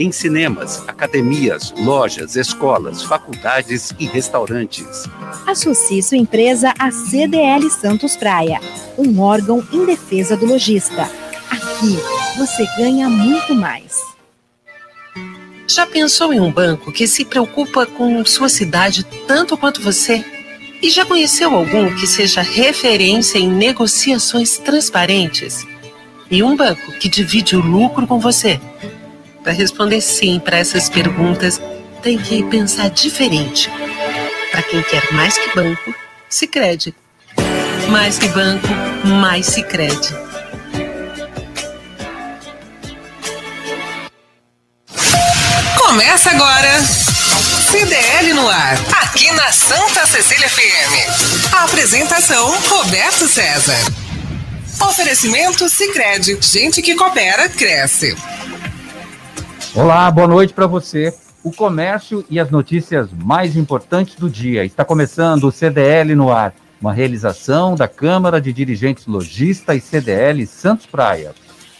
em 0.00 0.10
cinemas, 0.10 0.82
academias, 0.88 1.74
lojas, 1.76 2.34
escolas, 2.34 3.02
faculdades 3.02 3.92
e 3.98 4.06
restaurantes. 4.06 5.04
Associe 5.46 6.02
sua 6.02 6.16
empresa 6.16 6.72
à 6.78 6.90
CDL 6.90 7.68
Santos 7.68 8.16
Praia, 8.16 8.60
um 8.96 9.20
órgão 9.20 9.62
em 9.70 9.84
defesa 9.84 10.38
do 10.38 10.46
lojista. 10.46 11.02
Aqui 11.50 11.98
você 12.38 12.64
ganha 12.78 13.10
muito 13.10 13.54
mais. 13.54 14.00
Já 15.68 15.86
pensou 15.86 16.32
em 16.32 16.40
um 16.40 16.50
banco 16.50 16.90
que 16.90 17.06
se 17.06 17.22
preocupa 17.22 17.84
com 17.84 18.24
sua 18.24 18.48
cidade 18.48 19.04
tanto 19.26 19.56
quanto 19.56 19.82
você? 19.82 20.24
E 20.82 20.88
já 20.88 21.04
conheceu 21.04 21.54
algum 21.54 21.94
que 21.94 22.06
seja 22.06 22.40
referência 22.40 23.38
em 23.38 23.48
negociações 23.48 24.56
transparentes? 24.56 25.66
E 26.30 26.42
um 26.42 26.56
banco 26.56 26.90
que 26.92 27.08
divide 27.08 27.54
o 27.54 27.60
lucro 27.60 28.06
com 28.06 28.18
você? 28.18 28.58
Para 29.42 29.52
responder 29.52 30.00
sim 30.00 30.38
para 30.38 30.58
essas 30.58 30.88
perguntas, 30.88 31.60
tem 32.02 32.18
que 32.18 32.42
pensar 32.44 32.90
diferente. 32.90 33.70
Para 34.50 34.62
quem 34.62 34.82
quer 34.82 35.12
mais 35.12 35.38
que 35.38 35.54
banco, 35.54 35.94
se 36.28 36.46
crede. 36.46 36.94
Mais 37.88 38.18
que 38.18 38.28
banco, 38.28 38.68
mais 39.04 39.46
se 39.46 39.62
crede. 39.62 40.14
Começa 45.78 46.30
agora. 46.30 46.80
CDL 47.70 48.34
no 48.34 48.48
ar, 48.48 48.76
aqui 49.02 49.30
na 49.32 49.52
Santa 49.52 50.06
Cecília 50.06 50.48
FM. 50.48 51.54
A 51.54 51.64
apresentação 51.64 52.50
Roberto 52.68 53.28
César. 53.28 53.78
Oferecimento 54.80 55.68
Sicredi, 55.68 56.36
gente 56.40 56.82
que 56.82 56.94
coopera 56.94 57.48
cresce. 57.48 58.16
Olá, 59.72 60.10
boa 60.10 60.26
noite 60.26 60.52
para 60.52 60.66
você. 60.66 61.14
O 61.44 61.52
comércio 61.52 62.24
e 62.28 62.40
as 62.40 62.50
notícias 62.50 63.08
mais 63.12 63.56
importantes 63.56 64.16
do 64.16 64.28
dia. 64.28 64.64
Está 64.64 64.84
começando 64.84 65.44
o 65.44 65.52
CDL 65.52 66.16
no 66.16 66.32
ar, 66.32 66.52
uma 66.80 66.92
realização 66.92 67.76
da 67.76 67.86
Câmara 67.86 68.40
de 68.40 68.52
Dirigentes 68.52 69.06
Logista 69.06 69.72
e 69.72 69.80
CDL 69.80 70.44
Santos 70.44 70.86
Praia. 70.86 71.32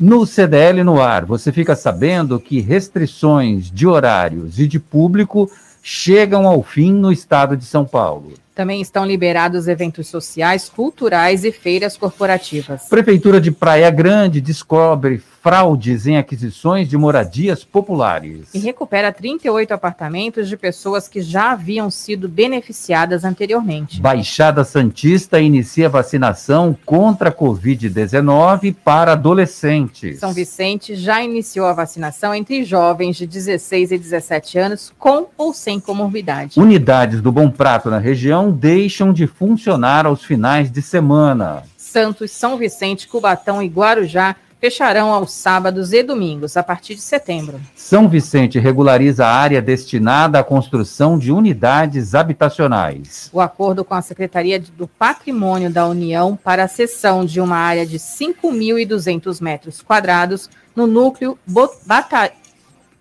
No 0.00 0.24
CDL 0.24 0.84
no 0.84 1.00
ar, 1.00 1.24
você 1.24 1.50
fica 1.50 1.74
sabendo 1.74 2.38
que 2.38 2.60
restrições 2.60 3.70
de 3.70 3.86
horários 3.86 4.58
e 4.60 4.66
de 4.66 4.78
público 4.78 5.50
chegam 5.82 6.46
ao 6.46 6.62
fim 6.62 6.92
no 6.92 7.10
estado 7.10 7.56
de 7.56 7.64
São 7.64 7.84
Paulo. 7.84 8.34
Também 8.54 8.80
estão 8.80 9.06
liberados 9.06 9.68
eventos 9.68 10.08
sociais, 10.08 10.68
culturais 10.68 11.44
e 11.44 11.52
feiras 11.52 11.96
corporativas. 11.96 12.88
Prefeitura 12.88 13.40
de 13.40 13.50
Praia 13.50 13.90
Grande 13.90 14.40
descobre 14.40 15.22
fraudes 15.48 16.06
em 16.06 16.18
aquisições 16.18 16.86
de 16.90 16.98
moradias 16.98 17.64
populares. 17.64 18.50
E 18.52 18.58
recupera 18.58 19.10
38 19.10 19.72
apartamentos 19.72 20.46
de 20.46 20.58
pessoas 20.58 21.08
que 21.08 21.22
já 21.22 21.52
haviam 21.52 21.90
sido 21.90 22.28
beneficiadas 22.28 23.24
anteriormente. 23.24 23.98
Baixada 23.98 24.62
Santista 24.62 25.40
inicia 25.40 25.88
vacinação 25.88 26.76
contra 26.84 27.30
a 27.30 27.32
Covid-19 27.32 28.76
para 28.84 29.12
adolescentes. 29.12 30.18
São 30.18 30.34
Vicente 30.34 30.94
já 30.94 31.22
iniciou 31.22 31.64
a 31.64 31.72
vacinação 31.72 32.34
entre 32.34 32.62
jovens 32.62 33.16
de 33.16 33.26
16 33.26 33.92
e 33.92 33.96
17 33.96 34.58
anos 34.58 34.92
com 34.98 35.28
ou 35.38 35.54
sem 35.54 35.80
comorbidade. 35.80 36.60
Unidades 36.60 37.22
do 37.22 37.32
Bom 37.32 37.48
Prato 37.48 37.88
na 37.88 37.98
região 37.98 38.50
deixam 38.50 39.14
de 39.14 39.26
funcionar 39.26 40.04
aos 40.04 40.22
finais 40.22 40.70
de 40.70 40.82
semana. 40.82 41.62
Santos, 41.78 42.32
São 42.32 42.58
Vicente, 42.58 43.08
Cubatão 43.08 43.62
e 43.62 43.66
Guarujá 43.66 44.36
fecharão 44.60 45.12
aos 45.12 45.32
sábados 45.32 45.92
e 45.92 46.02
domingos, 46.02 46.56
a 46.56 46.62
partir 46.62 46.94
de 46.94 47.00
setembro. 47.00 47.60
São 47.74 48.08
Vicente 48.08 48.58
regulariza 48.58 49.26
a 49.26 49.32
área 49.32 49.62
destinada 49.62 50.38
à 50.38 50.44
construção 50.44 51.18
de 51.18 51.30
unidades 51.30 52.14
habitacionais. 52.14 53.30
O 53.32 53.40
acordo 53.40 53.84
com 53.84 53.94
a 53.94 54.02
Secretaria 54.02 54.60
do 54.60 54.86
Patrimônio 54.86 55.70
da 55.70 55.86
União 55.86 56.36
para 56.36 56.64
a 56.64 56.68
cessão 56.68 57.24
de 57.24 57.40
uma 57.40 57.56
área 57.56 57.86
de 57.86 57.98
5.200 57.98 59.40
metros 59.40 59.80
quadrados 59.80 60.50
no 60.74 60.86
núcleo 60.86 61.38
Bata... 61.46 62.32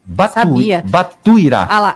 Batu... 0.05 0.33
Sabia. 0.33 0.83
Batuirá. 0.87 1.67
Ah 1.69 1.79
lá. 1.79 1.95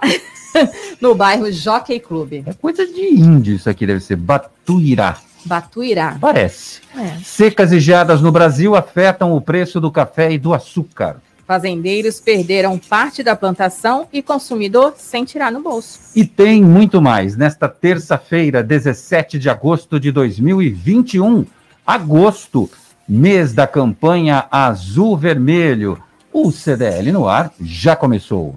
no 1.00 1.16
bairro 1.16 1.50
Jockey 1.52 2.00
Club. 2.00 2.44
É 2.46 2.54
coisa 2.54 2.86
de 2.86 3.16
índio 3.16 3.56
isso 3.56 3.70
aqui, 3.70 3.86
deve 3.86 4.02
ser 4.02 4.18
Batuirá. 4.18 5.18
Batuirá. 5.46 6.18
Parece. 6.20 6.82
É. 6.98 7.18
Secas 7.24 7.72
e 7.72 7.80
geadas 7.80 8.22
no 8.22 8.32
Brasil 8.32 8.76
afetam 8.76 9.36
o 9.36 9.42
preço 9.42 9.80
do 9.80 9.92
café 9.92 10.32
e 10.32 10.38
do 10.38 10.54
açúcar. 10.54 11.18
Fazendeiros 11.52 12.20
perderam 12.20 12.78
parte 12.78 13.22
da 13.22 13.36
plantação 13.36 14.08
e 14.14 14.22
consumidor 14.22 14.94
sem 14.98 15.26
tirar 15.26 15.52
no 15.52 15.62
bolso. 15.62 16.00
E 16.16 16.24
tem 16.24 16.64
muito 16.64 17.02
mais. 17.02 17.36
Nesta 17.36 17.68
terça-feira, 17.68 18.64
17 18.64 19.38
de 19.38 19.50
agosto 19.50 20.00
de 20.00 20.14
2021, 20.14 21.46
agosto, 21.86 22.70
mês 23.06 23.54
da 23.54 23.68
campanha 23.68 24.46
Azul-Vermelho. 24.50 26.02
O 26.32 26.52
CDL 26.52 27.12
no 27.12 27.28
ar 27.28 27.52
já 27.60 27.98
começou. 27.98 28.56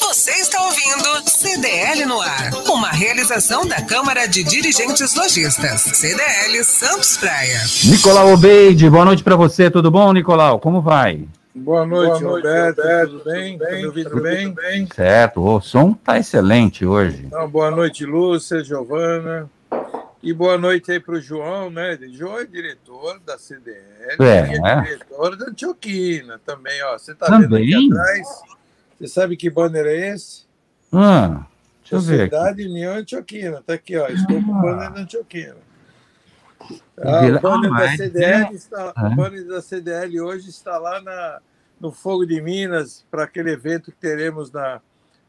Você 0.00 0.32
está 0.32 0.60
ouvindo 0.64 1.30
CDL 1.30 2.04
no 2.06 2.20
ar, 2.20 2.41
uma 2.82 2.90
realização 2.90 3.64
da 3.64 3.80
Câmara 3.80 4.26
de 4.26 4.42
Dirigentes 4.42 5.14
Lojistas, 5.14 5.82
CDL 5.82 6.64
Santos 6.64 7.16
Praia. 7.16 7.60
Nicolau 7.84 8.32
Obeide, 8.32 8.90
boa 8.90 9.04
noite 9.04 9.22
para 9.22 9.36
você. 9.36 9.70
Tudo 9.70 9.88
bom, 9.88 10.12
Nicolau? 10.12 10.58
Como 10.58 10.82
vai? 10.82 11.28
Boa 11.54 11.86
noite, 11.86 12.08
Boa 12.08 12.32
noite, 12.32 12.44
Roberto. 12.48 12.78
Roberto. 12.78 13.10
Tudo 13.12 13.24
bem? 13.30 13.52
Tudo 13.56 13.64
Tá 13.64 13.70
bem? 13.70 13.86
ouvindo 13.86 14.10
Tudo 14.10 14.22
bem? 14.22 14.52
bem? 14.52 14.88
Certo, 14.92 15.40
o 15.46 15.60
som 15.60 15.92
tá 15.92 16.18
excelente 16.18 16.84
hoje. 16.84 17.22
Então, 17.26 17.48
boa 17.48 17.70
noite, 17.70 18.04
Lúcia, 18.04 18.64
Giovana. 18.64 19.48
E 20.20 20.32
boa 20.32 20.58
noite 20.58 20.90
aí 20.90 20.98
para 20.98 21.14
o 21.14 21.20
João, 21.20 21.70
né? 21.70 21.96
João 22.12 22.40
é 22.40 22.44
diretor 22.44 23.20
da 23.24 23.38
CDL 23.38 23.76
É, 24.18 24.56
é 24.56 24.80
diretor 24.82 25.36
da 25.36 25.46
Antioquina 25.46 26.40
também, 26.44 26.82
ó. 26.82 26.98
Você 26.98 27.14
tá 27.14 27.38
vendo 27.38 27.54
aqui 27.54 27.88
atrás? 27.92 28.26
Você 28.98 29.06
sabe 29.06 29.36
que 29.36 29.48
banner 29.48 29.86
é 29.86 30.14
esse? 30.14 30.42
Ah, 30.92 31.42
Sociedade 32.00 32.66
União 32.66 32.94
Antioquina. 32.94 33.62
Tá 33.66 33.74
aqui, 33.74 33.96
ó. 33.96 34.06
Estou 34.08 34.42
com 34.42 34.52
o 34.52 34.56
Ah. 34.58 34.62
banner 34.62 34.92
da 34.92 35.00
Antioquina. 35.00 35.56
Ah, 36.98 37.26
o 37.26 37.40
banner 37.40 37.72
Ah, 37.72 37.78
da 37.80 37.96
CDL 37.96 38.54
está, 38.54 38.92
é. 38.96 39.06
o 39.06 39.16
banner 39.16 39.46
da 39.46 39.60
CDL 39.62 40.20
hoje 40.20 40.48
está 40.50 40.78
lá 40.78 41.00
na, 41.00 41.40
no 41.80 41.90
Fogo 41.90 42.24
de 42.24 42.40
Minas 42.40 43.04
para 43.10 43.24
aquele 43.24 43.50
evento 43.50 43.90
que 43.90 43.96
teremos 43.98 44.52
na, 44.52 44.80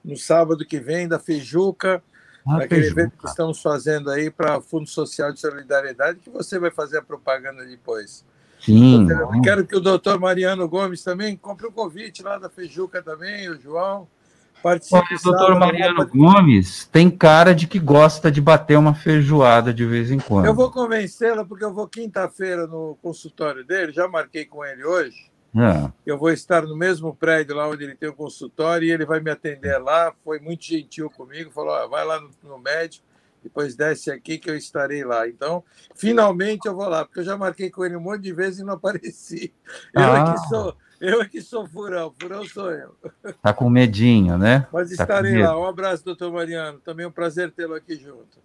no 0.06 0.16
sábado 0.16 0.66
que 0.66 0.80
vem 0.80 1.08
da 1.08 1.18
Feijuca, 1.20 2.04
Ah, 2.46 2.58
aquele 2.58 2.88
evento 2.88 3.18
que 3.18 3.26
estamos 3.26 3.62
fazendo 3.62 4.12
aí 4.12 4.30
para 4.30 4.62
Fundo 4.62 4.88
Social 4.88 5.32
de 5.32 5.40
Solidariedade, 5.40 6.20
que 6.20 6.30
você 6.30 6.60
vai 6.60 6.70
fazer 6.70 6.98
a 6.98 7.02
propaganda 7.02 7.66
depois. 7.66 8.24
Sim. 8.60 9.08
Quero 9.44 9.66
que 9.66 9.76
o 9.76 9.80
doutor 9.82 10.20
Mariano 10.20 10.68
Gomes 10.70 11.04
também 11.04 11.36
compre 11.36 11.68
um 11.68 11.72
convite 11.72 12.22
lá 12.22 12.38
da 12.38 12.50
Feijuca 12.50 13.02
também, 13.02 13.50
o 13.50 13.60
João, 13.60 14.08
Participe. 14.64 15.16
O 15.16 15.22
doutor 15.22 15.60
Mariano 15.60 16.08
Gomes 16.08 16.86
tem 16.86 17.10
cara 17.10 17.54
de 17.54 17.68
que 17.68 17.78
gosta 17.78 18.32
de 18.32 18.40
bater 18.40 18.78
uma 18.78 18.96
feijoada 18.96 19.74
de 19.74 19.86
vez 19.86 20.10
em 20.10 20.20
quando. 20.20 20.46
Eu 20.46 20.56
vou 20.56 20.72
convencê-la 20.72 21.44
porque 21.44 21.66
eu 21.66 21.74
vou 21.74 21.86
quinta-feira 21.86 22.66
no 22.66 22.98
consultório 23.02 23.66
dele, 23.66 23.92
já 23.92 24.08
marquei 24.08 24.46
com 24.46 24.64
ele 24.64 24.86
hoje. 24.86 25.30
É. 25.54 25.92
Eu 26.06 26.18
vou 26.18 26.32
estar 26.32 26.64
no 26.64 26.78
mesmo 26.78 27.14
prédio 27.14 27.56
lá 27.56 27.68
onde 27.68 27.84
ele 27.84 27.94
tem 27.94 28.08
o 28.08 28.16
consultório 28.16 28.88
e 28.88 28.92
ele 28.92 29.06
vai 29.06 29.20
me 29.20 29.30
atender 29.30 29.78
lá. 29.78 30.14
Foi 30.24 30.40
muito 30.40 30.64
gentil 30.64 31.10
comigo, 31.10 31.52
falou: 31.52 31.76
ah, 31.76 31.86
vai 31.86 32.06
lá 32.06 32.22
no, 32.22 32.30
no 32.42 32.58
médico, 32.58 33.06
depois 33.44 33.76
desce 33.76 34.10
aqui 34.10 34.38
que 34.38 34.50
eu 34.50 34.56
estarei 34.56 35.04
lá. 35.04 35.28
Então, 35.28 35.62
finalmente 35.94 36.68
eu 36.68 36.74
vou 36.74 36.88
lá, 36.88 37.04
porque 37.04 37.20
eu 37.20 37.26
já 37.26 37.38
marquei 37.38 37.70
com 37.70 37.84
ele 37.84 37.98
um 37.98 38.02
monte 38.02 38.22
de 38.22 38.34
vezes 38.34 38.62
e 38.62 38.64
não 38.64 38.76
apareci. 38.76 39.54
Eu 39.94 40.02
ah. 40.02 40.32
aqui 40.32 40.48
sou. 40.48 40.76
Eu 41.04 41.22
é 41.22 41.26
que 41.28 41.42
sou 41.42 41.68
furão, 41.68 42.14
furão 42.18 42.46
sou 42.48 42.72
eu. 42.72 42.96
Tá 43.42 43.52
com 43.52 43.70
medinho, 43.70 44.38
né? 44.38 44.66
Mas 44.72 44.88
tá 44.96 45.04
estarei 45.04 45.44
lá. 45.44 45.60
Um 45.60 45.66
abraço, 45.66 46.06
doutor 46.06 46.32
Mariano. 46.32 46.80
Também 46.80 47.04
é 47.04 47.08
um 47.10 47.12
prazer 47.12 47.52
tê-lo 47.52 47.76
aqui 47.76 47.98
junto. 47.98 48.40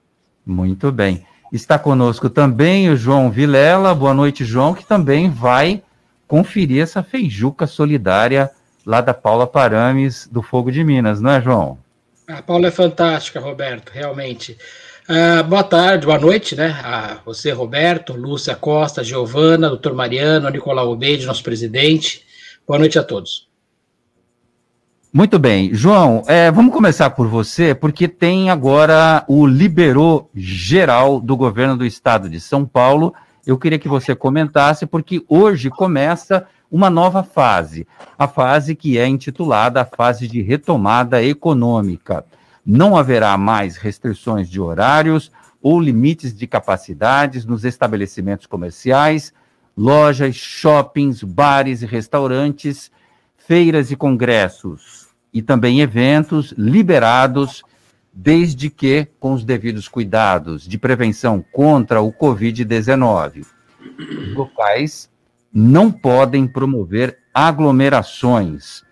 Muito 0.45 0.91
bem. 0.91 1.25
Está 1.53 1.79
conosco 1.79 2.29
também 2.29 2.91
o 2.91 2.97
João 2.97 3.31
Vilela. 3.31 3.95
Boa 3.95 4.13
noite, 4.13 4.45
João, 4.45 4.75
que 4.75 4.85
também 4.85 5.31
vai 5.31 5.85
conferir 6.27 6.83
essa 6.83 7.01
feijuca 7.01 7.65
solidária 7.65 8.51
lá 8.85 9.01
da 9.01 9.15
Paula 9.15 9.47
Parames, 9.47 10.27
do 10.27 10.43
Fogo 10.43 10.73
de 10.73 10.83
Minas, 10.83 11.21
não 11.21 11.31
é, 11.31 11.41
João? 11.41 11.79
A 12.27 12.43
Paula 12.43 12.67
é 12.67 12.73
fantástica, 12.73 13.39
Roberto, 13.39 13.91
realmente. 13.91 14.59
Uh, 15.09 15.45
boa 15.45 15.63
tarde, 15.63 16.07
boa 16.07 16.19
noite, 16.19 16.57
né? 16.57 16.77
A 16.83 17.19
você, 17.25 17.53
Roberto, 17.53 18.15
Lúcia 18.15 18.57
Costa, 18.57 19.05
Giovana, 19.05 19.69
doutor 19.69 19.95
Mariano, 19.95 20.51
Nicolau 20.51 20.91
Obeide, 20.91 21.25
nosso 21.25 21.45
presidente. 21.45 22.27
Boa 22.69 22.79
noite 22.79 22.99
a 22.99 23.03
todos. 23.03 23.49
Muito 25.11 25.39
bem. 25.39 25.75
João, 25.75 26.23
é, 26.29 26.51
vamos 26.51 26.73
começar 26.73 27.11
por 27.11 27.27
você, 27.27 27.75
porque 27.75 28.07
tem 28.07 28.51
agora 28.51 29.25
o 29.27 29.47
liberou 29.47 30.31
geral 30.35 31.19
do 31.19 31.37
governo 31.37 31.77
do 31.77 31.87
estado 31.87 32.29
de 32.29 32.39
São 32.39 32.65
Paulo 32.67 33.15
eu 33.49 33.57
queria 33.57 33.79
que 33.79 33.89
você 33.89 34.15
comentasse, 34.15 34.85
porque 34.85 35.25
hoje 35.27 35.71
começa 35.71 36.47
uma 36.71 36.91
nova 36.91 37.23
fase, 37.23 37.87
a 38.19 38.29
fase 38.29 38.75
que 38.75 38.99
é 38.99 39.07
intitulada 39.07 39.81
a 39.81 39.87
fase 39.87 40.29
de 40.29 40.43
retomada 40.43 41.23
econômica. 41.23 42.27
Não 42.65 42.95
haverá 42.95 43.39
mais 43.39 43.79
restrições 43.79 44.51
de 44.51 44.61
horários 44.61 45.33
ou 45.63 45.81
limites 45.81 46.37
de 46.37 46.47
capacidades 46.47 47.47
nos 47.47 47.65
estabelecimentos 47.65 48.45
comerciais, 48.45 49.33
lojas, 49.79 50.35
shoppings, 50.35 51.23
bares 51.23 51.83
e 51.83 51.87
restaurantes, 51.87 52.91
feiras 53.37 53.93
e 53.93 53.97
congressos 53.97 55.07
e 55.33 55.41
também 55.41 55.81
eventos 55.81 56.53
liberados 56.59 57.63
desde 58.13 58.69
que 58.71 59.07
com 59.21 59.33
os 59.33 59.45
devidos 59.45 59.87
cuidados 59.87 60.67
de 60.67 60.77
prevenção 60.77 61.45
contra 61.53 62.03
o 62.03 62.13
Covid-19. 62.13 63.47
Os 64.01 64.35
locais 64.35 65.09
não 65.53 65.93
podem 65.93 66.49
promover 66.49 67.17
aglomerações. 67.33 68.83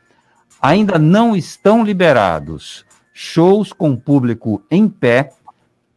Ainda 0.62 1.00
não 1.00 1.34
estão 1.34 1.84
liberados 1.84 2.86
shows 3.12 3.72
com 3.72 3.96
público 3.96 4.62
em 4.70 4.88
pé, 4.88 5.32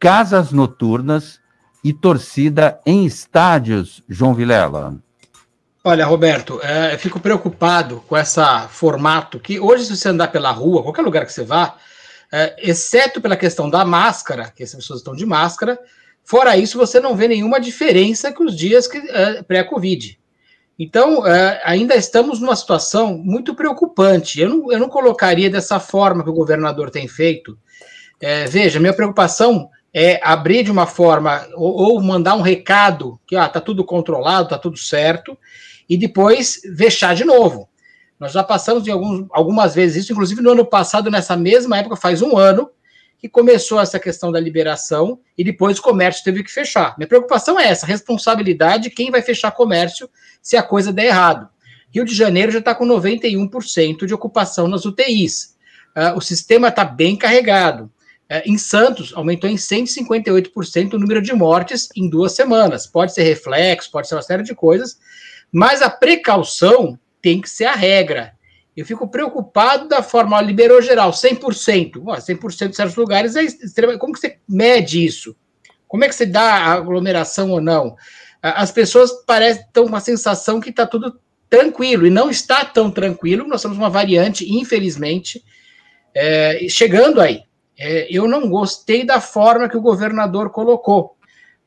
casas 0.00 0.50
noturnas 0.50 1.39
e 1.82 1.92
torcida 1.92 2.80
em 2.84 3.04
estádios, 3.04 4.02
João 4.08 4.34
Vilela. 4.34 4.96
Olha, 5.82 6.04
Roberto, 6.04 6.60
é, 6.62 6.92
eu 6.94 6.98
fico 6.98 7.18
preocupado 7.18 8.04
com 8.06 8.16
esse 8.16 8.40
formato 8.68 9.40
que 9.40 9.58
hoje, 9.58 9.86
se 9.86 9.96
você 9.96 10.10
andar 10.10 10.28
pela 10.28 10.50
rua, 10.50 10.82
qualquer 10.82 11.02
lugar 11.02 11.24
que 11.24 11.32
você 11.32 11.42
vá, 11.42 11.76
é, 12.30 12.54
exceto 12.58 13.20
pela 13.20 13.36
questão 13.36 13.68
da 13.68 13.84
máscara, 13.84 14.52
que 14.54 14.62
as 14.62 14.74
pessoas 14.74 15.00
estão 15.00 15.14
de 15.14 15.24
máscara. 15.24 15.78
Fora 16.22 16.56
isso, 16.56 16.78
você 16.78 17.00
não 17.00 17.16
vê 17.16 17.26
nenhuma 17.26 17.58
diferença 17.58 18.30
com 18.30 18.44
os 18.44 18.56
dias 18.56 18.88
é, 18.94 19.42
pré-Covid. 19.42 20.20
Então, 20.78 21.26
é, 21.26 21.60
ainda 21.64 21.94
estamos 21.96 22.40
numa 22.40 22.56
situação 22.56 23.18
muito 23.18 23.54
preocupante. 23.54 24.40
Eu 24.40 24.48
não, 24.48 24.72
eu 24.72 24.78
não 24.78 24.88
colocaria 24.88 25.50
dessa 25.50 25.80
forma 25.80 26.22
que 26.22 26.30
o 26.30 26.34
governador 26.34 26.90
tem 26.90 27.08
feito. 27.08 27.58
É, 28.20 28.44
veja, 28.44 28.78
minha 28.78 28.92
preocupação 28.92 29.70
é 29.92 30.20
abrir 30.22 30.62
de 30.62 30.70
uma 30.70 30.86
forma 30.86 31.46
ou, 31.54 31.94
ou 31.94 32.02
mandar 32.02 32.34
um 32.34 32.42
recado 32.42 33.20
que 33.26 33.36
ah, 33.36 33.48
tá 33.48 33.60
tudo 33.60 33.84
controlado, 33.84 34.48
tá 34.48 34.58
tudo 34.58 34.76
certo, 34.76 35.36
e 35.88 35.96
depois 35.96 36.60
fechar 36.76 37.14
de 37.14 37.24
novo. 37.24 37.68
Nós 38.18 38.32
já 38.32 38.44
passamos 38.44 38.84
de 38.84 38.90
alguns, 38.90 39.26
algumas 39.30 39.74
vezes 39.74 40.04
isso, 40.04 40.12
inclusive 40.12 40.42
no 40.42 40.50
ano 40.50 40.64
passado, 40.64 41.10
nessa 41.10 41.36
mesma 41.36 41.78
época, 41.78 41.96
faz 41.96 42.22
um 42.22 42.36
ano, 42.36 42.70
que 43.20 43.28
começou 43.28 43.78
essa 43.78 44.00
questão 44.00 44.32
da 44.32 44.40
liberação 44.40 45.20
e 45.36 45.44
depois 45.44 45.78
o 45.78 45.82
comércio 45.82 46.24
teve 46.24 46.42
que 46.42 46.50
fechar. 46.50 46.94
Minha 46.96 47.06
preocupação 47.06 47.60
é 47.60 47.68
essa, 47.68 47.84
responsabilidade 47.86 48.84
de 48.84 48.90
quem 48.90 49.10
vai 49.10 49.20
fechar 49.20 49.50
comércio 49.50 50.08
se 50.40 50.56
a 50.56 50.62
coisa 50.62 50.90
der 50.90 51.06
errado. 51.06 51.46
Rio 51.92 52.04
de 52.04 52.14
Janeiro 52.14 52.50
já 52.50 52.60
está 52.60 52.74
com 52.74 52.86
91% 52.86 54.06
de 54.06 54.14
ocupação 54.14 54.66
nas 54.66 54.86
UTIs. 54.86 55.56
Uh, 55.94 56.00
ah, 56.00 56.14
o 56.16 56.20
sistema 56.20 56.68
está 56.68 56.82
bem 56.82 57.14
carregado. 57.14 57.90
Uh, 58.30 58.42
em 58.44 58.56
Santos, 58.56 59.12
aumentou 59.14 59.50
em 59.50 59.56
158% 59.56 60.94
o 60.94 60.98
número 60.98 61.20
de 61.20 61.32
mortes 61.32 61.88
em 61.96 62.08
duas 62.08 62.32
semanas. 62.32 62.86
Pode 62.86 63.12
ser 63.12 63.24
reflexo, 63.24 63.90
pode 63.90 64.06
ser 64.06 64.14
uma 64.14 64.22
série 64.22 64.44
de 64.44 64.54
coisas, 64.54 65.00
mas 65.50 65.82
a 65.82 65.90
precaução 65.90 66.98
tem 67.20 67.40
que 67.40 67.50
ser 67.50 67.64
a 67.64 67.74
regra. 67.74 68.32
Eu 68.76 68.86
fico 68.86 69.08
preocupado 69.08 69.88
da 69.88 70.02
forma, 70.02 70.40
liberou 70.40 70.80
geral, 70.80 71.10
100%. 71.10 72.02
Ó, 72.06 72.16
100% 72.16 72.68
de 72.68 72.76
certos 72.76 72.96
lugares 72.96 73.34
é 73.34 73.42
extremamente. 73.42 74.00
Como 74.00 74.12
que 74.12 74.20
você 74.20 74.38
mede 74.48 75.04
isso? 75.04 75.34
Como 75.88 76.04
é 76.04 76.08
que 76.08 76.14
você 76.14 76.24
dá 76.24 76.42
a 76.42 76.72
aglomeração 76.74 77.50
ou 77.50 77.60
não? 77.60 77.96
As 78.40 78.70
pessoas 78.70 79.10
parecem 79.26 79.64
ter 79.72 79.80
uma 79.80 80.00
sensação 80.00 80.60
que 80.60 80.70
está 80.70 80.86
tudo 80.86 81.20
tranquilo, 81.50 82.06
e 82.06 82.10
não 82.10 82.30
está 82.30 82.64
tão 82.64 82.90
tranquilo. 82.92 83.46
Nós 83.48 83.60
temos 83.60 83.76
uma 83.76 83.90
variante, 83.90 84.50
infelizmente, 84.50 85.44
é, 86.14 86.64
chegando 86.68 87.20
aí. 87.20 87.42
É, 87.82 88.06
eu 88.14 88.28
não 88.28 88.50
gostei 88.50 89.04
da 89.04 89.20
forma 89.20 89.68
que 89.68 89.76
o 89.76 89.80
governador 89.80 90.50
colocou. 90.50 91.16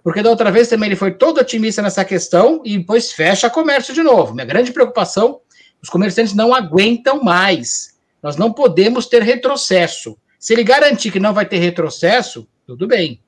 Porque 0.04 0.22
da 0.22 0.30
outra 0.30 0.52
vez 0.52 0.68
também 0.68 0.88
ele 0.88 0.96
foi 0.96 1.12
todo 1.12 1.40
otimista 1.40 1.82
nessa 1.82 2.06
questão 2.06 2.62
e 2.64 2.78
depois 2.78 3.12
fecha 3.12 3.50
comércio 3.50 3.94
de 3.94 4.04
novo. 4.04 4.34
Minha 4.34 4.46
grande 4.46 4.72
preocupação 4.72 5.42
os 5.84 5.90
comerciantes 5.90 6.34
não 6.34 6.54
aguentam 6.54 7.22
mais. 7.22 7.98
Nós 8.22 8.38
não 8.38 8.54
podemos 8.54 9.06
ter 9.06 9.22
retrocesso. 9.22 10.18
Se 10.40 10.54
ele 10.54 10.64
garantir 10.64 11.12
que 11.12 11.20
não 11.20 11.34
vai 11.34 11.46
ter 11.46 11.58
retrocesso, 11.58 12.48
tudo 12.66 12.88
bem. 12.88 13.22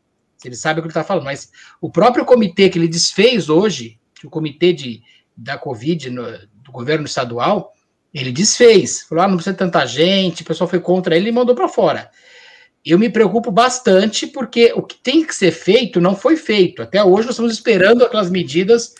Ele 0.43 0.55
sabe 0.55 0.79
o 0.79 0.81
que 0.81 0.87
ele 0.87 0.91
está 0.91 1.03
falando. 1.03 1.25
Mas 1.25 1.51
o 1.81 1.91
próprio 1.91 2.23
comitê 2.23 2.69
que 2.69 2.79
ele 2.79 2.87
desfez 2.87 3.49
hoje, 3.49 3.99
o 4.23 4.29
comitê 4.29 4.71
de, 4.71 5.01
da 5.35 5.57
Covid 5.57 6.09
no, 6.09 6.23
do 6.63 6.71
governo 6.71 7.05
estadual, 7.05 7.73
ele 8.13 8.31
desfez. 8.31 9.01
Falou: 9.01 9.25
ah, 9.25 9.27
não 9.27 9.35
precisa 9.35 9.55
tanta 9.55 9.85
gente, 9.85 10.43
o 10.43 10.45
pessoal 10.45 10.69
foi 10.69 10.79
contra 10.79 11.17
ele 11.17 11.27
e 11.27 11.33
mandou 11.33 11.55
para 11.55 11.67
fora. 11.67 12.09
Eu 12.85 12.99
me 12.99 13.09
preocupo 13.09 13.51
bastante 13.51 14.27
porque 14.27 14.71
o 14.75 14.83
que 14.83 14.95
tem 14.95 15.25
que 15.25 15.33
ser 15.33 15.51
feito 15.51 15.99
não 15.99 16.15
foi 16.15 16.37
feito. 16.37 16.83
Até 16.83 17.03
hoje 17.03 17.25
nós 17.25 17.31
estamos 17.31 17.53
esperando 17.53 18.05
aquelas 18.05 18.29
medidas 18.29 18.93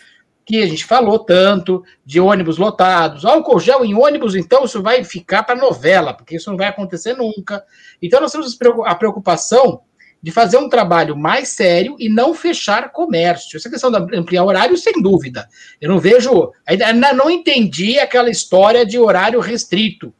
que 0.44 0.62
a 0.62 0.66
gente 0.66 0.84
falou 0.84 1.18
tanto, 1.18 1.84
de 2.04 2.20
ônibus 2.20 2.56
lotados. 2.56 3.24
Álcool 3.24 3.58
gel 3.58 3.84
em 3.84 3.94
ônibus, 3.94 4.36
então, 4.36 4.64
isso 4.64 4.80
vai 4.80 5.02
ficar 5.02 5.42
para 5.42 5.56
novela, 5.56 6.14
porque 6.14 6.36
isso 6.36 6.48
não 6.50 6.56
vai 6.56 6.68
acontecer 6.68 7.14
nunca. 7.14 7.64
Então, 8.00 8.20
nós 8.20 8.30
temos 8.30 8.56
a 8.84 8.94
preocupação 8.94 9.80
de 10.22 10.30
fazer 10.30 10.56
um 10.56 10.68
trabalho 10.68 11.16
mais 11.16 11.48
sério 11.48 11.96
e 11.98 12.08
não 12.08 12.32
fechar 12.32 12.92
comércio. 12.92 13.56
Essa 13.56 13.68
questão 13.68 13.90
de 13.90 14.16
ampliar 14.16 14.44
horário, 14.44 14.76
sem 14.76 15.02
dúvida. 15.02 15.48
Eu 15.80 15.90
não 15.90 15.98
vejo. 15.98 16.52
Ainda 16.64 17.12
não 17.12 17.28
entendi 17.28 17.98
aquela 17.98 18.30
história 18.30 18.86
de 18.86 18.98
horário 18.98 19.40
restrito. 19.40 20.14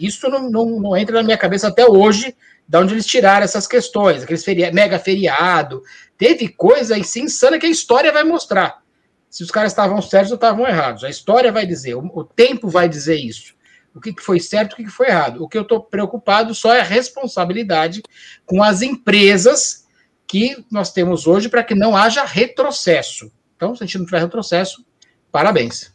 Isso 0.00 0.28
não, 0.28 0.48
não, 0.48 0.80
não 0.80 0.96
entra 0.96 1.16
na 1.16 1.22
minha 1.22 1.36
cabeça 1.36 1.68
até 1.68 1.84
hoje, 1.84 2.34
de 2.70 2.78
onde 2.78 2.94
eles 2.94 3.04
tiraram 3.04 3.42
essas 3.42 3.66
questões, 3.66 4.22
aqueles 4.22 4.44
feria, 4.44 4.70
mega 4.70 4.96
feriado. 4.96 5.82
Teve 6.16 6.46
coisa 6.46 6.96
insana 6.96 7.58
que 7.58 7.66
a 7.66 7.68
história 7.68 8.12
vai 8.12 8.22
mostrar 8.22 8.80
se 9.28 9.42
os 9.42 9.50
caras 9.50 9.72
estavam 9.72 10.00
certos 10.00 10.30
ou 10.30 10.36
estavam 10.36 10.64
errados. 10.64 11.02
A 11.02 11.10
história 11.10 11.50
vai 11.50 11.66
dizer, 11.66 11.96
o, 11.96 12.08
o 12.14 12.22
tempo 12.22 12.68
vai 12.68 12.88
dizer 12.88 13.16
isso. 13.16 13.54
O 13.92 14.00
que, 14.00 14.12
que 14.12 14.22
foi 14.22 14.38
certo, 14.38 14.74
o 14.74 14.76
que, 14.76 14.84
que 14.84 14.90
foi 14.90 15.08
errado. 15.08 15.42
O 15.42 15.48
que 15.48 15.58
eu 15.58 15.62
estou 15.62 15.82
preocupado 15.82 16.54
só 16.54 16.72
é 16.72 16.80
a 16.80 16.84
responsabilidade 16.84 18.04
com 18.46 18.62
as 18.62 18.82
empresas 18.82 19.84
que 20.28 20.64
nós 20.70 20.92
temos 20.92 21.26
hoje 21.26 21.48
para 21.48 21.64
que 21.64 21.74
não 21.74 21.96
haja 21.96 22.22
retrocesso. 22.22 23.32
Então, 23.56 23.74
se 23.74 23.82
a 23.82 23.86
gente 23.86 23.98
não 23.98 24.04
tiver 24.04 24.20
retrocesso, 24.20 24.86
parabéns. 25.32 25.92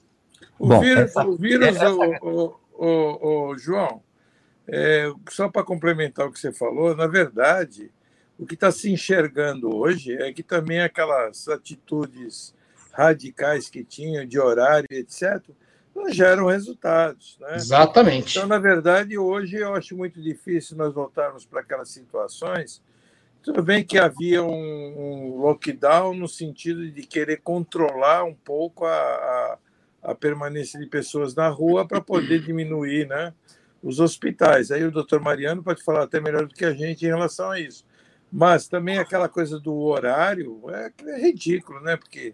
O 0.59 0.67
Bom, 0.67 0.81
vírus, 0.81 1.03
essa, 1.03 1.25
o 1.25 1.37
vírus 1.37 1.67
essa... 1.67 1.89
o, 1.89 2.53
o, 2.73 3.51
o, 3.51 3.57
João, 3.57 4.01
é, 4.67 5.11
só 5.29 5.49
para 5.49 5.63
complementar 5.63 6.27
o 6.27 6.31
que 6.31 6.39
você 6.39 6.51
falou, 6.51 6.95
na 6.95 7.07
verdade, 7.07 7.91
o 8.37 8.45
que 8.45 8.55
está 8.55 8.71
se 8.71 8.91
enxergando 8.91 9.75
hoje 9.75 10.13
é 10.13 10.33
que 10.33 10.43
também 10.43 10.81
aquelas 10.81 11.47
atitudes 11.47 12.53
radicais 12.91 13.69
que 13.69 13.83
tinham, 13.83 14.25
de 14.25 14.39
horário, 14.39 14.87
etc., 14.89 15.41
não 15.95 16.11
geram 16.11 16.47
resultados. 16.47 17.37
Né? 17.39 17.55
Exatamente. 17.55 18.37
Então, 18.37 18.47
na 18.47 18.59
verdade, 18.59 19.17
hoje 19.17 19.57
eu 19.57 19.73
acho 19.73 19.95
muito 19.95 20.21
difícil 20.21 20.75
nós 20.75 20.93
voltarmos 20.93 21.45
para 21.45 21.61
aquelas 21.61 21.89
situações. 21.89 22.81
Tudo 23.41 23.63
bem 23.63 23.83
que 23.83 23.97
havia 23.97 24.43
um, 24.43 24.49
um 24.49 25.37
lockdown 25.37 26.13
no 26.15 26.27
sentido 26.27 26.89
de 26.89 27.03
querer 27.03 27.41
controlar 27.41 28.25
um 28.25 28.33
pouco 28.33 28.85
a, 28.85 28.91
a, 28.91 29.57
a 30.03 30.15
permanência 30.15 30.79
de 30.79 30.87
pessoas 30.87 31.33
na 31.35 31.47
rua 31.47 31.87
para 31.87 32.01
poder 32.01 32.41
diminuir 32.41 33.07
né, 33.07 33.33
os 33.85 33.99
hospitais. 33.99 34.71
Aí 34.71 34.83
o 34.83 34.91
doutor 34.91 35.21
Mariano 35.21 35.61
pode 35.61 35.83
falar 35.83 36.03
até 36.03 36.19
melhor 36.19 36.47
do 36.47 36.55
que 36.55 36.65
a 36.65 36.73
gente 36.73 37.05
em 37.05 37.09
relação 37.09 37.51
a 37.51 37.59
isso. 37.59 37.85
Mas 38.33 38.67
também 38.67 38.97
aquela 38.97 39.29
coisa 39.29 39.59
do 39.59 39.75
horário 39.75 40.59
é, 40.69 40.91
é 41.05 41.21
ridículo, 41.21 41.79
né? 41.81 41.95
Porque 41.95 42.33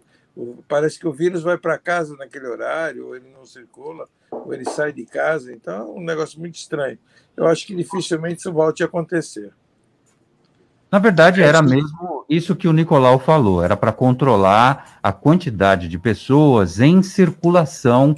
parece 0.66 0.98
que 0.98 1.06
o 1.06 1.12
vírus 1.12 1.42
vai 1.42 1.58
para 1.58 1.76
casa 1.76 2.16
naquele 2.16 2.46
horário, 2.46 3.08
ou 3.08 3.14
ele 3.14 3.28
não 3.36 3.44
circula, 3.44 4.08
ou 4.30 4.54
ele 4.54 4.64
sai 4.64 4.94
de 4.94 5.04
casa. 5.04 5.52
Então 5.52 5.74
é 5.74 6.00
um 6.00 6.02
negócio 6.02 6.40
muito 6.40 6.54
estranho. 6.54 6.98
Eu 7.36 7.46
acho 7.46 7.66
que 7.66 7.74
dificilmente 7.74 8.40
isso 8.40 8.50
volte 8.50 8.82
a 8.82 8.86
acontecer. 8.86 9.52
Na 10.90 10.98
verdade, 10.98 11.42
era 11.42 11.60
mesmo 11.60 12.24
isso 12.28 12.56
que 12.56 12.66
o 12.66 12.72
Nicolau 12.72 13.18
falou: 13.18 13.62
era 13.62 13.76
para 13.76 13.92
controlar 13.92 14.98
a 15.02 15.12
quantidade 15.12 15.86
de 15.86 15.98
pessoas 15.98 16.80
em 16.80 17.02
circulação 17.02 18.14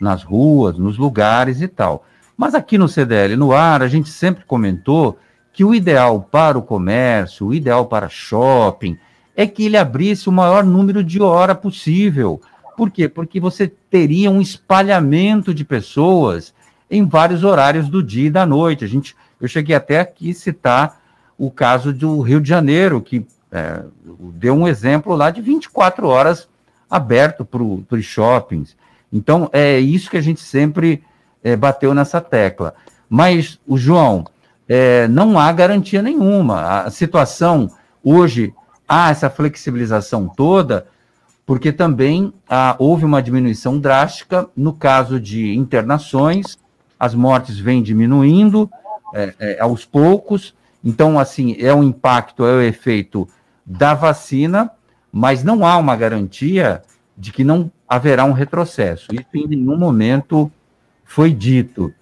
nas 0.00 0.22
ruas, 0.22 0.78
nos 0.78 0.96
lugares 0.96 1.60
e 1.60 1.68
tal. 1.68 2.06
Mas 2.38 2.54
aqui 2.54 2.78
no 2.78 2.88
CDL 2.88 3.34
no 3.34 3.52
ar, 3.52 3.82
a 3.82 3.88
gente 3.88 4.10
sempre 4.10 4.44
comentou 4.44 5.18
que 5.52 5.64
o 5.64 5.74
ideal 5.74 6.20
para 6.22 6.56
o 6.56 6.62
comércio, 6.62 7.48
o 7.48 7.52
ideal 7.52 7.86
para 7.86 8.08
shopping, 8.08 8.96
é 9.34 9.44
que 9.44 9.66
ele 9.66 9.76
abrisse 9.76 10.28
o 10.28 10.32
maior 10.32 10.62
número 10.62 11.02
de 11.02 11.20
hora 11.20 11.52
possível. 11.52 12.40
Por 12.76 12.92
quê? 12.92 13.08
Porque 13.08 13.40
você 13.40 13.66
teria 13.66 14.30
um 14.30 14.40
espalhamento 14.40 15.52
de 15.52 15.64
pessoas 15.64 16.54
em 16.88 17.04
vários 17.04 17.42
horários 17.42 17.88
do 17.88 18.00
dia 18.00 18.28
e 18.28 18.30
da 18.30 18.46
noite. 18.46 18.84
A 18.84 18.88
gente, 18.88 19.16
eu 19.40 19.48
cheguei 19.48 19.74
até 19.74 19.98
aqui 19.98 20.32
citar 20.32 21.00
o 21.36 21.50
caso 21.50 21.92
do 21.92 22.20
Rio 22.20 22.40
de 22.40 22.48
Janeiro, 22.48 23.00
que 23.00 23.26
é, 23.50 23.82
deu 24.34 24.54
um 24.54 24.68
exemplo 24.68 25.16
lá 25.16 25.32
de 25.32 25.40
24 25.40 26.06
horas 26.06 26.48
aberto 26.88 27.44
para 27.44 27.62
os 27.62 28.04
shoppings. 28.04 28.76
Então, 29.12 29.50
é 29.52 29.80
isso 29.80 30.08
que 30.08 30.16
a 30.16 30.22
gente 30.22 30.40
sempre 30.40 31.02
é, 31.42 31.56
bateu 31.56 31.94
nessa 31.94 32.20
tecla. 32.20 32.74
Mas, 33.08 33.58
o 33.66 33.78
João, 33.78 34.24
é, 34.68 35.08
não 35.08 35.38
há 35.38 35.50
garantia 35.52 36.02
nenhuma. 36.02 36.82
A 36.82 36.90
situação 36.90 37.70
hoje 38.04 38.52
há 38.86 39.10
essa 39.10 39.30
flexibilização 39.30 40.28
toda, 40.28 40.86
porque 41.46 41.72
também 41.72 42.32
há, 42.48 42.76
houve 42.78 43.04
uma 43.04 43.22
diminuição 43.22 43.78
drástica 43.78 44.48
no 44.56 44.72
caso 44.72 45.18
de 45.18 45.54
internações, 45.54 46.58
as 47.00 47.14
mortes 47.14 47.58
vêm 47.58 47.82
diminuindo 47.82 48.68
é, 49.14 49.34
é, 49.38 49.60
aos 49.60 49.84
poucos. 49.84 50.54
Então, 50.84 51.18
assim, 51.18 51.56
é 51.58 51.72
o 51.72 51.82
impacto, 51.82 52.44
é 52.44 52.52
o 52.52 52.60
efeito 52.60 53.28
da 53.64 53.94
vacina, 53.94 54.70
mas 55.12 55.42
não 55.42 55.66
há 55.66 55.76
uma 55.76 55.96
garantia 55.96 56.82
de 57.16 57.32
que 57.32 57.44
não 57.44 57.70
haverá 57.88 58.24
um 58.24 58.32
retrocesso. 58.32 59.06
Isso 59.12 59.26
em 59.34 59.46
nenhum 59.46 59.76
momento 59.76 60.50
foi 61.08 61.32
dito. 61.32 61.92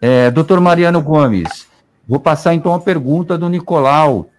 É, 0.00 0.30
doutor 0.30 0.60
Mariano 0.60 1.02
Gomes, 1.02 1.68
Vou 2.10 2.18
passar 2.18 2.54
então 2.54 2.74
a 2.74 2.80
pergunta 2.80 3.38
do 3.38 3.48
Nicolau. 3.48 4.30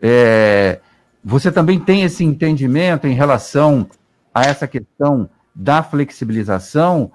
É, 0.00 0.80
você 1.22 1.52
também 1.52 1.78
tem 1.78 2.02
esse 2.02 2.24
entendimento 2.24 3.06
em 3.06 3.14
relação 3.14 3.88
a 4.34 4.42
essa 4.42 4.66
questão 4.66 5.30
da 5.54 5.84
flexibilização? 5.84 7.12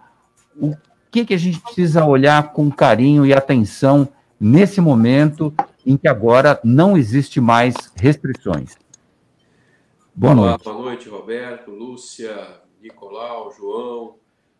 O 0.56 0.74
que, 1.12 1.26
que 1.26 1.34
a 1.34 1.38
gente 1.38 1.60
precisa 1.60 2.06
olhar 2.06 2.54
com 2.54 2.72
carinho 2.72 3.26
e 3.26 3.34
atenção 3.34 4.08
nesse 4.40 4.80
momento 4.80 5.54
em 5.86 5.98
que 5.98 6.08
agora 6.08 6.58
não 6.64 6.98
existe 6.98 7.42
mais 7.42 7.76
restrições? 7.94 8.78
Boa 10.16 10.32
Olá, 10.32 10.50
noite. 10.52 10.64
Boa 10.64 10.78
noite, 10.78 11.10
Roberto, 11.10 11.72
Lúcia, 11.72 12.62
Nicolau, 12.82 13.52
João 13.52 14.16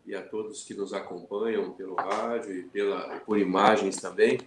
e 0.08 0.14
a 0.14 0.22
todos 0.22 0.64
que 0.64 0.72
nos 0.72 0.94
acompanham 0.94 1.70
pelo 1.72 1.94
rádio 1.94 2.52
e 2.54 2.62
pela, 2.62 3.20
por 3.26 3.38
imagens 3.38 3.96
também. 3.96 4.40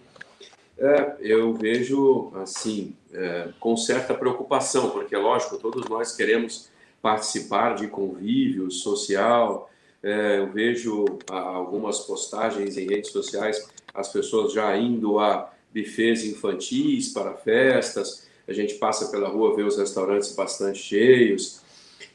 É, 0.76 1.16
eu 1.20 1.54
vejo 1.54 2.32
assim 2.34 2.96
é, 3.12 3.50
com 3.60 3.76
certa 3.76 4.12
preocupação, 4.12 4.90
porque 4.90 5.16
lógico 5.16 5.58
todos 5.58 5.88
nós 5.88 6.16
queremos 6.16 6.68
participar 7.00 7.76
de 7.76 7.86
convívio 7.86 8.70
social. 8.72 9.70
É, 10.02 10.40
eu 10.40 10.50
vejo 10.50 11.04
algumas 11.28 12.00
postagens 12.00 12.76
em 12.76 12.88
redes 12.88 13.12
sociais, 13.12 13.64
as 13.94 14.08
pessoas 14.08 14.52
já 14.52 14.76
indo 14.76 15.20
a 15.20 15.52
bufês 15.72 16.24
infantis 16.24 17.12
para 17.12 17.34
festas. 17.34 18.26
A 18.48 18.52
gente 18.52 18.74
passa 18.74 19.12
pela 19.12 19.28
rua 19.28 19.54
vê 19.54 19.62
os 19.62 19.78
restaurantes 19.78 20.34
bastante 20.34 20.80
cheios, 20.80 21.61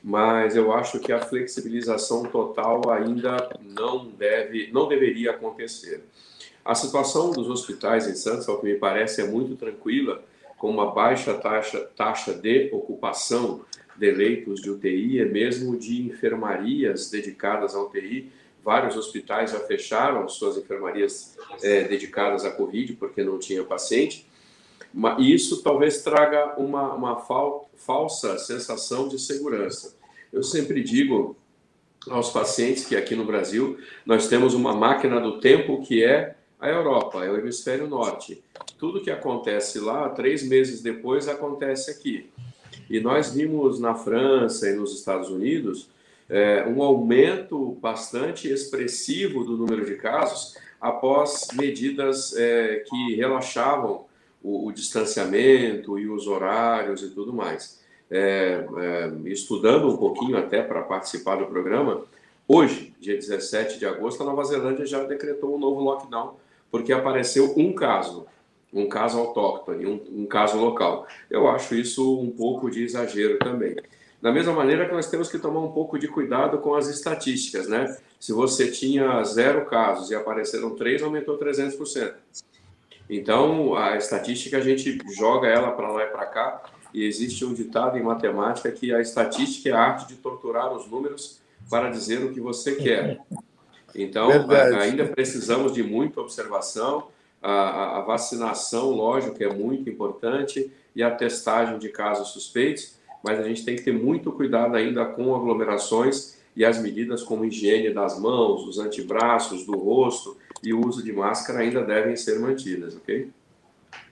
mas 0.07 0.55
eu 0.55 0.71
acho 0.71 1.01
que 1.01 1.11
a 1.11 1.19
flexibilização 1.19 2.23
total 2.23 2.89
ainda 2.89 3.49
não 3.61 4.07
deve, 4.07 4.71
não 4.71 4.87
deveria 4.87 5.31
acontecer. 5.31 6.01
A 6.63 6.73
situação 6.73 7.31
dos 7.31 7.49
hospitais 7.49 8.07
em 8.07 8.15
Santos, 8.15 8.47
ao 8.47 8.57
que 8.57 8.67
me 8.67 8.75
parece, 8.75 9.19
é 9.19 9.27
muito 9.27 9.57
tranquila, 9.57 10.23
com 10.57 10.69
uma 10.69 10.91
baixa 10.91 11.33
taxa, 11.33 11.81
taxa 11.93 12.33
de 12.33 12.69
ocupação 12.71 13.65
de 13.97 14.09
leitos 14.09 14.61
de 14.61 14.71
UTI 14.71 15.19
e 15.19 15.25
mesmo 15.25 15.77
de 15.77 16.03
enfermarias 16.03 17.09
dedicadas 17.09 17.75
à 17.75 17.81
UTI. 17.81 18.31
Vários 18.63 18.95
hospitais 18.95 19.51
já 19.51 19.59
fecharam 19.59 20.29
suas 20.29 20.55
enfermarias 20.55 21.37
é, 21.61 21.83
dedicadas 21.83 22.45
à 22.45 22.51
Covid 22.51 22.93
porque 22.93 23.25
não 23.25 23.37
tinha 23.37 23.61
paciente. 23.61 24.25
Isso 25.19 25.61
talvez 25.61 26.01
traga 26.01 26.55
uma, 26.57 26.93
uma 26.93 27.17
fal, 27.17 27.69
falsa 27.75 28.37
sensação 28.37 29.09
de 29.09 29.19
segurança. 29.19 29.96
Eu 30.37 30.43
sempre 30.43 30.83
digo 30.83 31.35
aos 32.07 32.29
pacientes 32.29 32.85
que 32.85 32.95
aqui 32.95 33.15
no 33.15 33.25
Brasil 33.25 33.79
nós 34.05 34.27
temos 34.27 34.53
uma 34.53 34.71
máquina 34.71 35.19
do 35.19 35.39
tempo 35.39 35.81
que 35.81 36.03
é 36.03 36.35
a 36.59 36.69
Europa, 36.69 37.25
é 37.25 37.31
o 37.31 37.39
hemisfério 37.39 37.87
norte. 37.87 38.43
Tudo 38.77 39.01
que 39.01 39.09
acontece 39.09 39.79
lá, 39.79 40.07
três 40.09 40.47
meses 40.47 40.83
depois, 40.83 41.27
acontece 41.27 41.89
aqui. 41.89 42.29
E 42.87 42.99
nós 42.99 43.33
vimos 43.33 43.79
na 43.79 43.95
França 43.95 44.69
e 44.69 44.75
nos 44.75 44.93
Estados 44.93 45.31
Unidos 45.31 45.89
é, 46.29 46.63
um 46.67 46.83
aumento 46.83 47.75
bastante 47.81 48.47
expressivo 48.47 49.43
do 49.43 49.57
número 49.57 49.87
de 49.87 49.95
casos 49.95 50.55
após 50.79 51.47
medidas 51.53 52.35
é, 52.35 52.83
que 52.87 53.15
relaxavam 53.15 54.05
o, 54.43 54.67
o, 54.67 54.71
distanciamento 54.71 55.97
e 55.97 56.07
os 56.07 56.27
horários 56.27 57.01
e 57.01 57.09
tudo 57.09 57.33
mais. 57.33 57.86
É, 58.09 58.65
é 58.77 59.11
estudando 59.25 59.89
um 59.89 59.97
pouquinho 59.97 60.37
até 60.37 60.61
para 60.61 60.81
participar 60.81 61.35
do 61.35 61.45
programa, 61.45 62.03
hoje, 62.47 62.95
dia 62.99 63.15
17 63.15 63.79
de 63.79 63.85
agosto, 63.85 64.23
a 64.23 64.25
Nova 64.25 64.43
Zelândia 64.43 64.85
já 64.85 65.03
decretou 65.03 65.55
um 65.55 65.59
novo 65.59 65.81
lockdown 65.81 66.35
porque 66.71 66.93
apareceu 66.93 67.53
um 67.57 67.73
caso, 67.73 68.25
um 68.73 68.87
caso 68.87 69.19
autóctone, 69.19 69.85
um, 69.85 70.21
um 70.21 70.25
caso 70.25 70.57
local. 70.57 71.07
Eu 71.29 71.47
acho 71.49 71.75
isso 71.75 72.19
um 72.19 72.31
pouco 72.31 72.69
de 72.69 72.83
exagero 72.83 73.39
também. 73.39 73.75
Da 74.21 74.31
mesma 74.31 74.51
maneira 74.51 74.87
que 74.87 74.93
nós 74.93 75.09
temos 75.09 75.29
que 75.29 75.37
tomar 75.37 75.61
um 75.61 75.71
pouco 75.71 75.97
de 75.99 76.07
cuidado 76.07 76.57
com 76.57 76.73
as 76.75 76.87
estatísticas, 76.87 77.67
né? 77.67 77.95
Se 78.19 78.33
você 78.33 78.69
tinha 78.69 79.23
zero 79.23 79.65
casos 79.65 80.09
e 80.09 80.15
apareceram 80.15 80.75
três, 80.75 81.03
aumentou 81.03 81.37
300%. 81.37 82.13
Então, 83.09 83.75
a 83.75 83.95
estatística 83.95 84.57
a 84.57 84.61
gente 84.61 84.97
joga 85.15 85.47
ela 85.47 85.71
para 85.71 85.91
lá 85.91 86.03
e 86.03 86.07
para 86.07 86.25
cá, 86.25 86.63
e 86.93 87.05
existe 87.05 87.45
um 87.45 87.53
ditado 87.53 87.97
em 87.97 88.03
matemática 88.03 88.71
que 88.71 88.93
a 88.93 89.01
estatística 89.01 89.69
é 89.69 89.71
a 89.71 89.79
arte 89.79 90.07
de 90.07 90.15
torturar 90.15 90.73
os 90.73 90.89
números 90.89 91.39
para 91.69 91.89
dizer 91.89 92.23
o 92.23 92.33
que 92.33 92.39
você 92.39 92.75
quer. 92.75 93.19
Então, 93.93 94.29
ainda 94.79 95.05
precisamos 95.05 95.73
de 95.73 95.83
muita 95.83 96.21
observação. 96.21 97.07
A, 97.41 97.99
a, 97.99 98.01
vacinação, 98.01 98.91
lógico, 98.91 99.41
é 99.43 99.53
muito 99.53 99.89
importante 99.89 100.71
e 100.95 101.03
a 101.03 101.11
testagem 101.11 101.77
de 101.77 101.89
casos 101.89 102.29
suspeitos, 102.29 102.97
mas 103.23 103.39
a 103.39 103.43
gente 103.43 103.63
tem 103.63 103.75
que 103.75 103.83
ter 103.83 103.93
muito 103.93 104.31
cuidado 104.31 104.75
ainda 104.75 105.05
com 105.05 105.35
aglomerações 105.35 106.37
e 106.55 106.65
as 106.65 106.81
medidas 106.81 107.21
como 107.21 107.45
higiene 107.45 107.93
das 107.93 108.19
mãos, 108.19 108.67
os 108.67 108.79
antebraços, 108.79 109.65
do 109.65 109.77
rosto 109.77 110.35
e 110.63 110.73
o 110.73 110.85
uso 110.85 111.03
de 111.03 111.13
máscara 111.13 111.59
ainda 111.59 111.83
devem 111.83 112.15
ser 112.15 112.39
mantidas, 112.39 112.95
ok? 112.95 113.29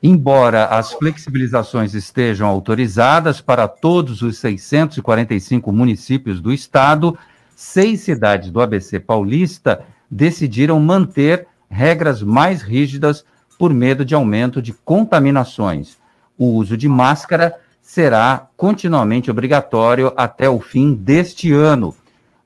Embora 0.01 0.65
as 0.65 0.91
flexibilizações 0.93 1.93
estejam 1.93 2.47
autorizadas 2.47 3.41
para 3.41 3.67
todos 3.67 4.21
os 4.21 4.37
645 4.37 5.71
municípios 5.71 6.39
do 6.39 6.53
estado, 6.53 7.17
seis 7.55 8.01
cidades 8.01 8.51
do 8.51 8.61
ABC 8.61 8.99
paulista 8.99 9.83
decidiram 10.09 10.79
manter 10.79 11.47
regras 11.69 12.21
mais 12.21 12.61
rígidas 12.61 13.25
por 13.57 13.73
medo 13.73 14.05
de 14.05 14.13
aumento 14.13 14.61
de 14.61 14.73
contaminações. 14.73 15.97
O 16.37 16.47
uso 16.47 16.77
de 16.77 16.87
máscara 16.87 17.55
será 17.81 18.47
continuamente 18.57 19.31
obrigatório 19.31 20.11
até 20.17 20.49
o 20.49 20.59
fim 20.59 20.93
deste 20.93 21.53
ano. 21.53 21.95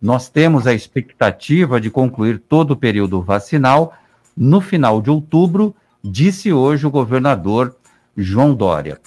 Nós 0.01 0.29
temos 0.29 0.67
a 0.67 0.73
expectativa 0.73 1.81
de 1.81 1.89
concluir 1.89 2.39
todo 2.39 2.71
o 2.71 2.77
período 2.77 3.21
vacinal 3.21 3.93
no 4.35 4.61
final 4.61 5.01
de 5.01 5.09
outubro, 5.09 5.75
disse 6.03 6.51
hoje 6.51 6.85
o 6.85 6.91
governador 6.91 7.75
João 8.15 8.53
Dória. 8.53 8.99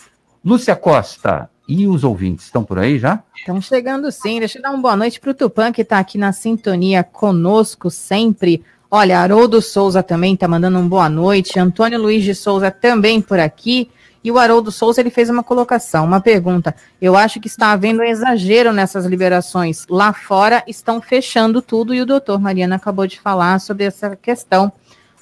Lúcia 0.44 0.74
Costa, 0.74 1.48
e 1.68 1.86
os 1.86 2.04
ouvintes 2.04 2.46
estão 2.46 2.64
por 2.64 2.78
aí 2.78 2.98
já? 2.98 3.22
Estão 3.36 3.60
chegando 3.60 4.10
sim. 4.10 4.38
Deixa 4.38 4.58
eu 4.58 4.62
dar 4.62 4.70
uma 4.70 4.82
boa 4.82 4.96
noite 4.96 5.20
para 5.20 5.30
o 5.30 5.34
Tupã, 5.34 5.72
que 5.72 5.82
está 5.82 5.98
aqui 5.98 6.18
na 6.18 6.32
sintonia 6.32 7.04
conosco 7.04 7.90
sempre. 7.90 8.62
Olha, 8.90 9.20
Haroldo 9.20 9.62
Souza 9.62 10.02
também 10.02 10.34
está 10.34 10.46
mandando 10.46 10.78
um 10.78 10.88
boa 10.88 11.08
noite. 11.08 11.58
Antônio 11.58 12.00
Luiz 12.00 12.24
de 12.24 12.34
Souza 12.34 12.70
também 12.70 13.20
por 13.22 13.38
aqui. 13.38 13.90
E 14.24 14.30
o 14.30 14.38
Haroldo 14.38 14.70
Souza 14.70 15.00
ele 15.00 15.10
fez 15.10 15.30
uma 15.30 15.42
colocação, 15.42 16.04
uma 16.04 16.20
pergunta. 16.20 16.74
Eu 17.00 17.16
acho 17.16 17.40
que 17.40 17.48
está 17.48 17.72
havendo 17.72 18.02
um 18.02 18.04
exagero 18.04 18.72
nessas 18.72 19.04
liberações. 19.04 19.84
Lá 19.88 20.12
fora 20.12 20.62
estão 20.66 21.00
fechando 21.00 21.60
tudo 21.60 21.92
e 21.92 22.00
o 22.00 22.06
doutor 22.06 22.38
Mariana 22.38 22.76
acabou 22.76 23.06
de 23.06 23.18
falar 23.18 23.60
sobre 23.60 23.84
essa 23.84 24.14
questão. 24.14 24.72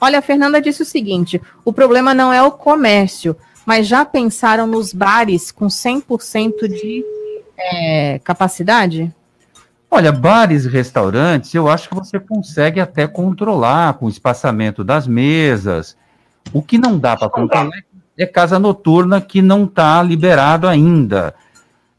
Olha, 0.00 0.20
a 0.20 0.22
Fernanda 0.22 0.60
disse 0.60 0.82
o 0.82 0.86
seguinte: 0.86 1.40
o 1.64 1.72
problema 1.72 2.14
não 2.14 2.32
é 2.32 2.42
o 2.42 2.50
comércio, 2.50 3.36
mas 3.66 3.86
já 3.86 4.04
pensaram 4.04 4.66
nos 4.66 4.92
bares 4.92 5.52
com 5.52 5.66
100% 5.66 6.68
de 6.68 7.04
é, 7.58 8.18
capacidade? 8.20 9.14
Olha, 9.90 10.12
bares 10.12 10.64
e 10.64 10.68
restaurantes, 10.68 11.52
eu 11.52 11.68
acho 11.68 11.88
que 11.88 11.94
você 11.94 12.18
consegue 12.18 12.80
até 12.80 13.08
controlar 13.08 13.94
com 13.94 14.06
o 14.06 14.08
espaçamento 14.08 14.84
das 14.84 15.06
mesas. 15.06 15.96
O 16.52 16.62
que 16.62 16.78
não 16.78 16.96
dá 16.96 17.16
para 17.16 17.28
controlar 17.28 17.70
é 18.16 18.24
casa 18.24 18.58
noturna 18.58 19.20
que 19.20 19.42
não 19.42 19.64
está 19.64 20.02
liberado 20.02 20.68
ainda. 20.68 21.34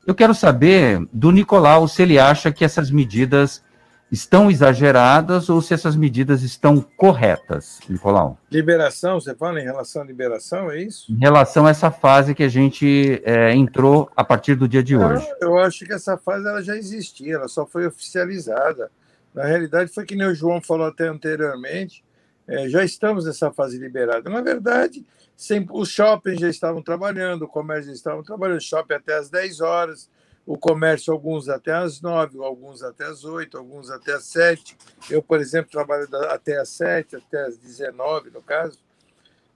Eu 0.08 0.15
quero 0.15 0.34
saber 0.34 1.05
do 1.12 1.31
Nicolau 1.31 1.88
se 1.88 2.01
ele 2.01 2.17
acha 2.17 2.51
que 2.51 2.63
essas 2.63 2.89
medidas 2.89 3.62
estão 4.11 4.51
exageradas 4.51 5.49
ou 5.49 5.61
se 5.61 5.73
essas 5.73 5.95
medidas 5.95 6.43
estão 6.43 6.81
corretas, 6.81 7.79
Nicolau. 7.87 8.37
Liberação, 8.51 9.21
você 9.21 9.33
fala 9.33 9.61
em 9.61 9.63
relação 9.63 10.01
à 10.01 10.05
liberação, 10.05 10.69
é 10.69 10.81
isso? 10.81 11.11
Em 11.11 11.17
relação 11.17 11.65
a 11.65 11.69
essa 11.69 11.89
fase 11.89 12.35
que 12.35 12.43
a 12.43 12.49
gente 12.49 13.21
é, 13.23 13.55
entrou 13.55 14.11
a 14.15 14.23
partir 14.23 14.55
do 14.55 14.67
dia 14.67 14.83
de 14.83 14.97
hoje. 14.97 15.25
Eu 15.39 15.57
acho 15.57 15.85
que 15.85 15.93
essa 15.93 16.17
fase 16.17 16.45
ela 16.45 16.61
já 16.61 16.75
existia, 16.75 17.35
ela 17.35 17.47
só 17.47 17.65
foi 17.65 17.87
oficializada. 17.87 18.91
Na 19.33 19.45
realidade, 19.45 19.93
foi 19.93 20.05
que 20.05 20.15
nem 20.15 20.27
o 20.27 20.35
João 20.35 20.61
falou 20.61 20.87
até 20.87 21.07
anteriormente, 21.07 22.03
é, 22.45 22.67
já 22.67 22.83
estamos 22.83 23.25
nessa 23.25 23.49
fase 23.49 23.77
liberada. 23.77 24.29
Na 24.29 24.41
verdade, 24.41 25.05
sempre, 25.37 25.73
os 25.73 25.87
shoppings 25.87 26.41
já 26.41 26.49
estavam 26.49 26.81
trabalhando, 26.81 27.43
o 27.43 27.47
comércio 27.47 27.87
já 27.87 27.93
estavam 27.93 28.23
trabalhando, 28.23 28.59
shopping 28.59 28.95
até 28.95 29.15
às 29.15 29.29
10 29.29 29.61
horas, 29.61 30.09
o 30.45 30.57
comércio, 30.57 31.13
alguns 31.13 31.48
até 31.48 31.71
às 31.71 32.01
nove, 32.01 32.38
alguns 32.39 32.83
até 32.83 33.05
às 33.05 33.24
oito, 33.24 33.57
alguns 33.57 33.89
até 33.89 34.13
às 34.13 34.25
sete. 34.25 34.77
Eu, 35.10 35.21
por 35.21 35.39
exemplo, 35.39 35.71
trabalho 35.71 36.07
até 36.29 36.60
às 36.60 36.69
sete, 36.69 37.15
até 37.15 37.45
às 37.45 37.57
dezenove, 37.57 38.29
no 38.31 38.41
caso, 38.41 38.79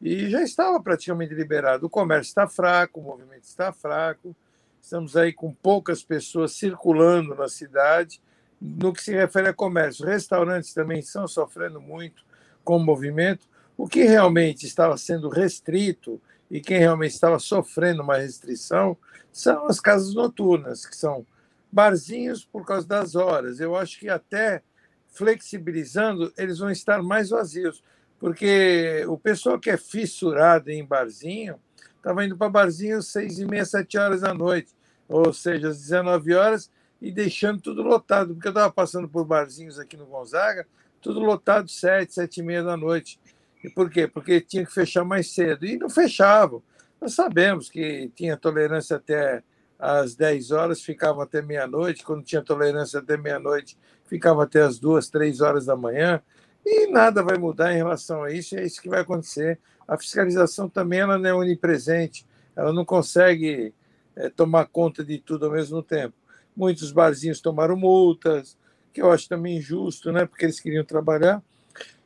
e 0.01 0.29
já 0.29 0.43
estava 0.43 0.79
praticamente 0.79 1.33
liberado. 1.33 1.87
O 1.87 1.89
comércio 1.89 2.29
está 2.29 2.47
fraco, 2.47 2.99
o 2.99 3.03
movimento 3.03 3.43
está 3.43 3.71
fraco, 3.71 4.35
estamos 4.81 5.17
aí 5.17 5.33
com 5.33 5.51
poucas 5.53 6.03
pessoas 6.03 6.51
circulando 6.53 7.33
na 7.33 7.47
cidade. 7.47 8.21
No 8.61 8.93
que 8.93 9.03
se 9.03 9.13
refere 9.13 9.49
a 9.49 9.53
comércio, 9.53 10.05
restaurantes 10.05 10.73
também 10.73 10.99
estão 10.99 11.27
sofrendo 11.27 11.81
muito 11.81 12.23
com 12.63 12.77
o 12.77 12.79
movimento. 12.79 13.47
O 13.77 13.87
que 13.87 14.03
realmente 14.03 14.65
estava 14.65 14.97
sendo 14.97 15.27
restrito 15.27 16.21
e 16.49 16.61
quem 16.61 16.77
realmente 16.79 17.13
estava 17.13 17.39
sofrendo 17.39 18.03
uma 18.03 18.17
restrição 18.17 18.97
são 19.31 19.65
as 19.67 19.79
casas 19.79 20.13
noturnas, 20.13 20.85
que 20.85 20.95
são 20.95 21.25
barzinhos 21.71 22.45
por 22.45 22.65
causa 22.65 22.87
das 22.87 23.15
horas. 23.15 23.59
Eu 23.59 23.75
acho 23.75 23.99
que 23.99 24.07
até 24.07 24.63
flexibilizando, 25.09 26.31
eles 26.37 26.59
vão 26.59 26.69
estar 26.69 27.01
mais 27.01 27.29
vazios, 27.29 27.83
porque 28.19 29.03
o 29.07 29.17
pessoal 29.17 29.59
que 29.59 29.69
é 29.69 29.77
fissurado 29.77 30.69
em 30.69 30.85
barzinho 30.85 31.59
estava 31.97 32.23
indo 32.23 32.37
para 32.37 32.49
barzinho 32.49 32.97
às 32.97 33.07
seis 33.07 33.39
e 33.39 33.45
meia, 33.45 33.65
sete 33.65 33.97
horas 33.97 34.21
da 34.21 34.33
noite, 34.33 34.71
ou 35.07 35.33
seja, 35.33 35.69
às 35.69 35.79
19 35.79 36.33
horas, 36.33 36.69
e 37.01 37.11
deixando 37.11 37.61
tudo 37.61 37.81
lotado, 37.81 38.33
porque 38.33 38.47
eu 38.47 38.51
estava 38.51 38.71
passando 38.71 39.07
por 39.07 39.25
barzinhos 39.25 39.79
aqui 39.79 39.97
no 39.97 40.05
Gonzaga, 40.05 40.65
tudo 41.01 41.19
lotado 41.19 41.69
sete, 41.69 42.13
sete 42.13 42.39
e 42.39 42.43
meia 42.43 42.63
da 42.63 42.75
noite. 42.75 43.19
E 43.63 43.69
por 43.69 43.89
quê? 43.89 44.07
Porque 44.07 44.41
tinha 44.41 44.65
que 44.65 44.73
fechar 44.73 45.03
mais 45.03 45.33
cedo. 45.33 45.65
E 45.65 45.77
não 45.77 45.89
fechavam. 45.89 46.61
Nós 46.99 47.13
sabemos 47.13 47.69
que 47.69 48.11
tinha 48.15 48.37
tolerância 48.37 48.97
até 48.97 49.43
às 49.77 50.15
10 50.15 50.51
horas, 50.51 50.81
ficava 50.81 51.23
até 51.23 51.41
meia-noite. 51.41 52.03
Quando 52.03 52.23
tinha 52.23 52.41
tolerância 52.41 52.99
até 52.99 53.17
meia-noite, 53.17 53.77
ficava 54.05 54.43
até 54.43 54.61
as 54.61 54.79
duas, 54.79 55.09
três 55.09 55.41
horas 55.41 55.65
da 55.65 55.75
manhã. 55.75 56.21
E 56.65 56.87
nada 56.87 57.21
vai 57.21 57.37
mudar 57.37 57.73
em 57.73 57.77
relação 57.77 58.23
a 58.23 58.31
isso, 58.31 58.55
é 58.55 58.65
isso 58.65 58.81
que 58.81 58.89
vai 58.89 59.01
acontecer. 59.01 59.59
A 59.87 59.97
fiscalização 59.97 60.67
também 60.67 60.99
ela 60.99 61.17
não 61.17 61.29
é 61.29 61.33
onipresente, 61.33 62.25
ela 62.55 62.73
não 62.73 62.83
consegue 62.83 63.73
é, 64.15 64.29
tomar 64.29 64.65
conta 64.65 65.03
de 65.03 65.19
tudo 65.19 65.45
ao 65.45 65.51
mesmo 65.51 65.83
tempo. 65.83 66.15
Muitos 66.55 66.91
barzinhos 66.91 67.39
tomaram 67.39 67.75
multas, 67.75 68.57
que 68.91 69.01
eu 69.01 69.11
acho 69.11 69.29
também 69.29 69.57
injusto, 69.57 70.11
né, 70.11 70.25
porque 70.25 70.45
eles 70.45 70.59
queriam 70.59 70.83
trabalhar. 70.83 71.43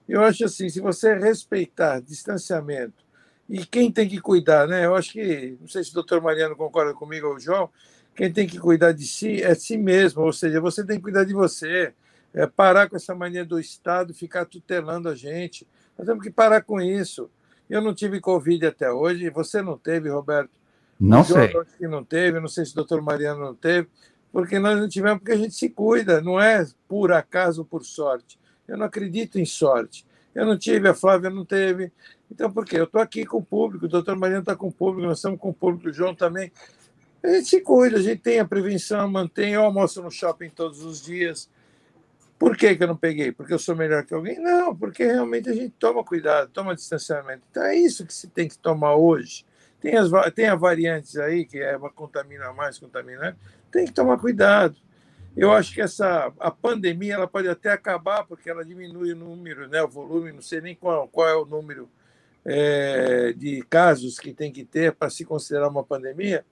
Eu 0.09 0.23
acho 0.23 0.43
assim, 0.43 0.67
se 0.67 0.81
você 0.81 1.13
respeitar 1.13 2.01
distanciamento 2.01 3.05
e 3.47 3.63
quem 3.63 3.91
tem 3.91 4.09
que 4.09 4.19
cuidar, 4.19 4.67
né? 4.67 4.85
Eu 4.85 4.95
acho 4.95 5.13
que, 5.13 5.55
não 5.61 5.67
sei 5.67 5.83
se 5.83 5.91
o 5.91 5.93
doutor 5.93 6.19
Mariano 6.19 6.55
concorda 6.55 6.95
comigo 6.95 7.27
ou 7.27 7.35
o 7.35 7.39
João, 7.39 7.69
quem 8.15 8.33
tem 8.33 8.47
que 8.47 8.57
cuidar 8.57 8.91
de 8.91 9.05
si 9.05 9.43
é 9.43 9.53
si 9.53 9.77
mesmo, 9.77 10.23
ou 10.23 10.33
seja, 10.33 10.59
você 10.59 10.83
tem 10.83 10.97
que 10.97 11.03
cuidar 11.03 11.25
de 11.25 11.33
você, 11.33 11.93
é 12.33 12.47
parar 12.47 12.89
com 12.89 12.95
essa 12.95 13.13
mania 13.13 13.45
do 13.45 13.59
Estado 13.59 14.11
ficar 14.11 14.45
tutelando 14.45 15.09
a 15.09 15.15
gente. 15.15 15.67
Nós 15.95 16.07
temos 16.07 16.23
que 16.23 16.31
parar 16.31 16.63
com 16.63 16.81
isso. 16.81 17.29
Eu 17.69 17.79
não 17.79 17.93
tive 17.93 18.19
Covid 18.19 18.65
até 18.65 18.91
hoje, 18.91 19.29
você 19.29 19.61
não 19.61 19.77
teve, 19.77 20.09
Roberto? 20.09 20.49
Não 20.99 21.23
sei. 21.23 21.53
Que 21.77 21.87
não 21.87 22.03
teve, 22.03 22.39
não 22.39 22.47
sei 22.47 22.65
se 22.65 22.71
o 22.71 22.75
doutor 22.75 22.99
Mariano 23.01 23.39
não 23.39 23.53
teve, 23.53 23.87
porque 24.31 24.57
nós 24.57 24.79
não 24.79 24.89
tivemos, 24.89 25.19
porque 25.19 25.33
a 25.33 25.37
gente 25.37 25.53
se 25.53 25.69
cuida, 25.69 26.19
não 26.19 26.41
é 26.41 26.65
por 26.87 27.11
acaso 27.11 27.61
ou 27.61 27.65
por 27.65 27.85
sorte. 27.85 28.38
Eu 28.69 28.77
não 28.77 28.85
acredito 28.85 29.39
em 29.39 29.45
sorte. 29.45 30.05
Eu 30.33 30.45
não 30.45 30.57
tive, 30.57 30.87
a 30.87 30.93
Flávia 30.93 31.29
não 31.29 31.43
teve. 31.43 31.91
Então, 32.31 32.51
por 32.51 32.65
quê? 32.65 32.79
Eu 32.79 32.83
estou 32.83 33.01
aqui 33.01 33.25
com 33.25 33.37
o 33.37 33.43
público, 33.43 33.85
o 33.85 33.89
doutor 33.89 34.15
Mariano 34.15 34.41
está 34.41 34.55
com 34.55 34.67
o 34.67 34.71
público, 34.71 35.07
nós 35.07 35.17
estamos 35.17 35.39
com 35.39 35.49
o 35.49 35.53
público, 35.53 35.89
o 35.89 35.93
João 35.93 36.13
também. 36.13 36.51
A 37.23 37.27
gente 37.29 37.49
se 37.49 37.61
cuida, 37.61 37.97
a 37.97 38.01
gente 38.01 38.21
tem 38.21 38.39
a 38.39 38.45
prevenção, 38.45 39.09
mantém. 39.09 39.53
Eu 39.53 39.63
almoço 39.63 40.01
no 40.01 40.11
shopping 40.11 40.49
todos 40.49 40.83
os 40.83 41.01
dias. 41.01 41.49
Por 42.37 42.55
que, 42.55 42.75
que 42.75 42.83
eu 42.83 42.87
não 42.87 42.95
peguei? 42.95 43.33
Porque 43.33 43.53
eu 43.53 43.59
sou 43.59 43.75
melhor 43.75 44.05
que 44.05 44.13
alguém? 44.13 44.39
Não, 44.39 44.73
porque 44.73 45.03
realmente 45.03 45.49
a 45.49 45.53
gente 45.53 45.73
toma 45.77 46.03
cuidado, 46.03 46.49
toma 46.53 46.73
distanciamento. 46.73 47.41
Então 47.51 47.63
é 47.63 47.75
isso 47.75 48.05
que 48.05 48.13
se 48.13 48.27
tem 48.27 48.47
que 48.47 48.57
tomar 48.57 48.95
hoje. 48.95 49.45
Tem 49.81 49.95
as 49.97 50.09
tem 50.33 50.47
a 50.47 50.55
variantes 50.55 51.17
aí, 51.17 51.45
que 51.45 51.59
é 51.59 51.75
uma 51.75 51.89
contamina 51.89 52.53
mais, 52.53 52.77
contamina 52.77 53.37
tem 53.69 53.85
que 53.85 53.91
tomar 53.91 54.17
cuidado. 54.17 54.77
Eu 55.39 55.53
acho 55.53 55.73
que 55.73 55.81
essa 55.81 56.33
a 56.37 56.51
pandemia 56.51 57.13
ela 57.13 57.25
pode 57.25 57.47
até 57.47 57.71
acabar 57.71 58.25
porque 58.25 58.49
ela 58.49 58.65
diminui 58.65 59.13
o 59.13 59.15
número, 59.15 59.69
né, 59.69 59.81
o 59.81 59.87
volume, 59.87 60.33
não 60.33 60.41
sei 60.41 60.59
nem 60.59 60.75
qual, 60.75 61.07
qual 61.07 61.29
é 61.29 61.33
o 61.33 61.45
número 61.45 61.89
é, 62.43 63.31
de 63.31 63.61
casos 63.69 64.19
que 64.19 64.33
tem 64.33 64.51
que 64.51 64.65
ter 64.65 64.91
para 64.91 65.09
se 65.09 65.23
considerar 65.23 65.69
uma 65.69 65.81
pandemia, 65.81 66.43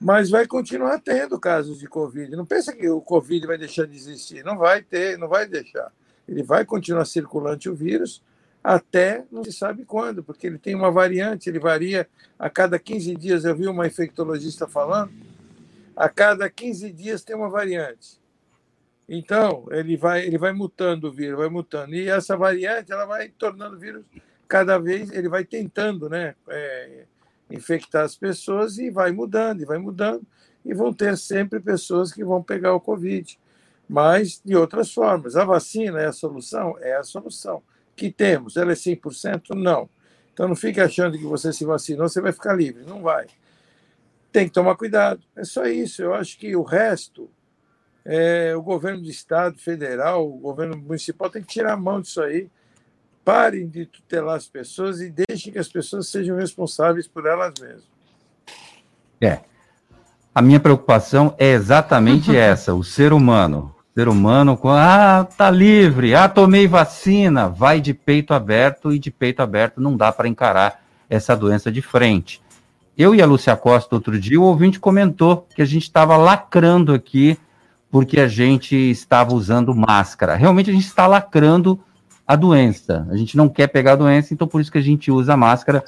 mas 0.00 0.30
vai 0.30 0.46
continuar 0.46 1.00
tendo 1.00 1.36
casos 1.40 1.80
de 1.80 1.88
Covid. 1.88 2.36
Não 2.36 2.46
pensa 2.46 2.72
que 2.72 2.88
o 2.88 3.00
Covid 3.00 3.44
vai 3.44 3.58
deixar 3.58 3.88
de 3.88 3.96
existir, 3.96 4.44
não 4.44 4.56
vai 4.56 4.82
ter, 4.82 5.18
não 5.18 5.26
vai 5.26 5.48
deixar. 5.48 5.90
Ele 6.28 6.44
vai 6.44 6.64
continuar 6.64 7.04
circulante 7.06 7.68
o 7.68 7.74
vírus 7.74 8.22
até 8.62 9.24
não 9.32 9.42
se 9.42 9.52
sabe 9.52 9.84
quando, 9.84 10.22
porque 10.22 10.46
ele 10.46 10.58
tem 10.58 10.76
uma 10.76 10.92
variante, 10.92 11.48
ele 11.48 11.58
varia 11.58 12.08
a 12.38 12.48
cada 12.48 12.78
15 12.78 13.16
dias. 13.16 13.44
Eu 13.44 13.56
vi 13.56 13.66
uma 13.66 13.86
infectologista 13.86 14.68
falando 14.68 15.10
a 16.00 16.08
cada 16.08 16.48
15 16.48 16.90
dias 16.92 17.22
tem 17.22 17.36
uma 17.36 17.50
variante. 17.50 18.18
Então, 19.06 19.66
ele 19.70 19.98
vai, 19.98 20.26
ele 20.26 20.38
vai 20.38 20.50
mutando 20.50 21.08
o 21.08 21.12
vírus, 21.12 21.38
vai 21.38 21.50
mutando. 21.50 21.94
E 21.94 22.08
essa 22.08 22.38
variante 22.38 22.90
ela 22.90 23.04
vai 23.04 23.28
tornando 23.28 23.76
o 23.76 23.78
vírus 23.78 24.06
cada 24.48 24.78
vez, 24.78 25.10
ele 25.10 25.28
vai 25.28 25.44
tentando 25.44 26.08
né, 26.08 26.34
é, 26.48 27.04
infectar 27.50 28.02
as 28.02 28.16
pessoas 28.16 28.78
e 28.78 28.88
vai 28.88 29.12
mudando, 29.12 29.60
e 29.60 29.66
vai 29.66 29.76
mudando. 29.76 30.26
E 30.64 30.72
vão 30.72 30.90
ter 30.90 31.18
sempre 31.18 31.60
pessoas 31.60 32.14
que 32.14 32.24
vão 32.24 32.42
pegar 32.42 32.72
o 32.72 32.80
Covid. 32.80 33.38
Mas 33.86 34.40
de 34.42 34.56
outras 34.56 34.90
formas. 34.90 35.36
A 35.36 35.44
vacina 35.44 36.00
é 36.00 36.06
a 36.06 36.12
solução? 36.12 36.78
É 36.80 36.96
a 36.96 37.02
solução. 37.02 37.62
Que 37.94 38.10
temos? 38.10 38.56
Ela 38.56 38.72
é 38.72 38.74
100%? 38.74 39.50
Não. 39.54 39.86
Então 40.32 40.48
não 40.48 40.56
fique 40.56 40.80
achando 40.80 41.18
que 41.18 41.24
você 41.24 41.52
se 41.52 41.66
vacinou, 41.66 42.08
você 42.08 42.22
vai 42.22 42.32
ficar 42.32 42.54
livre. 42.54 42.84
Não 42.86 43.02
vai 43.02 43.26
tem 44.32 44.46
que 44.46 44.54
tomar 44.54 44.76
cuidado. 44.76 45.20
É 45.36 45.44
só 45.44 45.66
isso. 45.66 46.02
Eu 46.02 46.14
acho 46.14 46.38
que 46.38 46.54
o 46.54 46.62
resto, 46.62 47.30
é, 48.04 48.54
o 48.56 48.62
governo 48.62 49.02
do 49.02 49.10
Estado, 49.10 49.58
federal, 49.58 50.26
o 50.26 50.38
governo 50.38 50.76
municipal 50.76 51.30
tem 51.30 51.42
que 51.42 51.48
tirar 51.48 51.72
a 51.72 51.76
mão 51.76 52.00
disso 52.00 52.22
aí. 52.22 52.48
Parem 53.24 53.68
de 53.68 53.86
tutelar 53.86 54.36
as 54.36 54.48
pessoas 54.48 55.00
e 55.00 55.10
deixem 55.10 55.52
que 55.52 55.58
as 55.58 55.68
pessoas 55.68 56.08
sejam 56.08 56.36
responsáveis 56.36 57.06
por 57.06 57.26
elas 57.26 57.52
mesmas. 57.60 57.84
É. 59.20 59.40
A 60.34 60.40
minha 60.40 60.60
preocupação 60.60 61.34
é 61.38 61.50
exatamente 61.50 62.34
essa: 62.36 62.74
o 62.74 62.82
ser 62.82 63.12
humano. 63.12 63.74
ser 63.94 64.08
humano, 64.08 64.58
ah, 64.64 65.26
tá 65.36 65.50
livre, 65.50 66.14
ah, 66.14 66.28
tomei 66.28 66.66
vacina, 66.66 67.48
vai 67.48 67.80
de 67.80 67.92
peito 67.92 68.32
aberto 68.32 68.92
e 68.92 68.98
de 68.98 69.10
peito 69.10 69.42
aberto 69.42 69.80
não 69.80 69.96
dá 69.96 70.10
para 70.10 70.28
encarar 70.28 70.82
essa 71.08 71.36
doença 71.36 71.70
de 71.70 71.82
frente. 71.82 72.40
Eu 72.96 73.14
e 73.14 73.22
a 73.22 73.26
Lúcia 73.26 73.56
Costa, 73.56 73.94
outro 73.94 74.18
dia, 74.18 74.40
o 74.40 74.44
ouvinte 74.44 74.78
comentou 74.78 75.46
que 75.54 75.62
a 75.62 75.64
gente 75.64 75.84
estava 75.84 76.16
lacrando 76.16 76.92
aqui 76.92 77.38
porque 77.90 78.20
a 78.20 78.28
gente 78.28 78.76
estava 78.76 79.34
usando 79.34 79.74
máscara. 79.74 80.36
Realmente 80.36 80.70
a 80.70 80.72
gente 80.72 80.86
está 80.86 81.06
lacrando 81.06 81.80
a 82.26 82.36
doença. 82.36 83.06
A 83.10 83.16
gente 83.16 83.36
não 83.36 83.48
quer 83.48 83.66
pegar 83.68 83.92
a 83.92 83.96
doença, 83.96 84.32
então 84.32 84.46
por 84.46 84.60
isso 84.60 84.70
que 84.70 84.78
a 84.78 84.82
gente 84.82 85.10
usa 85.10 85.36
máscara. 85.36 85.82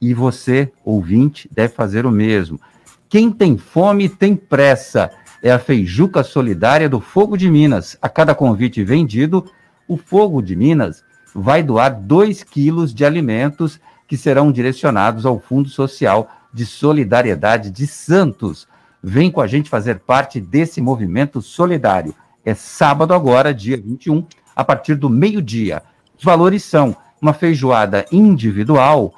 E 0.00 0.12
você, 0.12 0.72
ouvinte, 0.84 1.48
deve 1.52 1.72
fazer 1.74 2.04
o 2.06 2.10
mesmo. 2.10 2.60
Quem 3.08 3.30
tem 3.30 3.56
fome 3.56 4.08
tem 4.08 4.34
pressa. 4.34 5.10
É 5.42 5.52
a 5.52 5.58
Feijuca 5.58 6.24
Solidária 6.24 6.88
do 6.88 7.00
Fogo 7.00 7.36
de 7.36 7.48
Minas. 7.50 7.96
A 8.02 8.08
cada 8.08 8.34
convite 8.34 8.82
vendido, 8.82 9.44
o 9.86 9.96
Fogo 9.96 10.42
de 10.42 10.56
Minas 10.56 11.04
vai 11.34 11.62
doar 11.62 11.94
2 11.94 12.42
quilos 12.42 12.92
de 12.92 13.04
alimentos 13.04 13.78
que 14.06 14.16
serão 14.16 14.52
direcionados 14.52 15.26
ao 15.26 15.40
Fundo 15.40 15.68
Social 15.68 16.28
de 16.52 16.64
Solidariedade 16.64 17.70
de 17.70 17.86
Santos. 17.86 18.66
Vem 19.02 19.30
com 19.30 19.40
a 19.40 19.46
gente 19.46 19.68
fazer 19.68 20.00
parte 20.00 20.40
desse 20.40 20.80
movimento 20.80 21.42
solidário. 21.42 22.14
É 22.44 22.54
sábado 22.54 23.12
agora, 23.12 23.52
dia 23.52 23.76
21, 23.76 24.24
a 24.54 24.64
partir 24.64 24.94
do 24.94 25.10
meio-dia. 25.10 25.82
Os 26.16 26.24
valores 26.24 26.64
são 26.64 26.96
uma 27.20 27.32
feijoada 27.32 28.06
individual, 28.10 29.12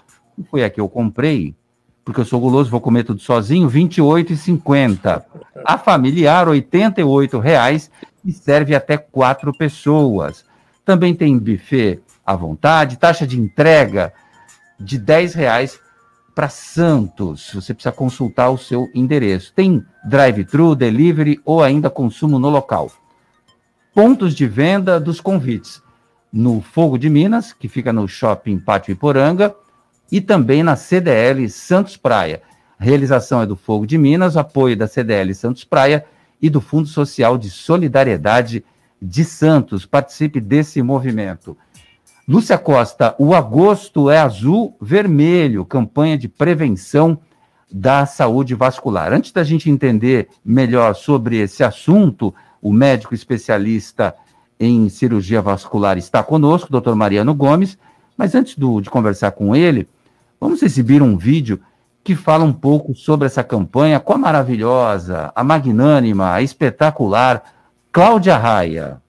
foi 0.50 0.64
a 0.64 0.70
que 0.70 0.80
eu 0.80 0.88
comprei, 0.88 1.54
porque 2.04 2.20
eu 2.20 2.24
sou 2.24 2.40
guloso, 2.40 2.70
vou 2.70 2.80
comer 2.80 3.04
tudo 3.04 3.20
sozinho, 3.20 3.68
R$ 3.68 3.80
28,50. 3.80 5.22
A 5.64 5.78
familiar, 5.78 6.48
R$ 6.48 6.60
88,00 6.60 7.90
e 8.24 8.32
serve 8.32 8.74
até 8.74 8.96
quatro 8.96 9.52
pessoas. 9.56 10.44
Também 10.84 11.14
tem 11.14 11.38
buffet 11.38 12.00
à 12.24 12.34
vontade, 12.34 12.98
taxa 12.98 13.26
de 13.26 13.38
entrega 13.38 14.12
de 14.78 14.96
R$ 14.96 15.04
10,00 15.04 15.78
para 16.34 16.48
Santos. 16.48 17.52
Você 17.54 17.74
precisa 17.74 17.92
consultar 17.92 18.50
o 18.50 18.58
seu 18.58 18.88
endereço. 18.94 19.52
Tem 19.54 19.84
drive-thru, 20.04 20.74
delivery 20.74 21.40
ou 21.44 21.62
ainda 21.62 21.90
consumo 21.90 22.38
no 22.38 22.48
local 22.48 22.90
pontos 23.98 24.32
de 24.32 24.46
venda 24.46 25.00
dos 25.00 25.20
convites 25.20 25.82
no 26.32 26.60
Fogo 26.60 26.96
de 26.96 27.10
Minas, 27.10 27.52
que 27.52 27.66
fica 27.66 27.92
no 27.92 28.06
Shopping 28.06 28.56
Pátio 28.56 28.92
Iporanga, 28.92 29.52
e 30.08 30.20
também 30.20 30.62
na 30.62 30.76
CDL 30.76 31.48
Santos 31.50 31.96
Praia. 31.96 32.40
A 32.78 32.84
realização 32.84 33.42
é 33.42 33.46
do 33.46 33.56
Fogo 33.56 33.84
de 33.88 33.98
Minas, 33.98 34.36
apoio 34.36 34.76
da 34.76 34.86
CDL 34.86 35.34
Santos 35.34 35.64
Praia 35.64 36.04
e 36.40 36.48
do 36.48 36.60
Fundo 36.60 36.86
Social 36.86 37.36
de 37.36 37.50
Solidariedade 37.50 38.64
de 39.02 39.24
Santos. 39.24 39.84
Participe 39.84 40.40
desse 40.40 40.80
movimento. 40.80 41.58
Lúcia 42.28 42.58
Costa, 42.58 43.14
o 43.18 43.34
agosto 43.34 44.10
é 44.10 44.18
azul 44.18 44.76
vermelho, 44.82 45.64
campanha 45.64 46.18
de 46.18 46.28
prevenção 46.28 47.18
da 47.72 48.04
saúde 48.04 48.54
vascular. 48.54 49.14
Antes 49.14 49.32
da 49.32 49.42
gente 49.42 49.70
entender 49.70 50.28
melhor 50.44 50.94
sobre 50.94 51.38
esse 51.38 51.64
assunto, 51.64 52.34
o 52.60 52.70
médico 52.70 53.14
especialista 53.14 54.14
em 54.60 54.90
cirurgia 54.90 55.40
vascular 55.40 55.96
está 55.96 56.22
conosco, 56.22 56.70
doutor 56.70 56.94
Mariano 56.94 57.34
Gomes. 57.34 57.78
Mas 58.14 58.34
antes 58.34 58.58
do, 58.58 58.82
de 58.82 58.90
conversar 58.90 59.30
com 59.30 59.56
ele, 59.56 59.88
vamos 60.38 60.62
exibir 60.62 61.00
um 61.00 61.16
vídeo 61.16 61.58
que 62.04 62.14
fala 62.14 62.44
um 62.44 62.52
pouco 62.52 62.94
sobre 62.94 63.24
essa 63.24 63.42
campanha 63.42 63.98
com 63.98 64.12
a 64.12 64.18
maravilhosa, 64.18 65.32
a 65.34 65.42
magnânima, 65.42 66.34
a 66.34 66.42
espetacular 66.42 67.42
Cláudia 67.90 68.36
Raia. 68.36 69.00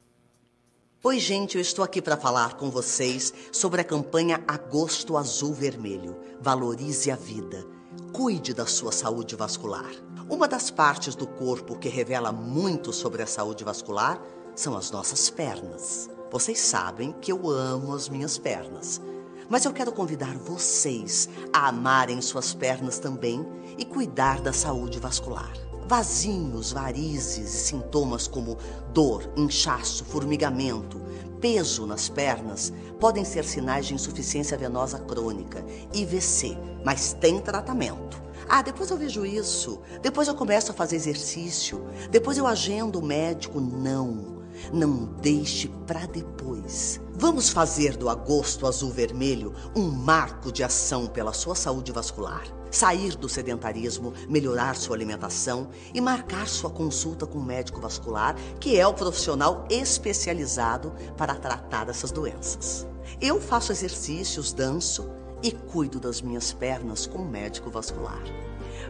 Oi, 1.02 1.18
gente, 1.18 1.56
eu 1.56 1.62
estou 1.62 1.86
aqui 1.86 2.02
para 2.02 2.18
falar 2.18 2.58
com 2.58 2.70
vocês 2.70 3.34
sobre 3.54 3.80
a 3.80 3.86
campanha 3.86 4.44
Agosto 4.46 5.16
Azul 5.16 5.54
Vermelho. 5.54 6.20
Valorize 6.42 7.10
a 7.10 7.16
vida. 7.16 7.66
Cuide 8.12 8.54
da 8.54 8.66
sua 8.66 8.92
saúde 8.92 9.34
vascular. 9.34 9.90
Uma 10.30 10.46
das 10.46 10.70
partes 10.70 11.16
do 11.16 11.26
corpo 11.26 11.80
que 11.80 11.88
revela 11.88 12.34
muito 12.34 12.92
sobre 12.92 13.22
a 13.22 13.26
saúde 13.26 13.64
vascular 13.64 14.22
são 14.54 14.76
as 14.76 14.92
nossas 14.92 15.30
pernas. 15.30 16.10
Vocês 16.30 16.60
sabem 16.60 17.14
que 17.22 17.32
eu 17.32 17.50
amo 17.50 17.96
as 17.96 18.10
minhas 18.10 18.38
pernas. 18.38 19.00
Mas 19.48 19.64
eu 19.64 19.72
quero 19.72 19.94
convidar 19.94 20.38
vocês 20.38 21.30
a 21.54 21.70
amarem 21.70 22.20
suas 22.20 22.54
pernas 22.54 23.00
também 23.00 23.48
e 23.78 23.86
cuidar 23.86 24.42
da 24.42 24.52
saúde 24.52 25.00
vascular. 25.00 25.69
Vasinhos, 25.90 26.72
varizes 26.72 27.56
e 27.56 27.58
sintomas 27.58 28.28
como 28.28 28.60
dor, 28.94 29.28
inchaço, 29.36 30.06
formigamento, 30.06 31.02
peso 31.42 31.88
nas 31.88 32.08
pernas 32.08 32.72
podem 33.00 33.26
ser 33.26 33.44
sinais 33.44 33.88
de 33.88 33.96
insuficiência 33.96 34.56
venosa 34.56 35.00
crônica, 35.00 35.66
IVC, 35.92 36.56
mas 36.86 37.14
tem 37.14 37.40
tratamento. 37.40 38.22
Ah, 38.48 38.62
depois 38.62 38.92
eu 38.92 38.98
vejo 38.98 39.26
isso. 39.26 39.80
Depois 40.00 40.28
eu 40.28 40.36
começo 40.36 40.72
a 40.72 40.76
fazer 40.76 40.96
exercício. 40.96 41.84
Depois 42.12 42.38
eu 42.38 42.46
agendo 42.46 43.00
o 43.00 43.04
médico. 43.04 43.60
Não. 43.60 44.44
Não 44.72 45.06
deixe 45.20 45.70
para 45.88 46.06
depois. 46.06 47.02
Vamos 47.16 47.50
fazer 47.50 47.98
do 47.98 48.10
agosto 48.10 48.68
azul 48.68 48.92
vermelho 48.92 49.56
um 49.76 49.90
marco 49.90 50.52
de 50.52 50.64
ação 50.64 51.08
pela 51.08 51.34
sua 51.34 51.56
saúde 51.56 51.92
vascular. 51.92 52.59
Sair 52.72 53.16
do 53.16 53.28
sedentarismo, 53.28 54.14
melhorar 54.28 54.76
sua 54.76 54.96
alimentação 54.96 55.70
e 55.94 56.00
marcar 56.00 56.48
sua 56.48 56.70
consulta 56.70 57.26
com 57.26 57.40
um 57.40 57.44
médico 57.44 57.82
vascular, 57.82 58.36
que 58.60 58.78
é 58.78 58.86
o 58.86 58.94
profissional 58.94 59.66
especializado 59.70 60.94
para 61.18 61.36
tratar 61.36 61.90
essas 61.90 62.12
doenças. 62.12 62.88
Eu 63.20 63.42
faço 63.42 63.72
exercícios, 63.72 64.54
danço 64.54 65.10
e 65.42 65.52
cuido 65.52 66.00
das 66.00 66.22
minhas 66.22 66.54
pernas 66.54 67.06
com 67.06 67.20
um 67.20 67.30
médico 67.30 67.70
vascular. 67.70 68.22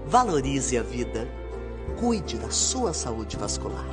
Valorize 0.05 0.77
a 0.77 0.83
vida. 0.83 1.27
Cuide 1.99 2.37
da 2.37 2.49
sua 2.49 2.93
saúde 2.93 3.37
vascular. 3.37 3.89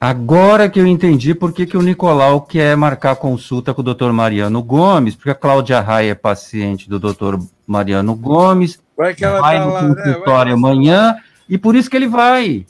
Agora 0.00 0.70
que 0.70 0.80
eu 0.80 0.86
entendi 0.86 1.34
por 1.34 1.52
que, 1.52 1.66
que 1.66 1.76
o 1.76 1.82
Nicolau 1.82 2.40
quer 2.40 2.74
marcar 2.74 3.16
consulta 3.16 3.74
com 3.74 3.82
o 3.82 3.84
doutor 3.84 4.10
Mariano 4.14 4.62
Gomes, 4.62 5.14
porque 5.14 5.28
a 5.28 5.34
Cláudia 5.34 5.78
Raia 5.78 6.12
é 6.12 6.14
paciente 6.14 6.88
do 6.88 6.98
doutor 6.98 7.38
Mariano 7.66 8.14
Gomes, 8.14 8.80
vai, 8.96 9.14
que 9.14 9.22
ela 9.22 9.42
vai 9.42 9.58
tá 9.58 9.66
no 9.66 9.72
lá, 9.74 9.80
consultório 9.88 10.52
né? 10.52 10.56
amanhã, 10.56 11.16
e 11.46 11.58
por 11.58 11.76
isso 11.76 11.90
que 11.90 11.96
ele 11.98 12.08
vai 12.08 12.64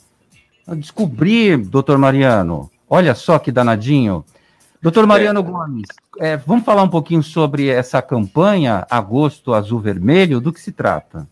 descobrir, 0.75 1.55
doutor 1.55 1.97
Mariano. 1.97 2.69
Olha 2.89 3.15
só 3.15 3.39
que 3.39 3.49
danadinho. 3.49 4.25
Doutor 4.81 5.07
Mariano 5.07 5.39
é. 5.39 5.43
Gomes, 5.43 5.87
é, 6.19 6.35
vamos 6.35 6.65
falar 6.65 6.83
um 6.83 6.89
pouquinho 6.89 7.23
sobre 7.23 7.69
essa 7.69 8.01
campanha 8.01 8.85
Agosto 8.89 9.53
Azul 9.53 9.79
Vermelho, 9.79 10.41
do 10.41 10.51
que 10.51 10.59
se 10.59 10.73
trata? 10.73 11.25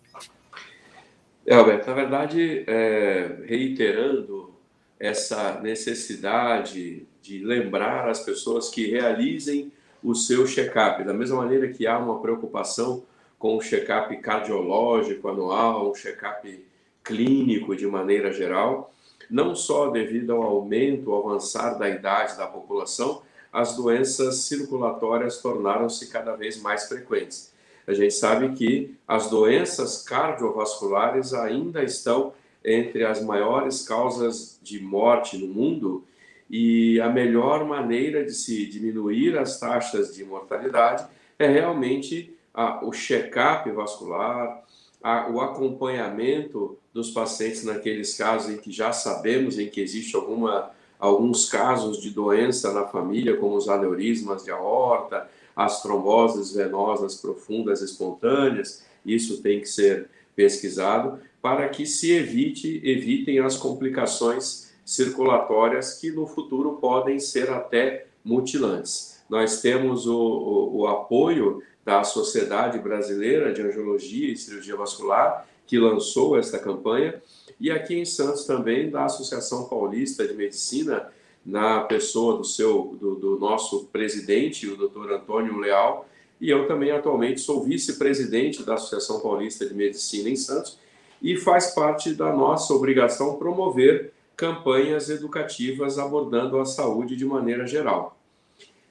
É, 1.46 1.56
Alberto, 1.56 1.90
na 1.90 1.94
verdade, 1.94 2.64
é, 2.68 3.44
reiterando 3.46 4.59
essa 5.00 5.60
necessidade 5.62 7.08
de 7.22 7.44
lembrar 7.44 8.10
as 8.10 8.20
pessoas 8.20 8.70
que 8.70 8.88
realizem 8.88 9.72
o 10.04 10.14
seu 10.14 10.46
check-up, 10.46 11.04
da 11.04 11.14
mesma 11.14 11.38
maneira 11.38 11.70
que 11.70 11.88
há 11.88 11.98
uma 11.98 12.20
preocupação 12.20 13.04
com 13.38 13.56
o 13.56 13.62
check-up 13.62 14.16
cardiológico 14.18 15.28
anual, 15.30 15.92
um 15.92 15.96
check-up 15.96 16.66
clínico 17.04 17.76
de 17.76 17.88
maneira 17.88 18.32
geral, 18.32 18.94
não 19.30 19.56
só 19.56 19.90
devido 19.90 20.34
ao 20.34 20.44
aumento, 20.44 21.14
ao 21.14 21.30
avançar 21.30 21.78
da 21.78 21.90
idade 21.90 22.38
da 22.38 22.48
população, 22.48 23.22
as 23.52 23.76
doenças 23.76 24.40
circulatórias 24.40 25.42
tornaram-se 25.42 26.10
cada 26.10 26.36
vez 26.36 26.62
mais 26.62 26.88
frequentes. 26.88 27.54
A 27.88 27.94
gente 27.94 28.14
sabe 28.14 28.54
que 28.54 28.96
as 29.08 29.30
doenças 29.30 30.04
cardiovasculares 30.04 31.34
ainda 31.34 31.84
estão 31.84 32.34
entre 32.64 33.06
as 33.06 33.24
maiores 33.24 33.88
causas 33.88 34.60
de 34.62 34.82
morte 34.82 35.38
no 35.38 35.48
mundo 35.48 36.04
e 36.50 37.00
a 37.00 37.10
melhor 37.10 37.66
maneira 37.66 38.26
de 38.26 38.34
se 38.34 38.66
diminuir 38.66 39.38
as 39.38 39.60
taxas 39.60 40.16
de 40.16 40.26
mortalidade 40.26 41.06
é 41.38 41.48
realmente 41.48 42.36
a, 42.54 42.86
o 42.86 42.92
check-up 42.92 43.70
vascular, 43.72 44.64
a, 45.02 45.30
o 45.30 45.40
acompanhamento 45.40 46.78
dos 46.94 47.12
pacientes 47.12 47.64
naqueles 47.64 48.18
casos 48.18 48.52
em 48.52 48.58
que 48.58 48.72
já 48.72 48.92
sabemos 48.92 49.58
em 49.58 49.70
que 49.70 49.80
existe 49.80 50.16
alguma, 50.16 50.72
alguns 51.00 51.50
casos 51.50 52.02
de 52.02 52.10
doença 52.10 52.74
na 52.74 52.86
família, 52.86 53.38
como 53.38 53.56
os 53.56 53.70
aneurismas 53.70 54.44
de 54.44 54.52
aorta, 54.52 55.30
as 55.56 55.82
tromboses 55.82 56.54
venosas 56.54 57.16
profundas 57.16 57.82
espontâneas, 57.82 58.84
isso 59.06 59.42
tem 59.42 59.62
que 59.62 59.68
ser 59.68 60.10
pesquisado 60.36 61.20
para 61.42 61.70
que 61.70 61.86
se 61.86 62.12
evite 62.12 62.82
evitem 62.84 63.40
as 63.40 63.56
complicações 63.56 64.72
circulatórias 64.86 65.94
que 65.94 66.12
no 66.12 66.26
futuro 66.26 66.78
podem 66.82 67.20
ser 67.20 67.50
até 67.50 68.08
mutilantes. 68.24 69.22
Nós 69.30 69.62
temos 69.62 70.08
o, 70.08 70.18
o, 70.18 70.78
o 70.80 70.88
apoio 70.88 71.62
da 71.86 72.04
Sociedade 72.04 72.80
Brasileira 72.80 73.54
de 73.54 73.62
Angiologia 73.62 74.32
e 74.32 74.36
Cirurgia 74.36 74.76
Vascular, 74.76 75.48
que 75.66 75.78
lançou 75.78 76.38
esta 76.38 76.58
campanha, 76.58 77.22
e 77.60 77.70
aqui 77.70 77.96
em 77.96 78.06
Santos 78.06 78.46
também 78.46 78.90
da 78.90 79.06
Associação 79.06 79.66
Paulista 79.66 80.28
de 80.28 80.34
Medicina, 80.34 81.12
na 81.46 81.82
pessoa 81.82 82.38
do 82.38 82.44
seu 82.44 82.98
do, 83.00 83.16
do 83.16 83.40
nosso 83.40 83.86
presidente, 83.86 84.68
o 84.68 84.76
Dr. 84.76 85.12
Antônio 85.14 85.58
Leal, 85.58 86.08
e 86.42 86.50
eu 86.50 86.68
também 86.68 86.92
atualmente 86.92 87.42
sou 87.42 87.64
vice-presidente 87.64 88.64
da 88.64 88.76
Associação 88.76 89.20
Paulista 89.20 89.66
de 89.66 89.74
Medicina 89.74 90.30
em 90.30 90.36
Santos 90.36 90.78
e 91.22 91.36
faz 91.38 91.74
parte 91.74 92.14
da 92.14 92.32
nossa 92.34 92.74
obrigação 92.74 93.38
promover 93.38 94.14
campanhas 94.36 95.10
educativas 95.10 96.00
abordando 96.00 96.60
a 96.60 96.66
saúde 96.66 97.16
de 97.16 97.26
maneira 97.26 97.68
geral. 97.68 98.18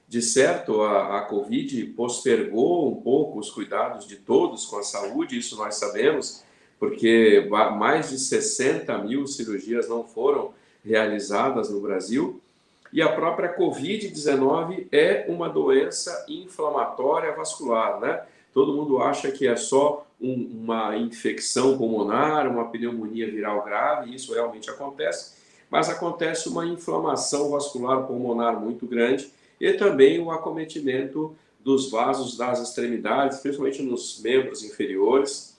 De 0.06 0.22
certo, 0.22 0.82
a, 0.82 1.18
a 1.18 1.20
Covid 1.22 1.84
postergou 1.88 2.90
um 2.90 3.00
pouco 3.00 3.38
os 3.38 3.50
cuidados 3.50 4.06
de 4.06 4.16
todos 4.16 4.66
com 4.66 4.78
a 4.78 4.82
saúde, 4.82 5.38
isso 5.38 5.56
nós 5.56 5.76
sabemos, 5.76 6.42
porque 6.78 7.46
mais 7.76 8.10
de 8.10 8.18
60 8.18 8.96
mil 8.98 9.26
cirurgias 9.26 9.88
não 9.88 10.04
foram 10.04 10.52
realizadas 10.84 11.68
no 11.70 11.80
Brasil. 11.80 12.40
E 12.90 13.02
a 13.02 13.12
própria 13.12 13.54
Covid-19 13.54 14.86
é 14.90 15.26
uma 15.28 15.48
doença 15.48 16.24
inflamatória 16.28 17.32
vascular, 17.32 18.00
né? 18.00 18.22
Todo 18.58 18.74
mundo 18.74 19.00
acha 19.00 19.30
que 19.30 19.46
é 19.46 19.54
só 19.54 20.04
um, 20.20 20.64
uma 20.64 20.96
infecção 20.96 21.78
pulmonar, 21.78 22.50
uma 22.50 22.64
pneumonia 22.64 23.30
viral 23.30 23.62
grave, 23.62 24.12
isso 24.12 24.34
realmente 24.34 24.68
acontece, 24.68 25.36
mas 25.70 25.88
acontece 25.88 26.48
uma 26.48 26.66
inflamação 26.66 27.50
vascular 27.50 28.04
pulmonar 28.04 28.58
muito 28.60 28.84
grande 28.84 29.30
e 29.60 29.74
também 29.74 30.18
o 30.18 30.32
acometimento 30.32 31.36
dos 31.60 31.88
vasos 31.88 32.36
das 32.36 32.60
extremidades, 32.60 33.38
principalmente 33.38 33.80
nos 33.80 34.20
membros 34.20 34.64
inferiores, 34.64 35.56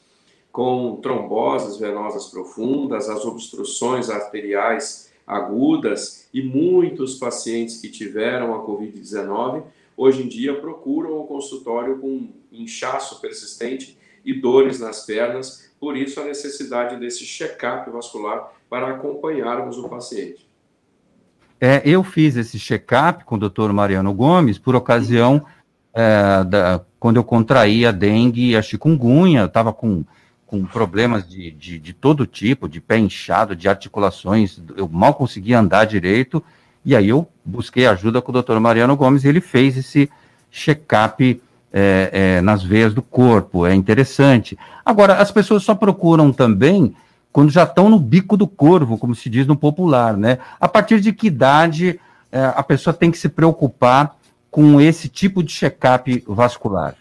com 0.52 1.00
tromboses 1.02 1.78
venosas 1.78 2.26
profundas, 2.26 3.08
as 3.08 3.24
obstruções 3.24 4.10
arteriais 4.10 5.10
agudas 5.26 6.28
e 6.34 6.42
muitos 6.42 7.16
pacientes 7.16 7.80
que 7.80 7.88
tiveram 7.88 8.54
a 8.54 8.66
Covid-19 8.66 9.64
hoje 10.00 10.24
em 10.24 10.30
dia 10.30 10.62
procuram 10.62 11.20
o 11.20 11.26
consultório 11.26 12.00
com 12.00 12.30
inchaço 12.50 13.20
persistente 13.20 13.98
e 14.24 14.34
dores 14.34 14.80
nas 14.80 15.06
pernas, 15.06 15.70
por 15.78 15.98
isso 15.98 16.22
a 16.22 16.24
necessidade 16.24 16.98
desse 16.98 17.26
check-up 17.26 17.90
vascular 17.92 18.54
para 18.70 18.88
acompanharmos 18.88 19.78
o 19.78 19.90
paciente. 19.90 20.48
É, 21.60 21.82
eu 21.84 22.02
fiz 22.02 22.38
esse 22.38 22.58
check-up 22.58 23.26
com 23.26 23.36
o 23.36 23.38
doutor 23.38 23.74
Mariano 23.74 24.14
Gomes 24.14 24.58
por 24.58 24.74
ocasião 24.74 25.46
é, 25.94 26.46
da, 26.46 26.82
quando 26.98 27.18
eu 27.18 27.24
contraí 27.26 27.86
a 27.86 27.92
dengue 27.92 28.52
e 28.52 28.56
a 28.56 28.62
chikungunya, 28.62 29.42
eu 29.42 29.48
estava 29.48 29.74
com 29.74 30.06
com 30.50 30.66
problemas 30.66 31.30
de, 31.30 31.52
de, 31.52 31.78
de, 31.78 31.94
todo 31.94 32.26
tipo, 32.26 32.68
de 32.68 32.82
pé 32.82 32.98
inchado, 32.98 33.56
de 33.56 33.70
articulações, 33.70 34.60
eu 34.76 34.90
mal 34.90 35.14
conseguia 35.14 35.60
andar 35.60 35.86
direito, 35.86 36.44
e 36.86 36.96
aí 36.96 37.10
eu 37.10 37.28
busquei 37.44 37.86
ajuda 37.86 38.22
com 38.22 38.32
o 38.32 38.34
doutor 38.34 38.60
Mariano 38.60 38.96
Gomes, 38.96 39.24
e 39.24 39.28
ele 39.28 39.42
fez 39.42 39.78
esse 39.78 40.10
check-up 40.52 41.42
é, 41.72 42.10
é, 42.12 42.42
nas 42.42 42.63
veias 42.63 42.94
do 42.94 43.02
corpo, 43.02 43.65
é 43.65 43.74
interessante. 43.74 44.58
Agora, 44.84 45.15
as 45.15 45.32
pessoas 45.32 45.63
só 45.63 45.76
procuram 45.76 46.32
também 46.32 46.96
quando 47.32 47.52
já 47.52 47.63
estão 47.63 47.89
no 47.89 48.00
bico 48.00 48.36
do 48.36 48.48
corvo, 48.48 48.98
como 48.98 49.13
se 49.13 49.30
diz 49.30 49.46
no 49.46 49.56
popular, 49.56 50.18
né? 50.18 50.39
A 50.60 50.68
partir 50.68 51.00
de 51.00 51.13
que 51.13 51.28
idade 51.28 52.00
é, 52.32 52.44
a 52.56 52.63
pessoa 52.63 52.94
tem 52.94 53.12
que 53.12 53.18
se 53.18 53.30
preocupar 53.30 54.18
com 54.50 54.82
esse 54.82 55.08
tipo 55.08 55.44
de 55.44 55.52
check-up 55.52 56.24
vascular? 56.28 56.96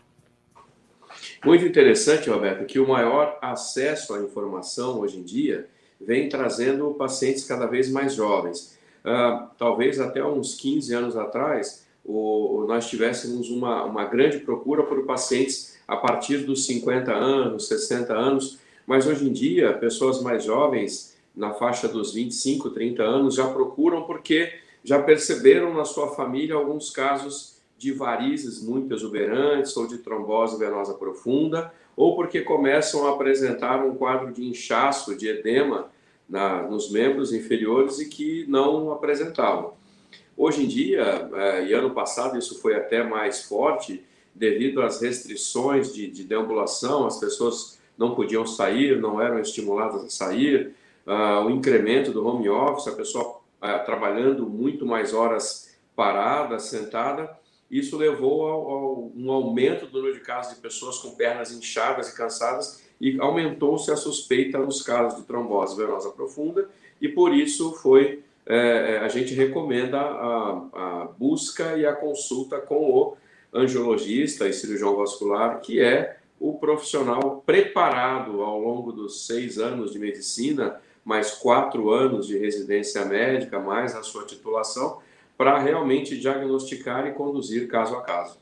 Muito 1.44 1.64
interessante, 1.64 2.28
Roberto, 2.28 2.66
que 2.66 2.78
o 2.78 2.88
maior 2.88 3.38
acesso 3.40 4.14
à 4.14 4.18
informação 4.18 5.00
hoje 5.00 5.18
em 5.18 5.22
dia 5.22 5.66
vem 6.00 6.28
trazendo 6.28 6.90
pacientes 6.94 7.44
cada 7.44 7.66
vez 7.66 7.90
mais 7.90 8.14
jovens. 8.14 8.77
Uh, 9.08 9.48
talvez 9.56 9.98
até 9.98 10.22
uns 10.22 10.54
15 10.54 10.94
anos 10.94 11.16
atrás, 11.16 11.86
o, 12.04 12.66
nós 12.68 12.88
tivéssemos 12.90 13.48
uma, 13.48 13.84
uma 13.84 14.04
grande 14.04 14.38
procura 14.40 14.82
por 14.82 15.06
pacientes 15.06 15.78
a 15.88 15.96
partir 15.96 16.38
dos 16.38 16.66
50 16.66 17.10
anos, 17.10 17.68
60 17.68 18.12
anos, 18.12 18.58
mas 18.86 19.06
hoje 19.06 19.26
em 19.26 19.32
dia, 19.32 19.72
pessoas 19.72 20.20
mais 20.20 20.44
jovens, 20.44 21.16
na 21.34 21.54
faixa 21.54 21.88
dos 21.88 22.12
25, 22.12 22.68
30 22.70 23.02
anos, 23.02 23.34
já 23.34 23.48
procuram 23.48 24.02
porque 24.02 24.52
já 24.84 25.02
perceberam 25.02 25.72
na 25.72 25.86
sua 25.86 26.14
família 26.14 26.54
alguns 26.54 26.90
casos 26.90 27.56
de 27.78 27.92
varizes 27.92 28.62
muito 28.62 28.92
exuberantes 28.92 29.74
ou 29.76 29.86
de 29.86 29.98
trombose 29.98 30.58
venosa 30.58 30.94
profunda, 30.94 31.72
ou 31.96 32.14
porque 32.14 32.42
começam 32.42 33.06
a 33.06 33.12
apresentar 33.12 33.84
um 33.84 33.94
quadro 33.94 34.32
de 34.32 34.44
inchaço, 34.44 35.16
de 35.16 35.28
edema 35.28 35.88
na, 36.28 36.62
nos 36.62 36.90
membros 36.90 37.32
inferiores 37.32 37.98
e 37.98 38.08
que 38.08 38.44
não 38.48 38.92
apresentavam. 38.92 39.74
Hoje 40.36 40.64
em 40.64 40.68
dia, 40.68 41.28
é, 41.34 41.66
e 41.66 41.72
ano 41.72 41.90
passado 41.90 42.38
isso 42.38 42.60
foi 42.60 42.76
até 42.76 43.02
mais 43.02 43.42
forte, 43.42 44.04
devido 44.34 44.82
às 44.82 45.00
restrições 45.00 45.92
de, 45.92 46.08
de 46.08 46.22
deambulação, 46.22 47.06
as 47.06 47.18
pessoas 47.18 47.78
não 47.96 48.14
podiam 48.14 48.46
sair, 48.46 49.00
não 49.00 49.20
eram 49.20 49.40
estimuladas 49.40 50.04
a 50.04 50.08
sair, 50.08 50.74
uh, 51.04 51.44
o 51.44 51.50
incremento 51.50 52.12
do 52.12 52.24
home 52.24 52.48
office, 52.48 52.86
a 52.86 52.94
pessoa 52.94 53.40
uh, 53.60 53.84
trabalhando 53.84 54.48
muito 54.48 54.86
mais 54.86 55.12
horas 55.12 55.76
parada, 55.96 56.60
sentada, 56.60 57.36
isso 57.68 57.96
levou 57.96 58.46
ao 58.46 59.12
um 59.16 59.30
aumento 59.32 59.86
do 59.86 59.98
número 59.98 60.14
de 60.14 60.20
casos 60.20 60.54
de 60.54 60.60
pessoas 60.60 60.98
com 60.98 61.16
pernas 61.16 61.52
inchadas 61.52 62.08
e 62.08 62.16
cansadas 62.16 62.82
e 63.00 63.20
aumentou-se 63.20 63.90
a 63.90 63.96
suspeita 63.96 64.58
nos 64.58 64.82
casos 64.82 65.20
de 65.20 65.26
trombose 65.26 65.76
venosa 65.76 66.10
profunda 66.10 66.68
e 67.00 67.08
por 67.08 67.34
isso 67.34 67.72
foi 67.74 68.22
é, 68.50 68.94
é, 68.94 68.98
a 69.00 69.08
gente 69.08 69.34
recomenda 69.34 70.00
a, 70.00 70.62
a, 70.72 71.08
busca 71.18 71.76
e 71.76 71.84
a 71.84 71.92
consulta 71.92 72.58
com 72.58 72.90
o 72.90 73.16
angiologista 73.52 74.48
e 74.48 74.54
cirurgião 74.54 74.96
vascular, 74.96 75.60
que 75.60 75.82
é 75.82 76.16
o 76.40 76.54
profissional 76.54 77.42
preparado 77.44 78.40
ao 78.40 78.58
longo 78.58 78.90
dos 78.90 79.26
seis 79.26 79.58
anos 79.58 79.92
de 79.92 79.98
medicina, 79.98 80.80
mais 81.04 81.32
quatro 81.32 81.90
anos 81.90 82.26
de 82.26 82.38
residência 82.38 83.04
médica, 83.04 83.60
mais 83.60 83.94
a 83.94 84.02
sua 84.02 84.24
titulação, 84.24 84.98
para 85.36 85.58
realmente 85.58 86.18
diagnosticar 86.18 87.06
e 87.06 87.12
conduzir 87.12 87.68
caso 87.68 87.96
a 87.96 88.02
caso. 88.02 88.38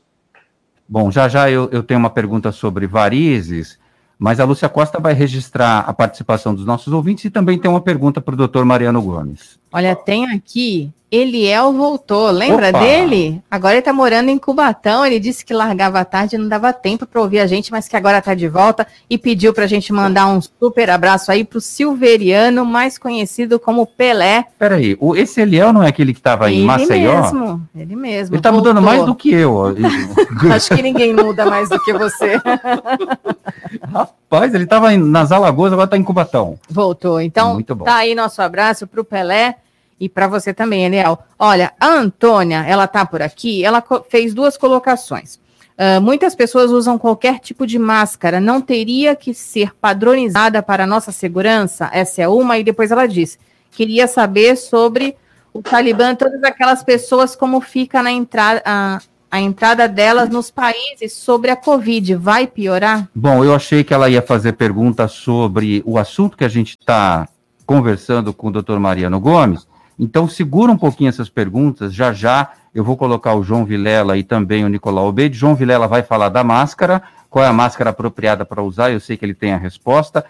Bom, 0.87 1.11
já 1.11 1.27
já 1.27 1.51
eu, 1.51 1.69
eu 1.69 1.83
tenho 1.83 1.99
uma 1.99 2.09
pergunta 2.09 2.53
sobre 2.53 2.87
varizes, 2.87 3.77
mas 4.17 4.39
a 4.39 4.45
Lúcia 4.45 4.67
Costa 4.67 4.99
vai 4.99 5.13
registrar 5.13 5.79
a 5.79 5.93
participação 5.93 6.53
dos 6.53 6.65
nossos 6.65 6.91
ouvintes 6.91 7.25
e 7.25 7.29
também 7.29 7.59
tem 7.59 7.69
uma 7.69 7.81
pergunta 7.81 8.19
para 8.19 8.33
o 8.33 8.37
doutor 8.37 8.65
Mariano 8.65 9.01
Gomes. 9.01 9.59
Olha, 9.71 9.95
tem 9.95 10.29
aqui 10.31 10.91
Eliel 11.09 11.71
voltou, 11.71 12.29
lembra 12.29 12.67
Opa. 12.67 12.79
dele? 12.79 13.41
Agora 13.49 13.75
ele 13.75 13.81
tá 13.81 13.93
morando 13.93 14.29
em 14.29 14.37
Cubatão. 14.37 15.05
Ele 15.05 15.19
disse 15.19 15.45
que 15.45 15.53
largava 15.53 15.99
a 15.99 16.05
tarde 16.05 16.35
e 16.35 16.37
não 16.37 16.49
dava 16.49 16.73
tempo 16.73 17.05
para 17.05 17.21
ouvir 17.21 17.39
a 17.39 17.47
gente, 17.47 17.71
mas 17.71 17.87
que 17.87 17.95
agora 17.95 18.21
tá 18.21 18.33
de 18.33 18.47
volta 18.47 18.85
e 19.09 19.17
pediu 19.17 19.53
para 19.53 19.63
a 19.63 19.67
gente 19.67 19.93
mandar 19.93 20.27
um 20.27 20.41
super 20.41 20.89
abraço 20.89 21.31
aí 21.31 21.45
pro 21.45 21.61
Silveriano, 21.61 22.65
mais 22.65 22.97
conhecido 22.97 23.57
como 23.57 23.87
Pelé. 23.87 24.47
Peraí, 24.59 24.97
o, 24.99 25.15
esse 25.15 25.39
Eliel 25.39 25.71
não 25.71 25.81
é 25.81 25.87
aquele 25.87 26.11
que 26.11 26.19
estava 26.19 26.51
em 26.51 26.63
Maceió? 26.63 26.95
Ele 26.95 27.21
mesmo, 27.21 27.69
ele 27.73 27.95
mesmo. 27.95 28.35
Ele 28.35 28.41
tá 28.41 28.51
voltou. 28.51 28.73
mudando 28.73 28.83
mais 28.83 29.05
do 29.05 29.15
que 29.15 29.33
eu. 29.33 29.75
Acho 30.53 30.75
que 30.75 30.81
ninguém 30.81 31.13
muda 31.13 31.45
mais 31.45 31.69
do 31.69 31.81
que 31.83 31.93
você. 31.93 32.33
Rapaz, 34.29 34.53
ele 34.53 34.65
estava 34.65 34.95
nas 34.97 35.31
Alagoas, 35.31 35.71
agora 35.71 35.85
está 35.85 35.97
em 35.97 36.03
Cubatão. 36.03 36.59
Voltou. 36.69 37.21
Então, 37.21 37.53
Muito 37.53 37.73
bom. 37.73 37.85
tá 37.85 37.95
aí 37.95 38.13
nosso 38.13 38.41
abraço 38.41 38.85
pro 38.85 39.03
Pelé. 39.03 39.55
E 39.99 40.07
para 40.07 40.27
você 40.27 40.53
também, 40.53 40.85
Eliel. 40.85 41.17
Olha, 41.39 41.73
a 41.79 41.87
Antônia, 41.87 42.63
ela 42.67 42.87
tá 42.87 43.05
por 43.05 43.21
aqui, 43.21 43.65
ela 43.65 43.83
fez 44.09 44.33
duas 44.33 44.55
colocações. 44.55 45.39
Uh, 45.77 46.01
muitas 46.01 46.35
pessoas 46.35 46.71
usam 46.71 46.97
qualquer 46.97 47.39
tipo 47.39 47.65
de 47.65 47.79
máscara, 47.79 48.39
não 48.39 48.59
teria 48.59 49.15
que 49.15 49.33
ser 49.33 49.73
padronizada 49.75 50.61
para 50.61 50.83
a 50.83 50.87
nossa 50.87 51.11
segurança? 51.11 51.89
Essa 51.93 52.23
é 52.23 52.27
uma, 52.27 52.57
e 52.57 52.63
depois 52.63 52.91
ela 52.91 53.07
diz: 53.07 53.39
queria 53.71 54.07
saber 54.07 54.55
sobre 54.55 55.15
o 55.53 55.61
Talibã, 55.61 56.13
todas 56.15 56.43
aquelas 56.43 56.83
pessoas, 56.83 57.35
como 57.35 57.61
fica 57.61 58.03
na 58.03 58.11
entrada. 58.11 58.61
A, 58.65 58.99
a 59.37 59.41
entrada 59.41 59.87
delas 59.87 60.29
nos 60.29 60.49
países 60.49 61.13
sobre 61.13 61.51
a 61.51 61.55
Covid 61.55 62.15
vai 62.15 62.47
piorar? 62.47 63.07
Bom, 63.13 63.43
eu 63.43 63.53
achei 63.53 63.83
que 63.83 63.93
ela 63.93 64.09
ia 64.09 64.21
fazer 64.21 64.53
perguntas 64.53 65.11
sobre 65.11 65.83
o 65.85 65.97
assunto 65.97 66.35
que 66.35 66.43
a 66.43 66.49
gente 66.49 66.71
está 66.71 67.27
conversando 67.65 68.33
com 68.33 68.47
o 68.47 68.51
doutor 68.51 68.79
Mariano 68.79 69.19
Gomes, 69.19 69.67
então, 69.99 70.27
segura 70.27 70.71
um 70.71 70.77
pouquinho 70.77 71.09
essas 71.09 71.27
perguntas, 71.27 71.93
já 71.93 72.13
já 72.13 72.51
eu 72.73 72.83
vou 72.83 72.95
colocar 72.95 73.33
o 73.33 73.41
João 73.41 73.65
Vilela 73.65 74.15
e 74.15 74.23
também 74.23 74.63
o 74.63 74.69
Nicolau 74.69 75.07
Obeide. 75.07 75.35
João 75.35 75.55
Vilela 75.55 75.87
vai 75.87 76.03
falar 76.03 76.29
da 76.29 76.43
máscara, 76.43 77.01
qual 77.29 77.43
é 77.43 77.47
a 77.47 77.53
máscara 77.53 77.89
apropriada 77.89 78.45
para 78.45 78.61
usar, 78.61 78.91
eu 78.91 78.99
sei 78.99 79.17
que 79.17 79.25
ele 79.25 79.33
tem 79.33 79.53
a 79.53 79.57
resposta, 79.57 80.23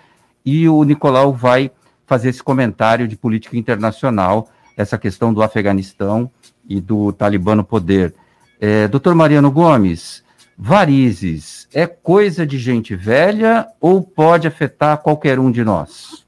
e 0.46 0.70
o 0.70 0.82
Nicolau 0.84 1.34
vai 1.34 1.70
fazer 2.06 2.30
esse 2.30 2.42
comentário 2.42 3.08
de 3.08 3.18
política 3.18 3.58
internacional 3.58 4.50
essa 4.78 4.98
questão 4.98 5.34
do 5.34 5.42
Afeganistão 5.42 6.32
e 6.70 6.80
do 6.80 7.12
Talibã 7.12 7.56
no 7.56 7.64
poder. 7.64 8.14
É, 8.60 8.88
doutor 8.88 9.14
Mariano 9.14 9.52
Gomes, 9.52 10.24
varizes 10.58 11.68
é 11.72 11.86
coisa 11.86 12.46
de 12.46 12.58
gente 12.58 12.96
velha 12.96 13.68
ou 13.80 14.02
pode 14.02 14.48
afetar 14.48 14.98
qualquer 14.98 15.38
um 15.38 15.52
de 15.52 15.64
nós? 15.64 16.26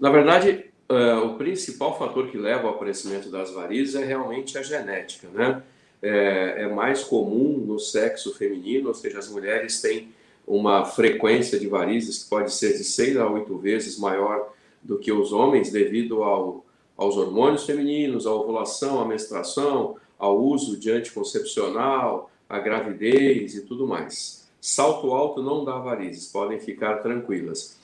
Na 0.00 0.10
verdade, 0.10 0.64
uh, 0.90 1.24
o 1.26 1.34
principal 1.36 1.96
fator 1.96 2.26
que 2.26 2.36
leva 2.36 2.66
ao 2.66 2.74
aparecimento 2.74 3.30
das 3.30 3.52
varizes 3.52 3.94
é 3.94 4.04
realmente 4.04 4.58
a 4.58 4.62
genética, 4.62 5.28
né? 5.32 5.62
É, 6.04 6.64
é, 6.64 6.66
mais 6.66 7.04
comum 7.04 7.62
no 7.64 7.78
sexo 7.78 8.34
feminino, 8.34 8.88
ou 8.88 8.94
seja, 8.94 9.20
as 9.20 9.28
mulheres 9.28 9.80
têm 9.80 10.08
uma 10.44 10.84
frequência 10.84 11.60
de 11.60 11.68
varizes 11.68 12.24
que 12.24 12.28
pode 12.28 12.52
ser 12.52 12.76
de 12.76 12.82
6 12.82 13.18
a 13.18 13.30
8 13.30 13.56
vezes 13.58 13.96
maior 14.00 14.52
do 14.82 14.98
que 14.98 15.12
os 15.12 15.32
homens, 15.32 15.70
devido 15.70 16.24
ao, 16.24 16.66
aos 16.96 17.16
hormônios 17.16 17.64
femininos, 17.64 18.26
à 18.26 18.32
ovulação, 18.32 19.00
à 19.00 19.06
menstruação, 19.06 19.96
ao 20.22 20.40
uso 20.40 20.78
de 20.78 20.88
anticoncepcional, 20.88 22.30
à 22.48 22.60
gravidez 22.60 23.56
e 23.56 23.62
tudo 23.62 23.88
mais. 23.88 24.48
Salto 24.60 25.10
alto 25.10 25.42
não 25.42 25.64
dá 25.64 25.76
varizes, 25.78 26.28
podem 26.28 26.60
ficar 26.60 26.98
tranquilas. 26.98 27.76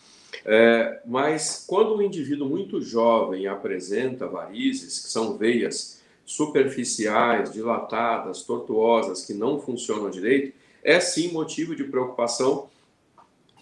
É, 0.45 1.01
mas 1.05 1.65
quando 1.67 1.97
um 1.97 2.01
indivíduo 2.01 2.49
muito 2.49 2.81
jovem 2.81 3.49
apresenta 3.49 4.29
varizes, 4.29 5.01
que 5.01 5.11
são 5.11 5.37
veias 5.37 6.01
superficiais, 6.25 7.53
dilatadas, 7.53 8.45
tortuosas, 8.45 9.25
que 9.25 9.35
não 9.35 9.59
funcionam 9.59 10.09
direito, 10.09 10.57
é 10.85 11.01
sim 11.01 11.33
motivo 11.33 11.75
de 11.75 11.83
preocupação, 11.83 12.69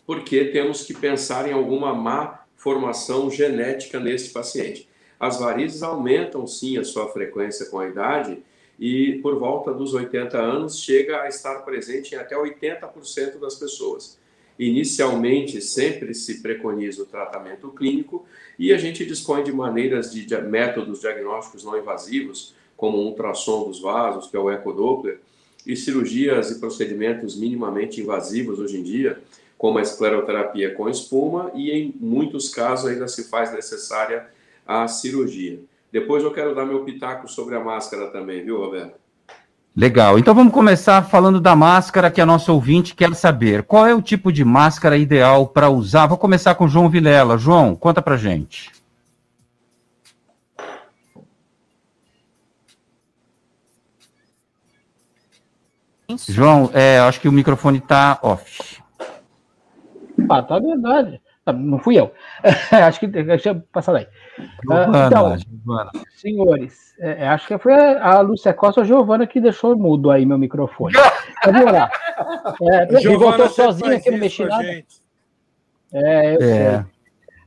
porque 0.05 0.45
temos 0.47 0.85
que 0.85 0.93
pensar 0.93 1.49
em 1.49 1.53
alguma 1.55 1.95
má 1.95 2.45
formação 2.55 3.31
genética 3.31 3.99
nesse 3.99 4.35
paciente. 4.35 4.87
As 5.19 5.41
varizes 5.41 5.83
aumentam 5.83 6.47
sim 6.47 6.77
a 6.77 6.85
sua 6.85 7.09
frequência 7.09 7.65
com 7.67 7.79
a 7.79 7.89
idade 7.89 8.45
e 8.79 9.19
por 9.23 9.39
volta 9.39 9.73
dos 9.73 9.95
80 9.95 10.39
anos 10.39 10.79
chega 10.79 11.23
a 11.23 11.29
estar 11.29 11.61
presente 11.61 12.15
em 12.15 12.19
até 12.19 12.37
80% 12.37 13.39
das 13.39 13.55
pessoas. 13.55 14.19
Inicialmente, 14.59 15.61
sempre 15.61 16.15
se 16.15 16.41
preconiza 16.41 17.03
o 17.03 17.07
tratamento 17.07 17.69
clínico 17.71 18.25
e 18.59 18.73
a 18.73 18.79
gente 18.79 19.05
dispõe 19.05 19.43
de 19.43 19.53
maneiras 19.53 20.11
de, 20.11 20.27
métodos 20.43 21.01
diagnósticos 21.01 21.65
não 21.65 21.79
invasivos, 21.79 22.55
como 22.77 22.99
um 22.99 23.07
ultrassom 23.07 23.65
dos 23.65 23.81
vasos, 23.81 24.31
que 24.31 24.37
é 24.37 24.41
o 24.41 24.51
ecodoppler, 24.51 25.21
e 25.67 25.77
cirurgias 25.77 26.51
e 26.51 26.61
procedimentos 26.61 27.37
minimamente 27.37 28.01
invasivos 28.01 28.59
hoje 28.59 28.79
em 28.79 28.83
dia, 28.83 29.21
como 29.59 29.79
a 29.79 29.83
escleroterapia 29.83 30.75
com 30.75 30.89
espuma, 30.89 31.51
e 31.55 31.71
em 31.71 31.95
muitos 31.99 32.49
casos 32.49 32.91
ainda 32.91 33.09
se 33.09 33.25
faz 33.29 33.53
necessária 33.53 34.29
a 34.67 34.87
cirurgia. 34.87 35.61
Depois 35.93 36.23
eu 36.23 36.33
quero 36.33 36.55
dar 36.55 36.65
meu 36.65 36.85
pitaco 36.85 37.29
sobre 37.29 37.55
a 37.55 37.61
máscara 37.61 38.09
também, 38.09 38.45
viu, 38.45 38.59
Roberto? 38.59 38.99
Legal. 39.75 40.19
Então 40.19 40.35
vamos 40.35 40.55
começar 40.55 41.03
falando 41.03 41.39
da 41.39 41.55
máscara 41.55 42.11
que 42.11 42.21
a 42.21 42.27
nossa 42.27 42.51
ouvinte 42.51 42.95
quer 42.95 43.15
saber. 43.15 43.63
Qual 43.63 43.87
é 43.87 43.95
o 43.95 44.01
tipo 44.01 44.33
de 44.33 44.43
máscara 44.43 44.97
ideal 44.97 45.47
para 45.47 45.69
usar? 45.69 46.07
Vou 46.07 46.17
começar 46.17 46.55
com 46.55 46.65
o 46.65 46.69
João 46.69 46.89
Vilela. 46.89 47.37
João, 47.37 47.77
conta 47.77 48.01
pra 48.01 48.17
gente. 48.17 48.73
João, 56.29 56.71
é, 56.73 56.99
acho 57.01 57.21
que 57.21 57.29
o 57.29 57.33
microfone 57.33 57.79
está 57.79 58.19
off. 58.23 58.81
Ah, 60.31 60.43
tá 60.43 60.59
verdade. 60.59 61.21
Ah, 61.47 61.53
não 61.53 61.79
fui 61.79 61.97
eu. 61.97 62.13
acho 62.73 62.99
que 62.99 63.07
deixa 63.07 63.51
eu 63.51 63.63
passar 63.73 63.93
daí. 63.93 64.09
Giovana, 64.65 65.07
então, 65.07 65.39
Giovana. 65.39 65.91
senhores, 66.17 66.95
é, 66.99 67.25
é, 67.25 67.29
acho 67.29 67.47
que 67.47 67.57
foi 67.57 67.73
a, 67.73 68.21
Lúcia 68.21 68.53
Costa 68.53 68.81
ou 68.81 68.85
a 68.85 68.87
Giovana 68.87 69.27
que 69.29 69.41
deixou 69.41 69.79
mudo 69.79 70.11
aí 70.11 70.27
meu 70.27 70.37
microfone. 70.37 70.95
Vamos 71.47 71.73
lá. 71.73 71.89
É, 72.63 72.97
ele 72.97 73.17
voltou 73.17 73.49
sozinho 73.49 73.97
aqui, 73.97 74.11
não 74.11 74.19
mexi 74.19 74.45
nada. 74.45 74.65
É, 75.93 76.35
eu 76.35 76.41
é. 76.41 76.41
sei. 76.41 76.87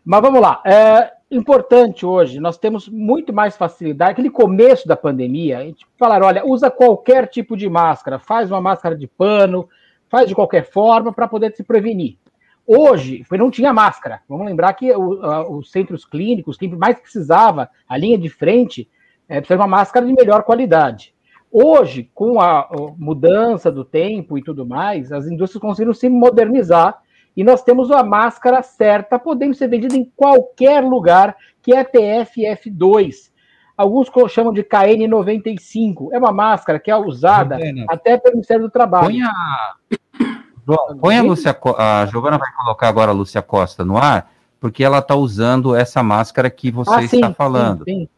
Mas 0.05 0.21
vamos 0.21 0.41
lá. 0.41 0.61
É 0.65 1.11
importante 1.29 2.05
hoje, 2.05 2.39
nós 2.39 2.57
temos 2.57 2.87
muito 2.87 3.33
mais 3.33 3.55
facilidade. 3.57 4.11
Aquele 4.11 4.29
começo 4.29 4.87
da 4.87 4.95
pandemia, 4.95 5.59
a 5.59 5.63
gente 5.63 5.85
falar, 5.97 6.23
olha, 6.23 6.45
usa 6.45 6.71
qualquer 6.71 7.27
tipo 7.27 7.55
de 7.55 7.69
máscara, 7.69 8.17
faz 8.17 8.49
uma 8.49 8.61
máscara 8.61 8.95
de 8.95 9.05
pano, 9.05 9.69
faz 10.09 10.27
de 10.27 10.33
qualquer 10.33 10.63
forma 10.63 11.13
para 11.13 11.27
poder 11.27 11.53
se 11.55 11.63
prevenir. 11.63 12.17
Hoje, 12.71 13.25
não 13.31 13.49
tinha 13.49 13.73
máscara. 13.73 14.21
Vamos 14.29 14.45
lembrar 14.45 14.73
que 14.73 14.95
os 14.95 15.71
centros 15.71 16.05
clínicos, 16.05 16.55
quem 16.55 16.69
mais 16.69 16.99
precisava, 16.99 17.67
a 17.87 17.97
linha 17.97 18.15
de 18.15 18.29
frente, 18.29 18.87
é, 19.27 19.39
precisa 19.39 19.57
de 19.57 19.61
uma 19.63 19.77
máscara 19.77 20.05
de 20.05 20.13
melhor 20.13 20.43
qualidade. 20.43 21.11
Hoje, 21.51 22.11
com 22.13 22.39
a 22.39 22.69
mudança 22.95 23.71
do 23.71 23.83
tempo 23.83 24.37
e 24.37 24.43
tudo 24.43 24.67
mais, 24.67 25.11
as 25.11 25.25
indústrias 25.25 25.59
conseguiram 25.59 25.95
se 25.95 26.07
modernizar 26.07 27.01
e 27.35 27.43
nós 27.43 27.63
temos 27.63 27.89
a 27.89 28.03
máscara 28.03 28.61
certa, 28.61 29.17
podendo 29.17 29.55
ser 29.55 29.67
vendida 29.67 29.95
em 29.95 30.05
qualquer 30.15 30.83
lugar, 30.83 31.35
que 31.63 31.73
é 31.73 31.79
a 31.79 31.85
TFF2. 31.85 33.31
Alguns 33.75 34.11
chamam 34.29 34.53
de 34.53 34.61
KN95. 34.63 36.09
É 36.11 36.19
uma 36.19 36.31
máscara 36.31 36.79
que 36.79 36.91
é 36.91 36.95
usada 36.95 37.57
até 37.87 38.15
pelo 38.15 38.35
Ministério 38.35 38.65
do 38.65 38.69
Trabalho. 38.69 39.07
Põe 39.07 39.23
a, 39.23 39.75
Põe 40.99 41.17
a 41.17 41.23
Lúcia, 41.23 41.57
a 41.77 42.05
Giovana 42.05 42.37
vai 42.37 42.51
colocar 42.53 42.87
agora 42.87 43.11
a 43.11 43.13
Lúcia 43.13 43.41
Costa 43.41 43.83
no 43.85 43.97
ar, 43.97 44.31
porque 44.59 44.83
ela 44.83 44.99
está 44.99 45.15
usando 45.15 45.75
essa 45.75 46.03
máscara 46.03 46.49
que 46.49 46.69
você 46.71 46.91
ah, 46.91 47.07
sim, 47.07 47.17
está 47.17 47.33
falando. 47.33 47.83
Sim, 47.85 48.01
sim. 48.01 48.09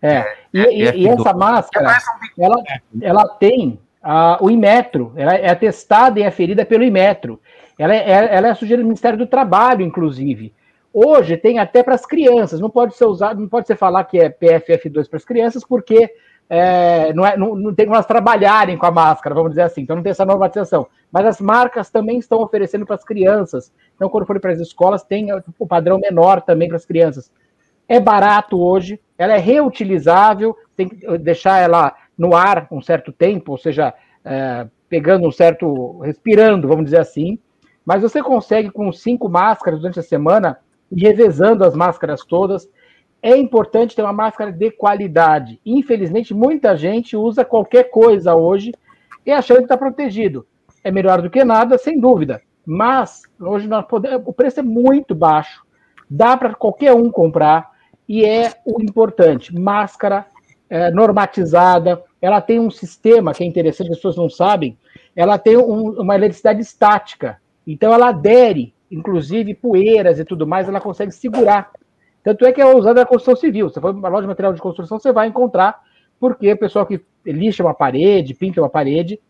É. 0.00 0.16
é, 0.16 0.36
e, 0.54 0.82
é, 0.86 0.96
e, 0.96 1.08
essa 1.08 1.32
máscara, 1.32 1.98
ela, 2.38 2.62
ela 3.02 3.28
tem 3.28 3.78
a, 4.02 4.38
o 4.40 4.50
Imetro, 4.50 5.12
ela 5.16 5.34
é 5.34 5.50
atestada 5.50 6.20
e 6.20 6.22
é 6.22 6.30
ferida 6.30 6.64
pelo 6.64 6.84
Imetro. 6.84 7.40
Ela 7.78 7.94
é, 7.94 8.34
ela 8.34 8.48
é 8.48 8.54
sujeita 8.54 8.82
do 8.82 8.86
Ministério 8.86 9.18
do 9.18 9.26
Trabalho, 9.26 9.84
inclusive. 9.84 10.52
Hoje 10.92 11.36
tem 11.36 11.58
até 11.58 11.82
para 11.82 11.94
as 11.94 12.06
crianças, 12.06 12.60
não 12.60 12.70
pode 12.70 12.96
ser 12.96 13.04
usado, 13.04 13.40
não 13.40 13.48
pode 13.48 13.66
ser 13.66 13.76
falar 13.76 14.04
que 14.04 14.18
é 14.18 14.30
PFF2 14.30 15.08
para 15.08 15.16
as 15.16 15.24
crianças, 15.24 15.64
porque 15.64 16.12
é, 16.50 17.12
não, 17.12 17.26
é, 17.26 17.36
não, 17.36 17.54
não, 17.54 17.74
tem 17.74 17.84
como 17.84 17.96
elas 17.96 18.06
trabalharem 18.06 18.78
com 18.78 18.86
a 18.86 18.90
máscara, 18.90 19.34
vamos 19.34 19.50
dizer 19.50 19.62
assim, 19.62 19.82
então 19.82 19.96
não 19.96 20.02
tem 20.02 20.10
essa 20.10 20.24
normatização. 20.24 20.86
Mas 21.12 21.26
as 21.26 21.40
marcas 21.40 21.90
também 21.90 22.18
estão 22.18 22.40
oferecendo 22.40 22.86
para 22.86 22.94
as 22.94 23.04
crianças. 23.04 23.72
Então, 23.94 24.08
quando 24.08 24.26
forem 24.26 24.40
para 24.40 24.52
as 24.52 24.60
escolas, 24.60 25.02
tem 25.02 25.28
o 25.58 25.66
padrão 25.66 25.98
menor 25.98 26.40
também 26.40 26.68
para 26.68 26.76
as 26.76 26.86
crianças. 26.86 27.30
É 27.86 28.00
barato 28.00 28.60
hoje, 28.60 29.00
ela 29.16 29.34
é 29.34 29.38
reutilizável, 29.38 30.56
tem 30.76 30.88
que 30.88 31.18
deixar 31.18 31.58
ela 31.58 31.94
no 32.16 32.34
ar 32.34 32.66
um 32.70 32.80
certo 32.80 33.12
tempo, 33.12 33.52
ou 33.52 33.58
seja, 33.58 33.92
é, 34.24 34.66
pegando 34.88 35.28
um 35.28 35.32
certo. 35.32 35.98
respirando, 36.00 36.68
vamos 36.68 36.86
dizer 36.86 37.00
assim. 37.00 37.38
Mas 37.84 38.02
você 38.02 38.22
consegue, 38.22 38.70
com 38.70 38.90
cinco 38.92 39.28
máscaras 39.28 39.80
durante 39.80 40.00
a 40.00 40.02
semana, 40.02 40.58
ir 40.90 41.02
revezando 41.02 41.64
as 41.64 41.74
máscaras 41.74 42.24
todas 42.24 42.68
é 43.22 43.36
importante 43.36 43.96
ter 43.96 44.02
uma 44.02 44.12
máscara 44.12 44.52
de 44.52 44.70
qualidade. 44.70 45.60
Infelizmente, 45.64 46.32
muita 46.32 46.76
gente 46.76 47.16
usa 47.16 47.44
qualquer 47.44 47.90
coisa 47.90 48.34
hoje 48.34 48.72
e 49.26 49.32
achando 49.32 49.58
que 49.58 49.64
está 49.64 49.76
protegido. 49.76 50.46
É 50.82 50.90
melhor 50.90 51.20
do 51.20 51.30
que 51.30 51.44
nada, 51.44 51.76
sem 51.76 51.98
dúvida. 51.98 52.40
Mas 52.64 53.22
hoje 53.40 53.68
podemos, 53.88 54.22
o 54.26 54.32
preço 54.32 54.60
é 54.60 54.62
muito 54.62 55.14
baixo, 55.14 55.62
dá 56.08 56.36
para 56.36 56.54
qualquer 56.54 56.92
um 56.92 57.10
comprar 57.10 57.70
e 58.08 58.24
é 58.24 58.52
o 58.64 58.80
importante. 58.82 59.54
Máscara 59.54 60.26
é, 60.70 60.90
normatizada, 60.90 62.02
ela 62.20 62.40
tem 62.40 62.60
um 62.60 62.70
sistema 62.70 63.32
que 63.32 63.42
é 63.42 63.46
interessante, 63.46 63.90
as 63.90 63.96
pessoas 63.96 64.16
não 64.16 64.28
sabem. 64.28 64.76
Ela 65.16 65.38
tem 65.38 65.56
um, 65.56 66.00
uma 66.00 66.14
eletricidade 66.14 66.60
estática, 66.60 67.40
então 67.66 67.92
ela 67.92 68.08
adere, 68.08 68.74
inclusive 68.90 69.54
poeiras 69.54 70.18
e 70.18 70.24
tudo 70.24 70.46
mais, 70.46 70.68
ela 70.68 70.80
consegue 70.80 71.12
segurar. 71.12 71.70
Tanto 72.22 72.44
é 72.44 72.52
que 72.52 72.60
é 72.60 72.74
usada 72.74 73.00
na 73.00 73.06
construção 73.06 73.36
civil. 73.36 73.68
Você 73.68 73.80
for 73.80 73.94
uma 73.94 74.08
loja 74.08 74.22
de 74.22 74.28
material 74.28 74.52
de 74.52 74.60
construção, 74.60 74.98
você 74.98 75.12
vai 75.12 75.28
encontrar, 75.28 75.80
porque 76.18 76.52
o 76.52 76.58
pessoal 76.58 76.86
que 76.86 77.00
lixa 77.24 77.62
uma 77.62 77.74
parede, 77.74 78.34
pinta 78.34 78.60
uma 78.60 78.68
parede, 78.68 79.20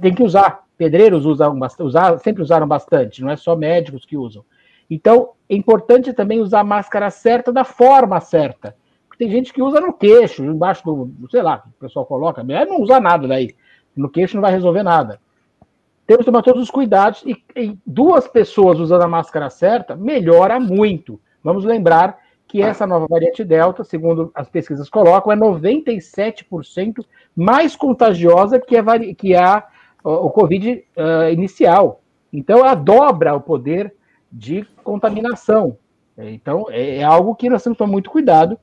tem 0.00 0.14
que 0.14 0.22
usar. 0.22 0.64
Pedreiros 0.76 1.24
usam, 1.24 1.58
usar, 1.80 2.18
sempre 2.18 2.42
usaram 2.42 2.66
bastante, 2.66 3.22
não 3.22 3.30
é 3.30 3.36
só 3.36 3.56
médicos 3.56 4.04
que 4.04 4.16
usam. 4.16 4.44
Então, 4.90 5.30
é 5.48 5.56
importante 5.56 6.12
também 6.12 6.40
usar 6.40 6.60
a 6.60 6.64
máscara 6.64 7.10
certa 7.10 7.52
da 7.52 7.64
forma 7.64 8.20
certa. 8.20 8.76
Porque 9.08 9.24
tem 9.24 9.32
gente 9.32 9.52
que 9.52 9.62
usa 9.62 9.80
no 9.80 9.92
queixo, 9.92 10.44
embaixo 10.44 10.84
do, 10.84 11.10
sei 11.30 11.42
lá, 11.42 11.64
o 11.66 11.80
pessoal 11.80 12.04
coloca, 12.04 12.44
melhor 12.44 12.66
não 12.66 12.80
usar 12.82 13.00
nada 13.00 13.26
daí. 13.26 13.54
No 13.96 14.10
queixo 14.10 14.36
não 14.36 14.42
vai 14.42 14.52
resolver 14.52 14.82
nada. 14.82 15.18
Temos 16.06 16.20
que 16.20 16.30
tomar 16.30 16.42
todos 16.42 16.62
os 16.62 16.70
cuidados 16.70 17.24
e, 17.26 17.36
e 17.56 17.76
duas 17.84 18.28
pessoas 18.28 18.78
usando 18.78 19.02
a 19.02 19.08
máscara 19.08 19.50
certa 19.50 19.96
melhora 19.96 20.60
muito. 20.60 21.20
Vamos 21.46 21.64
lembrar 21.64 22.18
que 22.48 22.60
essa 22.60 22.88
nova 22.88 23.06
variante 23.08 23.44
Delta, 23.44 23.84
segundo 23.84 24.32
as 24.34 24.48
pesquisas 24.48 24.90
colocam, 24.90 25.30
é 25.30 25.36
97% 25.36 27.04
mais 27.36 27.76
contagiosa 27.76 28.58
que 28.58 28.76
a, 28.76 29.14
que 29.14 29.32
a 29.36 29.64
o 30.02 30.28
Covid 30.28 30.84
uh, 30.96 31.30
inicial. 31.32 32.02
Então, 32.32 32.58
ela 32.58 32.74
dobra 32.74 33.32
o 33.36 33.40
poder 33.40 33.94
de 34.30 34.66
contaminação. 34.82 35.78
Então, 36.18 36.66
é, 36.68 36.96
é 36.96 37.02
algo 37.04 37.36
que 37.36 37.48
nós 37.48 37.62
temos 37.62 37.76
que 37.76 37.78
tomar 37.78 37.92
muito 37.92 38.10
cuidado. 38.10 38.58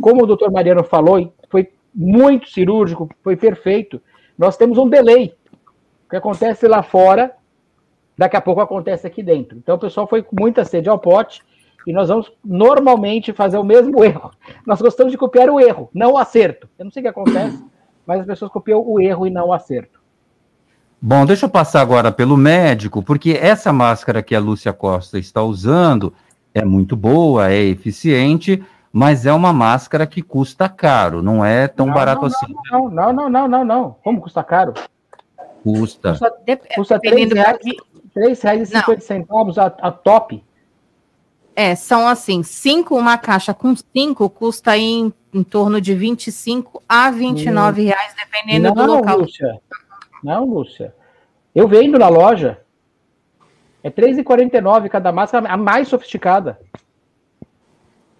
como 0.00 0.24
o 0.24 0.26
doutor 0.26 0.50
Mariano 0.50 0.82
falou, 0.82 1.32
foi 1.48 1.70
muito 1.94 2.50
cirúrgico, 2.50 3.08
foi 3.22 3.36
perfeito. 3.36 4.02
Nós 4.36 4.56
temos 4.56 4.76
um 4.76 4.88
delay. 4.88 5.32
O 6.06 6.10
que 6.10 6.16
acontece 6.16 6.66
lá 6.66 6.82
fora, 6.82 7.30
daqui 8.18 8.36
a 8.36 8.40
pouco 8.40 8.60
acontece 8.60 9.06
aqui 9.06 9.22
dentro. 9.22 9.56
Então 9.56 9.76
o 9.76 9.80
pessoal 9.80 10.08
foi 10.08 10.20
com 10.20 10.34
muita 10.36 10.64
sede 10.64 10.88
ao 10.88 10.98
pote 10.98 11.40
e 11.86 11.92
nós 11.92 12.08
vamos 12.08 12.32
normalmente 12.44 13.32
fazer 13.32 13.58
o 13.58 13.64
mesmo 13.64 14.02
erro. 14.04 14.30
Nós 14.66 14.80
gostamos 14.80 15.12
de 15.12 15.18
copiar 15.18 15.50
o 15.50 15.60
erro, 15.60 15.90
não 15.92 16.12
o 16.12 16.18
acerto. 16.18 16.68
Eu 16.78 16.84
não 16.84 16.92
sei 16.92 17.00
o 17.00 17.04
que 17.04 17.08
acontece, 17.08 17.62
mas 18.06 18.20
as 18.20 18.26
pessoas 18.26 18.50
copiam 18.50 18.82
o 18.86 19.00
erro 19.00 19.26
e 19.26 19.30
não 19.30 19.48
o 19.48 19.52
acerto. 19.52 20.02
Bom, 21.00 21.26
deixa 21.26 21.44
eu 21.44 21.50
passar 21.50 21.82
agora 21.82 22.10
pelo 22.10 22.36
médico, 22.36 23.02
porque 23.02 23.38
essa 23.38 23.72
máscara 23.72 24.22
que 24.22 24.34
a 24.34 24.40
Lúcia 24.40 24.72
Costa 24.72 25.18
está 25.18 25.42
usando 25.42 26.14
é 26.54 26.64
muito 26.64 26.96
boa, 26.96 27.50
é 27.50 27.62
eficiente, 27.62 28.64
mas 28.90 29.26
é 29.26 29.32
uma 29.32 29.52
máscara 29.52 30.06
que 30.06 30.22
custa 30.22 30.68
caro, 30.68 31.20
não 31.20 31.44
é 31.44 31.68
tão 31.68 31.86
não, 31.86 31.94
barato 31.94 32.22
não, 32.22 32.28
assim. 32.28 32.54
Não, 32.70 32.88
não, 32.88 33.12
não, 33.12 33.28
não, 33.28 33.48
não, 33.48 33.64
não. 33.64 33.96
Como 34.02 34.20
custa 34.20 34.42
caro? 34.42 34.72
Custa. 35.62 36.10
Custa, 36.12 36.32
custa 36.74 37.00
R$ 37.02 37.26
reais, 37.26 37.58
reais 38.42 38.62
e 38.62 38.66
cinquenta 38.66 39.00
centavos 39.00 39.58
a, 39.58 39.66
a 39.66 39.90
top. 39.90 40.42
É, 41.56 41.74
são 41.74 42.08
assim, 42.08 42.42
cinco, 42.42 42.96
uma 42.96 43.16
caixa 43.16 43.54
com 43.54 43.74
cinco 43.76 44.28
custa 44.28 44.76
em, 44.76 45.12
em 45.32 45.42
torno 45.44 45.80
de 45.80 45.94
25 45.94 46.82
a 46.88 47.10
29 47.10 47.82
hum. 47.82 47.84
reais, 47.86 48.14
dependendo 48.16 48.74
não, 48.74 48.86
do 48.86 48.92
local. 48.92 49.18
Lúcia. 49.20 49.60
Não, 50.22 50.44
Lúcia. 50.44 50.94
Eu 51.54 51.68
vendo 51.68 51.98
na 51.98 52.08
loja. 52.08 52.60
É 53.82 53.88
R$3,49 53.88 54.88
cada 54.88 55.12
máscara, 55.12 55.46
a 55.46 55.56
mais 55.56 55.88
sofisticada. 55.88 56.58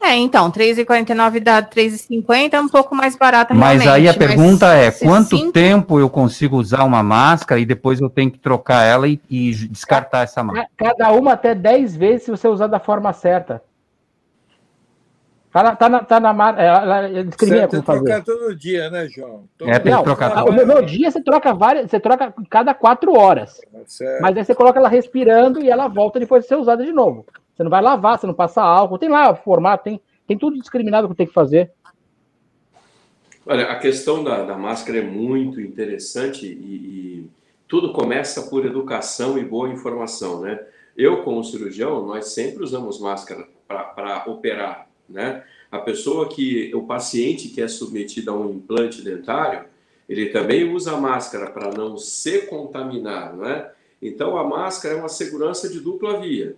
É, 0.05 0.16
então, 0.16 0.50
R$3,49 0.50 1.40
dá 1.40 1.57
R$3,50, 1.57 2.52
é 2.52 2.61
um 2.61 2.68
pouco 2.68 2.94
mais 2.94 3.16
barata 3.16 3.55
Mas 3.55 3.86
aí 3.86 4.07
a 4.07 4.12
pergunta 4.12 4.66
é, 4.74 4.90
quanto 4.90 5.38
cinco... 5.38 5.52
tempo 5.52 5.98
eu 5.98 6.11
consigo 6.11 6.59
usar 6.59 6.84
uma 6.84 7.02
máscara 7.02 7.59
e 7.59 7.64
depois 7.64 8.00
eu 8.02 8.11
tenho 8.11 8.30
que 8.30 8.38
trocar 8.38 8.84
ela 8.84 9.09
e, 9.09 9.18
e 9.30 9.55
descartar 9.68 10.24
essa 10.24 10.42
máscara? 10.42 10.68
Cada 10.76 11.11
uma 11.12 11.32
até 11.32 11.55
10 11.55 11.96
vezes 11.96 12.24
se 12.24 12.30
você 12.30 12.46
usar 12.46 12.66
da 12.66 12.78
forma 12.78 13.14
certa. 13.14 13.62
Tá 15.50 15.62
na, 15.62 15.76
tá 15.76 15.88
na, 15.88 16.00
tá 16.00 16.20
na 16.20 16.61
é, 16.61 16.66
ela 16.66 17.11
escrevia 17.20 17.68
como 17.68 17.82
fazer. 17.84 18.02
trocar 18.02 18.24
todo 18.24 18.57
dia, 18.57 18.90
né, 18.90 19.07
João? 19.09 19.44
Todo 19.57 19.70
é, 19.70 19.78
tem 19.78 19.96
que 19.96 20.02
trocar 20.02 20.44
todo 20.44 20.52
dia. 20.52 20.66
No 20.66 20.82
dia 20.82 21.11
você 21.11 21.22
troca 21.22 21.55
várias, 21.55 21.90
você 21.90 22.00
troca 22.00 22.34
cada 22.50 22.74
quatro 22.74 23.16
horas. 23.16 23.59
Certo. 23.86 24.20
Mas 24.20 24.36
aí 24.36 24.44
você 24.44 24.55
coloca 24.55 24.78
ela 24.80 24.88
respirando 24.88 25.62
e 25.62 25.70
ela 25.70 25.88
volta 25.88 26.18
depois 26.18 26.42
de 26.42 26.48
ser 26.48 26.57
usada 26.57 26.84
de 26.84 26.92
novo. 26.92 27.24
Você 27.55 27.62
não 27.62 27.70
vai 27.70 27.80
lavar, 27.80 28.18
você 28.18 28.26
não 28.26 28.34
passa 28.34 28.62
álcool. 28.62 28.98
Tem 28.98 29.09
lá 29.09 29.30
o 29.30 29.36
formato, 29.36 29.84
tem, 29.84 30.00
tem 30.26 30.36
tudo 30.36 30.59
discriminado 30.59 31.09
que 31.09 31.14
tem 31.14 31.26
que 31.26 31.32
fazer. 31.32 31.72
Olha, 33.46 33.66
a 33.70 33.78
questão 33.78 34.24
da, 34.24 34.42
da 34.42 34.57
máscara 34.57 34.98
é 34.98 35.02
muito 35.02 35.61
interessante 35.61 36.46
e, 36.46 36.50
e, 36.50 37.30
tudo 37.68 37.92
começa 37.92 38.42
por 38.42 38.64
educação 38.64 39.38
e 39.38 39.44
boa 39.44 39.68
informação, 39.68 40.40
né? 40.40 40.61
Eu, 40.96 41.22
como 41.22 41.42
cirurgião, 41.44 42.07
nós 42.07 42.28
sempre 42.28 42.62
usamos 42.62 43.00
máscara 43.00 43.46
para 43.66 44.24
operar, 44.26 44.88
né? 45.09 45.44
A 45.70 45.78
pessoa 45.78 46.28
que, 46.28 46.72
o 46.74 46.86
paciente 46.86 47.48
que 47.48 47.61
é 47.61 47.68
submetido 47.68 48.30
a 48.30 48.36
um 48.36 48.50
implante 48.50 49.02
dentário, 49.02 49.64
ele 50.09 50.26
também 50.26 50.72
usa 50.72 50.96
máscara 50.96 51.50
para 51.50 51.70
não 51.70 51.96
se 51.96 52.46
contaminar, 52.46 53.36
né? 53.36 53.70
Então, 54.00 54.36
a 54.36 54.44
máscara 54.44 54.94
é 54.94 54.98
uma 54.98 55.09
segurança 55.09 55.68
de 55.68 55.80
dupla 55.80 56.20
via 56.20 56.57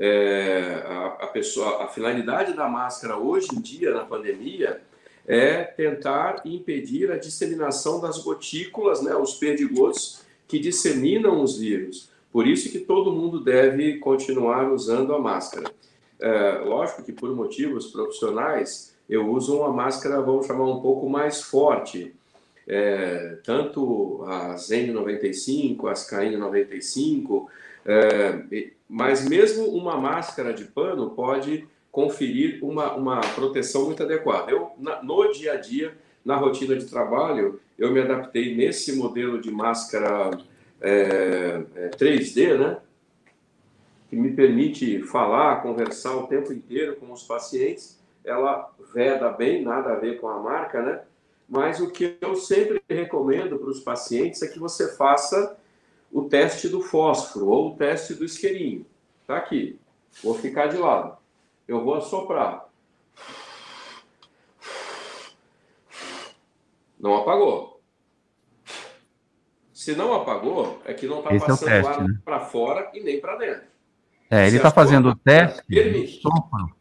é, 0.00 0.82
a, 0.86 1.06
a, 1.24 1.26
pessoa, 1.26 1.84
a 1.84 1.88
finalidade 1.88 2.54
da 2.54 2.66
máscara 2.66 3.18
hoje 3.18 3.48
em 3.54 3.60
dia, 3.60 3.92
na 3.92 4.04
pandemia, 4.04 4.80
é 5.26 5.62
tentar 5.62 6.40
impedir 6.46 7.12
a 7.12 7.18
disseminação 7.18 8.00
das 8.00 8.18
gotículas, 8.18 9.02
né, 9.02 9.14
os 9.14 9.34
perdigotos 9.34 10.22
que 10.48 10.58
disseminam 10.58 11.42
os 11.42 11.58
vírus. 11.58 12.10
Por 12.32 12.46
isso 12.46 12.70
que 12.70 12.78
todo 12.78 13.12
mundo 13.12 13.40
deve 13.40 13.98
continuar 13.98 14.72
usando 14.72 15.14
a 15.14 15.18
máscara. 15.18 15.70
É, 16.18 16.58
lógico 16.64 17.02
que 17.02 17.12
por 17.12 17.34
motivos 17.34 17.88
profissionais 17.88 18.96
eu 19.08 19.30
uso 19.30 19.58
uma 19.58 19.72
máscara, 19.72 20.22
vamos 20.22 20.46
chamar 20.46 20.64
um 20.64 20.80
pouco 20.80 21.08
mais 21.08 21.42
forte. 21.42 22.14
É, 22.66 23.38
tanto 23.42 24.24
as 24.26 24.68
N95, 24.68 25.90
as 25.90 26.08
KN95, 26.08 27.46
é, 27.90 28.70
mas 28.88 29.28
mesmo 29.28 29.66
uma 29.66 29.96
máscara 29.96 30.52
de 30.52 30.64
pano 30.64 31.10
pode 31.10 31.66
conferir 31.90 32.64
uma, 32.64 32.94
uma 32.94 33.20
proteção 33.20 33.86
muito 33.86 34.04
adequada. 34.04 34.52
Eu, 34.52 34.70
na, 34.78 35.02
no 35.02 35.32
dia 35.32 35.54
a 35.54 35.56
dia, 35.56 35.98
na 36.24 36.36
rotina 36.36 36.76
de 36.76 36.86
trabalho, 36.86 37.60
eu 37.76 37.90
me 37.90 38.00
adaptei 38.00 38.54
nesse 38.54 38.94
modelo 38.94 39.40
de 39.40 39.50
máscara 39.50 40.38
é, 40.80 41.62
é, 41.74 41.88
3D, 41.88 42.56
né? 42.56 42.78
Que 44.08 44.14
me 44.14 44.30
permite 44.32 45.02
falar, 45.02 45.60
conversar 45.60 46.14
o 46.14 46.28
tempo 46.28 46.52
inteiro 46.52 46.94
com 46.94 47.10
os 47.12 47.24
pacientes. 47.24 47.98
Ela 48.24 48.70
veda 48.94 49.30
bem, 49.30 49.64
nada 49.64 49.94
a 49.94 49.96
ver 49.96 50.20
com 50.20 50.28
a 50.28 50.38
marca, 50.38 50.80
né? 50.80 51.00
Mas 51.48 51.80
o 51.80 51.90
que 51.90 52.16
eu 52.20 52.36
sempre 52.36 52.80
recomendo 52.88 53.58
para 53.58 53.70
os 53.70 53.80
pacientes 53.80 54.42
é 54.42 54.46
que 54.46 54.60
você 54.60 54.96
faça 54.96 55.58
o 56.12 56.22
teste 56.22 56.68
do 56.68 56.80
fósforo 56.80 57.48
ou 57.48 57.72
o 57.72 57.76
teste 57.76 58.14
do 58.14 58.24
isqueirinho. 58.24 58.86
Está 59.22 59.36
aqui. 59.36 59.78
Vou 60.22 60.34
ficar 60.34 60.66
de 60.66 60.76
lado. 60.76 61.16
Eu 61.66 61.84
vou 61.84 61.94
assoprar. 61.94 62.66
Não 66.98 67.16
apagou. 67.16 67.80
Se 69.72 69.94
não 69.94 70.12
apagou, 70.12 70.82
é 70.84 70.92
que 70.92 71.06
não 71.06 71.20
está 71.20 71.46
passando 71.46 71.70
é 71.70 71.80
ar 71.80 72.02
né? 72.02 72.18
para 72.24 72.40
fora 72.40 72.90
e 72.92 73.00
nem 73.00 73.20
para 73.20 73.36
dentro. 73.36 73.70
É, 74.30 74.46
ele 74.46 74.56
está 74.56 74.70
fazendo 74.70 75.08
o 75.08 75.16
teste 75.16 75.62
do 75.66 76.06
sopro. 76.08 76.76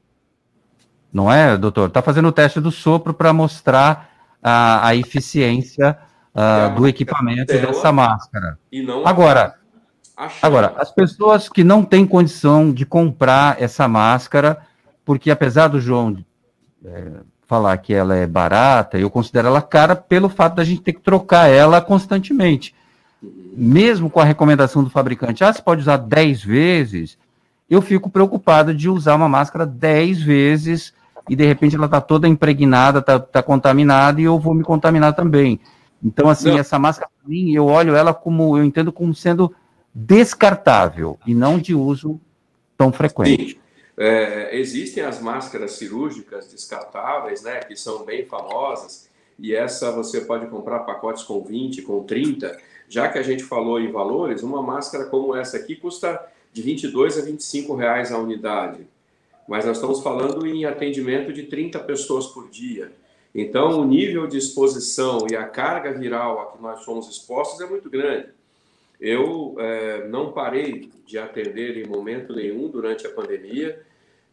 Não 1.11 1.31
é, 1.31 1.57
doutor? 1.57 1.87
Está 1.87 2.01
fazendo 2.01 2.27
o 2.27 2.31
teste 2.31 2.59
do 2.59 2.71
sopro 2.71 3.13
para 3.13 3.31
mostrar 3.31 4.37
a, 4.43 4.87
a 4.87 4.95
eficiência 4.95 5.97
uh, 6.39 6.75
do 6.75 6.87
equipamento 6.87 7.53
dessa 7.53 7.91
máscara. 7.91 8.57
agora, 9.05 9.55
agora, 10.41 10.73
as 10.77 10.91
pessoas 10.91 11.49
que 11.49 11.63
não 11.63 11.83
têm 11.83 12.05
condição 12.05 12.71
de 12.71 12.85
comprar 12.85 13.61
essa 13.61 13.87
máscara, 13.87 14.57
porque 15.03 15.29
apesar 15.29 15.67
do 15.67 15.81
João 15.81 16.17
é, 16.85 17.11
falar 17.45 17.75
que 17.77 17.93
ela 17.93 18.15
é 18.15 18.25
barata, 18.25 18.97
eu 18.97 19.09
considero 19.09 19.47
ela 19.47 19.61
cara 19.61 19.95
pelo 19.95 20.29
fato 20.29 20.55
da 20.55 20.63
gente 20.63 20.81
ter 20.81 20.93
que 20.93 21.01
trocar 21.01 21.47
ela 21.47 21.81
constantemente. 21.81 22.73
Mesmo 23.21 24.09
com 24.09 24.19
a 24.19 24.23
recomendação 24.23 24.83
do 24.83 24.89
fabricante, 24.89 25.43
ah, 25.43 25.51
você 25.51 25.61
pode 25.61 25.81
usar 25.81 25.97
10 25.97 26.43
vezes, 26.43 27.17
eu 27.69 27.81
fico 27.81 28.09
preocupado 28.09 28.73
de 28.73 28.87
usar 28.87 29.15
uma 29.15 29.27
máscara 29.27 29.65
10 29.65 30.21
vezes 30.21 30.93
e 31.29 31.35
de 31.35 31.45
repente 31.45 31.75
ela 31.75 31.85
está 31.85 31.99
toda 31.99 32.27
impregnada, 32.27 32.99
está 32.99 33.19
tá 33.19 33.43
contaminada 33.43 34.21
e 34.21 34.23
eu 34.23 34.39
vou 34.39 34.53
me 34.53 34.63
contaminar 34.63 35.13
também. 35.13 35.59
Então, 36.03 36.29
assim, 36.29 36.49
não. 36.49 36.57
essa 36.57 36.79
máscara, 36.79 37.09
para 37.19 37.29
mim, 37.29 37.51
eu 37.53 37.65
olho 37.65 37.95
ela 37.95 38.13
como, 38.13 38.57
eu 38.57 38.63
entendo 38.63 38.91
como 38.91 39.13
sendo 39.13 39.53
descartável 39.93 41.17
e 41.25 41.33
não 41.33 41.59
de 41.59 41.75
uso 41.75 42.19
tão 42.77 42.91
frequente. 42.91 43.53
Sim. 43.53 43.59
É, 43.97 44.57
existem 44.57 45.03
as 45.03 45.21
máscaras 45.21 45.73
cirúrgicas 45.73 46.49
descartáveis, 46.49 47.43
né, 47.43 47.59
que 47.59 47.75
são 47.75 48.05
bem 48.05 48.25
famosas, 48.25 49.09
e 49.37 49.53
essa 49.53 49.91
você 49.91 50.21
pode 50.21 50.47
comprar 50.47 50.79
pacotes 50.79 51.23
com 51.23 51.43
20, 51.43 51.81
com 51.81 52.03
30. 52.03 52.57
Já 52.87 53.09
que 53.09 53.19
a 53.19 53.21
gente 53.21 53.43
falou 53.43 53.79
em 53.79 53.91
valores, 53.91 54.41
uma 54.41 54.61
máscara 54.61 55.05
como 55.05 55.35
essa 55.35 55.57
aqui 55.57 55.75
custa 55.75 56.25
de 56.53 56.61
22 56.61 57.17
a 57.19 57.21
25 57.21 57.75
reais 57.75 58.11
a 58.11 58.17
unidade. 58.17 58.87
Mas 59.47 59.65
nós 59.65 59.77
estamos 59.77 60.01
falando 60.01 60.45
em 60.47 60.63
atendimento 60.63 61.33
de 61.33 61.43
30 61.43 61.79
pessoas 61.79 62.27
por 62.27 62.49
dia. 62.49 62.91
Então, 63.33 63.79
o 63.79 63.85
nível 63.85 64.27
de 64.27 64.37
exposição 64.37 65.27
e 65.29 65.35
a 65.35 65.43
carga 65.43 65.93
viral 65.93 66.39
a 66.41 66.45
que 66.51 66.61
nós 66.61 66.83
somos 66.83 67.07
expostos 67.09 67.61
é 67.61 67.67
muito 67.67 67.89
grande. 67.89 68.29
Eu 68.99 69.55
é, 69.59 70.07
não 70.07 70.31
parei 70.31 70.89
de 71.05 71.17
atender 71.17 71.77
em 71.77 71.87
momento 71.87 72.35
nenhum 72.35 72.67
durante 72.67 73.07
a 73.07 73.11
pandemia, 73.11 73.81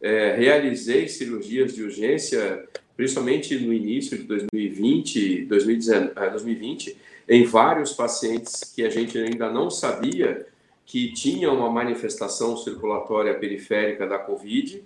é, 0.01 0.35
realizei 0.35 1.07
cirurgias 1.07 1.73
de 1.73 1.83
urgência, 1.83 2.67
principalmente 2.95 3.57
no 3.57 3.71
início 3.71 4.17
de 4.17 4.23
2020, 4.23 5.45
2019, 5.45 6.29
2020, 6.31 6.97
em 7.29 7.43
vários 7.45 7.93
pacientes 7.93 8.73
que 8.75 8.83
a 8.83 8.89
gente 8.89 9.17
ainda 9.17 9.51
não 9.51 9.69
sabia 9.69 10.45
que 10.85 11.11
tinham 11.11 11.55
uma 11.55 11.69
manifestação 11.69 12.55
circulatória 12.55 13.33
periférica 13.33 14.07
da 14.07 14.17
Covid 14.17 14.81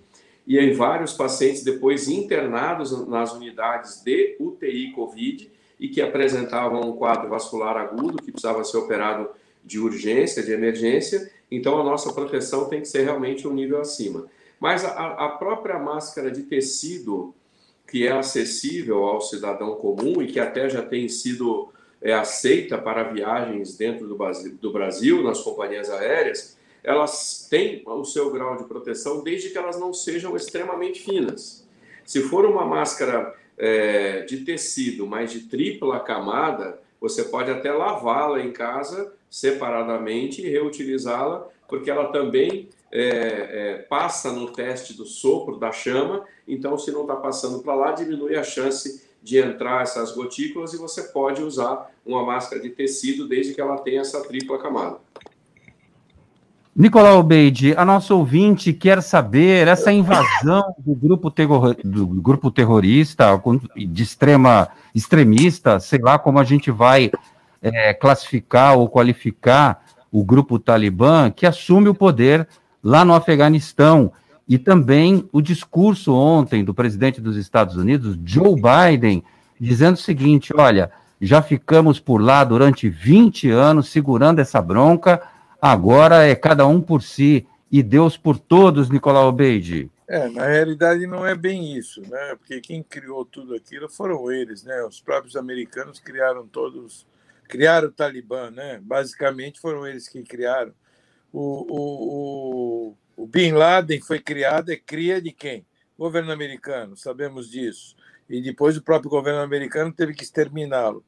e 0.46 0.58
em 0.58 0.72
vários 0.72 1.12
pacientes 1.12 1.62
depois 1.62 2.08
internados 2.08 3.06
nas 3.06 3.32
unidades 3.32 4.02
de 4.02 4.36
UTI 4.40 4.92
COVID 4.92 5.50
e 5.78 5.88
que 5.88 6.00
apresentavam 6.00 6.80
um 6.80 6.96
quadro 6.96 7.28
vascular 7.28 7.76
agudo 7.76 8.22
que 8.22 8.32
precisava 8.32 8.64
ser 8.64 8.76
operado 8.76 9.30
de 9.64 9.78
urgência, 9.78 10.42
de 10.42 10.52
emergência. 10.52 11.30
Então, 11.50 11.80
a 11.80 11.84
nossa 11.84 12.12
proteção 12.12 12.68
tem 12.68 12.80
que 12.80 12.88
ser 12.88 13.02
realmente 13.02 13.46
um 13.46 13.52
nível 13.52 13.80
acima. 13.80 14.26
Mas 14.58 14.84
a, 14.84 14.90
a 14.90 15.28
própria 15.30 15.78
máscara 15.78 16.30
de 16.30 16.42
tecido 16.42 17.34
que 17.86 18.06
é 18.06 18.12
acessível 18.12 19.04
ao 19.04 19.20
cidadão 19.20 19.74
comum 19.74 20.22
e 20.22 20.26
que 20.26 20.40
até 20.40 20.68
já 20.68 20.82
tem 20.82 21.08
sido 21.08 21.68
é, 22.00 22.12
aceita 22.12 22.78
para 22.78 23.02
viagens 23.02 23.76
dentro 23.76 24.08
do 24.08 24.16
Brasil, 24.16 24.56
do 24.60 24.72
Brasil, 24.72 25.22
nas 25.22 25.40
companhias 25.40 25.90
aéreas, 25.90 26.56
elas 26.82 27.46
têm 27.48 27.82
o 27.86 28.04
seu 28.04 28.30
grau 28.30 28.56
de 28.56 28.64
proteção 28.64 29.22
desde 29.22 29.50
que 29.50 29.58
elas 29.58 29.78
não 29.78 29.92
sejam 29.92 30.34
extremamente 30.36 31.00
finas. 31.00 31.66
Se 32.04 32.20
for 32.22 32.44
uma 32.44 32.64
máscara 32.64 33.34
é, 33.56 34.22
de 34.22 34.38
tecido, 34.38 35.06
mas 35.06 35.30
de 35.30 35.40
tripla 35.40 36.00
camada, 36.00 36.80
você 37.00 37.24
pode 37.24 37.50
até 37.50 37.72
lavá-la 37.72 38.40
em 38.40 38.52
casa 38.52 39.14
separadamente 39.30 40.42
e 40.42 40.48
reutilizá-la, 40.48 41.48
porque 41.68 41.90
ela 41.90 42.12
também 42.12 42.68
é, 42.90 43.00
é, 43.00 43.74
passa 43.88 44.30
no 44.32 44.52
teste 44.52 44.94
do 44.94 45.06
sopro, 45.06 45.56
da 45.56 45.72
chama, 45.72 46.26
então 46.46 46.76
se 46.76 46.90
não 46.90 47.02
está 47.02 47.16
passando 47.16 47.60
para 47.60 47.74
lá, 47.74 47.92
diminui 47.92 48.36
a 48.36 48.42
chance 48.42 49.02
de 49.22 49.38
entrar 49.38 49.82
essas 49.82 50.12
gotículas 50.12 50.74
e 50.74 50.76
você 50.76 51.04
pode 51.04 51.42
usar 51.42 51.90
uma 52.04 52.24
máscara 52.24 52.60
de 52.60 52.70
tecido 52.70 53.26
desde 53.26 53.54
que 53.54 53.60
ela 53.60 53.78
tenha 53.78 54.00
essa 54.00 54.20
tripla 54.22 54.58
camada. 54.58 54.98
Nicolau 56.74 57.22
Beide, 57.22 57.74
a 57.76 57.84
nossa 57.84 58.14
ouvinte 58.14 58.72
quer 58.72 59.02
saber 59.02 59.68
essa 59.68 59.92
invasão 59.92 60.74
do 60.78 60.94
grupo, 60.94 61.30
terror, 61.30 61.76
do 61.84 62.06
grupo 62.06 62.50
terrorista, 62.50 63.26
de 63.76 64.02
extrema 64.02 64.68
extremista, 64.94 65.78
sei 65.78 65.98
lá 65.98 66.18
como 66.18 66.38
a 66.38 66.44
gente 66.44 66.70
vai 66.70 67.10
é, 67.60 67.92
classificar 67.92 68.78
ou 68.78 68.88
qualificar 68.88 69.84
o 70.10 70.24
grupo 70.24 70.58
Talibã, 70.58 71.30
que 71.30 71.44
assume 71.44 71.90
o 71.90 71.94
poder 71.94 72.48
lá 72.82 73.04
no 73.04 73.12
Afeganistão. 73.12 74.10
E 74.48 74.58
também 74.58 75.28
o 75.30 75.42
discurso 75.42 76.14
ontem 76.14 76.64
do 76.64 76.72
presidente 76.72 77.20
dos 77.20 77.36
Estados 77.36 77.76
Unidos, 77.76 78.18
Joe 78.24 78.56
Biden, 78.56 79.22
dizendo 79.60 79.94
o 79.94 80.00
seguinte: 80.00 80.52
olha, 80.56 80.90
já 81.20 81.42
ficamos 81.42 82.00
por 82.00 82.20
lá 82.20 82.42
durante 82.44 82.88
20 82.88 83.50
anos 83.50 83.88
segurando 83.90 84.40
essa 84.40 84.60
bronca, 84.60 85.22
agora 85.62 86.26
é 86.26 86.34
cada 86.34 86.66
um 86.66 86.80
por 86.80 87.02
si 87.02 87.46
e 87.70 87.82
Deus 87.82 88.16
por 88.18 88.38
todos, 88.38 88.90
Nicolau 88.90 89.28
Obeide. 89.28 89.90
É, 90.06 90.28
na 90.28 90.46
realidade 90.46 91.06
não 91.06 91.24
é 91.24 91.34
bem 91.34 91.74
isso, 91.74 92.02
né? 92.02 92.34
Porque 92.36 92.60
quem 92.60 92.82
criou 92.82 93.24
tudo 93.24 93.54
aquilo 93.54 93.88
foram 93.88 94.30
eles, 94.30 94.62
né? 94.62 94.84
Os 94.84 95.00
próprios 95.00 95.36
americanos 95.36 95.98
criaram 95.98 96.46
todos, 96.46 97.06
criaram 97.48 97.88
o 97.88 97.92
Talibã, 97.92 98.50
né? 98.50 98.78
Basicamente 98.82 99.58
foram 99.58 99.86
eles 99.86 100.08
que 100.08 100.22
criaram 100.22 100.74
o, 101.32 101.66
o, 102.86 102.96
o, 103.16 103.26
Bin 103.26 103.52
Laden 103.52 104.00
foi 104.00 104.20
criado, 104.20 104.70
é 104.70 104.76
cria 104.76 105.20
de 105.20 105.32
quem? 105.32 105.64
Governo 105.98 106.30
americano, 106.30 106.96
sabemos 106.96 107.50
disso. 107.50 107.96
E 108.28 108.40
depois 108.42 108.76
o 108.76 108.82
próprio 108.82 109.10
governo 109.10 109.40
americano 109.40 109.92
teve 109.92 110.14
que 110.14 110.22
exterminá-lo. 110.22 111.04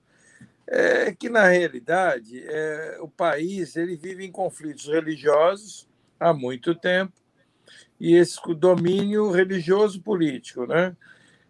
É 0.66 1.12
que, 1.12 1.28
na 1.28 1.46
realidade, 1.48 2.42
é, 2.46 2.98
o 3.00 3.08
país 3.08 3.76
ele 3.76 3.96
vive 3.96 4.24
em 4.24 4.32
conflitos 4.32 4.86
religiosos 4.86 5.88
há 6.18 6.32
muito 6.32 6.74
tempo, 6.74 7.12
e 8.00 8.14
esse 8.14 8.38
domínio 8.54 9.30
religioso 9.30 10.00
político, 10.00 10.66
né? 10.66 10.96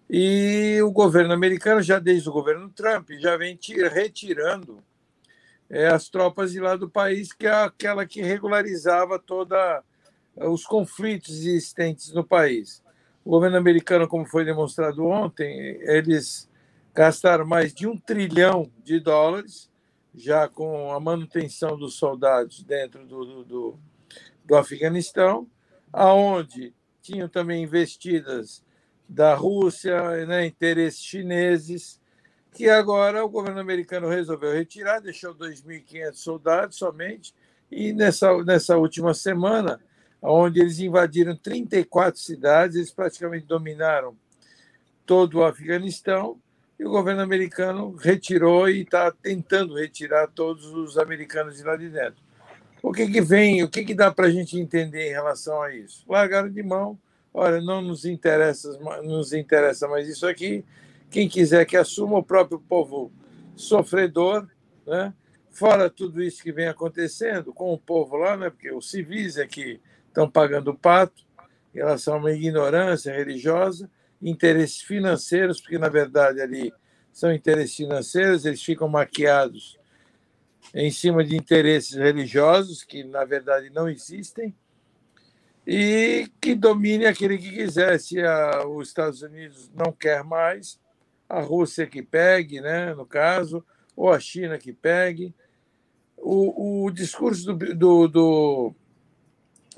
E 0.08 0.80
o 0.82 0.90
governo 0.90 1.32
americano, 1.32 1.80
já 1.80 1.98
desde 1.98 2.28
o 2.28 2.32
governo 2.32 2.68
Trump, 2.70 3.10
já 3.18 3.36
vem 3.36 3.58
retirando 3.90 4.82
é, 5.70 5.86
as 5.86 6.08
tropas 6.08 6.52
de 6.52 6.60
lá 6.60 6.76
do 6.76 6.88
país, 6.88 7.32
que 7.32 7.46
é 7.46 7.50
aquela 7.50 8.06
que 8.06 8.20
regularizava 8.20 9.18
toda 9.18 9.82
eh, 10.36 10.46
os 10.46 10.64
conflitos 10.64 11.30
existentes 11.30 12.12
no 12.12 12.24
país. 12.24 12.82
O 13.24 13.30
governo 13.30 13.56
americano, 13.56 14.06
como 14.06 14.26
foi 14.26 14.44
demonstrado 14.44 15.04
ontem, 15.06 15.78
eles 15.82 16.48
gastaram 16.94 17.44
mais 17.44 17.74
de 17.74 17.86
um 17.88 17.96
trilhão 17.96 18.70
de 18.82 19.00
dólares 19.00 19.68
já 20.14 20.48
com 20.48 20.92
a 20.92 21.00
manutenção 21.00 21.76
dos 21.76 21.94
soldados 21.94 22.62
dentro 22.62 23.04
do, 23.04 23.44
do, 23.44 23.78
do 24.44 24.56
Afeganistão, 24.56 25.48
aonde 25.92 26.72
tinham 27.02 27.28
também 27.28 27.64
investidas 27.64 28.64
da 29.08 29.34
Rússia, 29.34 30.24
né, 30.24 30.46
interesses 30.46 31.02
chineses, 31.02 32.00
que 32.52 32.68
agora 32.68 33.24
o 33.24 33.28
governo 33.28 33.60
americano 33.60 34.08
resolveu 34.08 34.52
retirar, 34.52 35.00
deixou 35.00 35.34
2.500 35.34 36.14
soldados 36.14 36.76
somente, 36.76 37.34
e 37.70 37.92
nessa, 37.92 38.42
nessa 38.44 38.76
última 38.76 39.12
semana, 39.12 39.80
onde 40.22 40.60
eles 40.60 40.78
invadiram 40.78 41.36
34 41.36 42.20
cidades, 42.20 42.76
eles 42.76 42.92
praticamente 42.92 43.46
dominaram 43.46 44.16
todo 45.04 45.38
o 45.38 45.44
Afeganistão, 45.44 46.40
e 46.78 46.84
o 46.84 46.90
governo 46.90 47.22
americano 47.22 47.94
retirou 47.96 48.68
e 48.68 48.82
está 48.82 49.10
tentando 49.10 49.74
retirar 49.74 50.26
todos 50.28 50.66
os 50.66 50.98
americanos 50.98 51.56
de 51.56 51.62
lá 51.62 51.76
de 51.76 51.88
dentro. 51.88 52.22
O 52.82 52.92
que, 52.92 53.06
que 53.06 53.20
vem, 53.20 53.62
o 53.62 53.68
que, 53.68 53.84
que 53.84 53.94
dá 53.94 54.10
para 54.10 54.26
a 54.26 54.30
gente 54.30 54.58
entender 54.58 55.08
em 55.08 55.12
relação 55.12 55.62
a 55.62 55.74
isso? 55.74 56.04
Largaram 56.08 56.50
de 56.50 56.62
mão, 56.62 56.98
olha, 57.32 57.60
não 57.60 57.80
nos 57.80 58.04
interessa, 58.04 58.78
nos 59.02 59.32
interessa 59.32 59.88
mais 59.88 60.06
isso 60.08 60.26
aqui, 60.26 60.64
quem 61.10 61.28
quiser 61.28 61.64
que 61.64 61.76
assuma, 61.76 62.18
o 62.18 62.22
próprio 62.22 62.58
povo 62.58 63.10
sofredor, 63.56 64.46
né? 64.86 65.14
fora 65.50 65.88
tudo 65.88 66.22
isso 66.22 66.42
que 66.42 66.52
vem 66.52 66.66
acontecendo 66.66 67.52
com 67.52 67.72
o 67.72 67.78
povo 67.78 68.16
lá, 68.16 68.36
né? 68.36 68.50
porque 68.50 68.70
os 68.72 68.90
civis 68.90 69.38
é 69.38 69.46
que 69.46 69.80
estão 70.08 70.28
pagando 70.28 70.72
o 70.72 70.76
pato 70.76 71.24
em 71.74 71.78
relação 71.78 72.14
a 72.14 72.18
uma 72.18 72.32
ignorância 72.32 73.14
religiosa, 73.14 73.88
interesses 74.24 74.80
financeiros, 74.80 75.60
porque 75.60 75.78
na 75.78 75.88
verdade 75.88 76.40
ali 76.40 76.72
são 77.12 77.32
interesses 77.32 77.76
financeiros, 77.76 78.44
eles 78.44 78.62
ficam 78.62 78.88
maquiados 78.88 79.78
em 80.74 80.90
cima 80.90 81.22
de 81.22 81.36
interesses 81.36 81.94
religiosos 81.94 82.82
que 82.82 83.04
na 83.04 83.24
verdade 83.24 83.70
não 83.70 83.88
existem 83.88 84.54
e 85.66 86.28
que 86.40 86.54
domine 86.54 87.06
aquele 87.06 87.38
que 87.38 87.50
quiser. 87.50 87.98
Se 87.98 88.20
a, 88.20 88.66
os 88.66 88.88
Estados 88.88 89.22
Unidos 89.22 89.70
não 89.74 89.92
quer 89.92 90.22
mais, 90.22 90.78
a 91.28 91.40
Rússia 91.40 91.86
que 91.86 92.02
pegue, 92.02 92.60
né, 92.60 92.94
no 92.94 93.06
caso, 93.06 93.64
ou 93.96 94.12
a 94.12 94.20
China 94.20 94.58
que 94.58 94.72
pegue. 94.72 95.34
O, 96.16 96.86
o 96.86 96.90
discurso 96.90 97.52
do, 97.52 97.74
do, 97.74 98.08
do, 98.08 98.74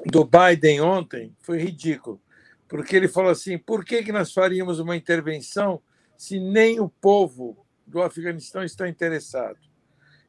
do 0.06 0.24
Biden 0.24 0.80
ontem 0.80 1.34
foi 1.40 1.58
ridículo, 1.58 2.20
porque 2.68 2.96
ele 2.96 3.08
falou 3.08 3.30
assim: 3.30 3.58
por 3.58 3.84
que, 3.84 4.02
que 4.02 4.12
nós 4.12 4.32
faríamos 4.32 4.78
uma 4.78 4.96
intervenção 4.96 5.80
se 6.16 6.38
nem 6.38 6.80
o 6.80 6.88
povo 6.88 7.66
do 7.86 8.02
Afeganistão 8.02 8.62
está 8.62 8.88
interessado? 8.88 9.58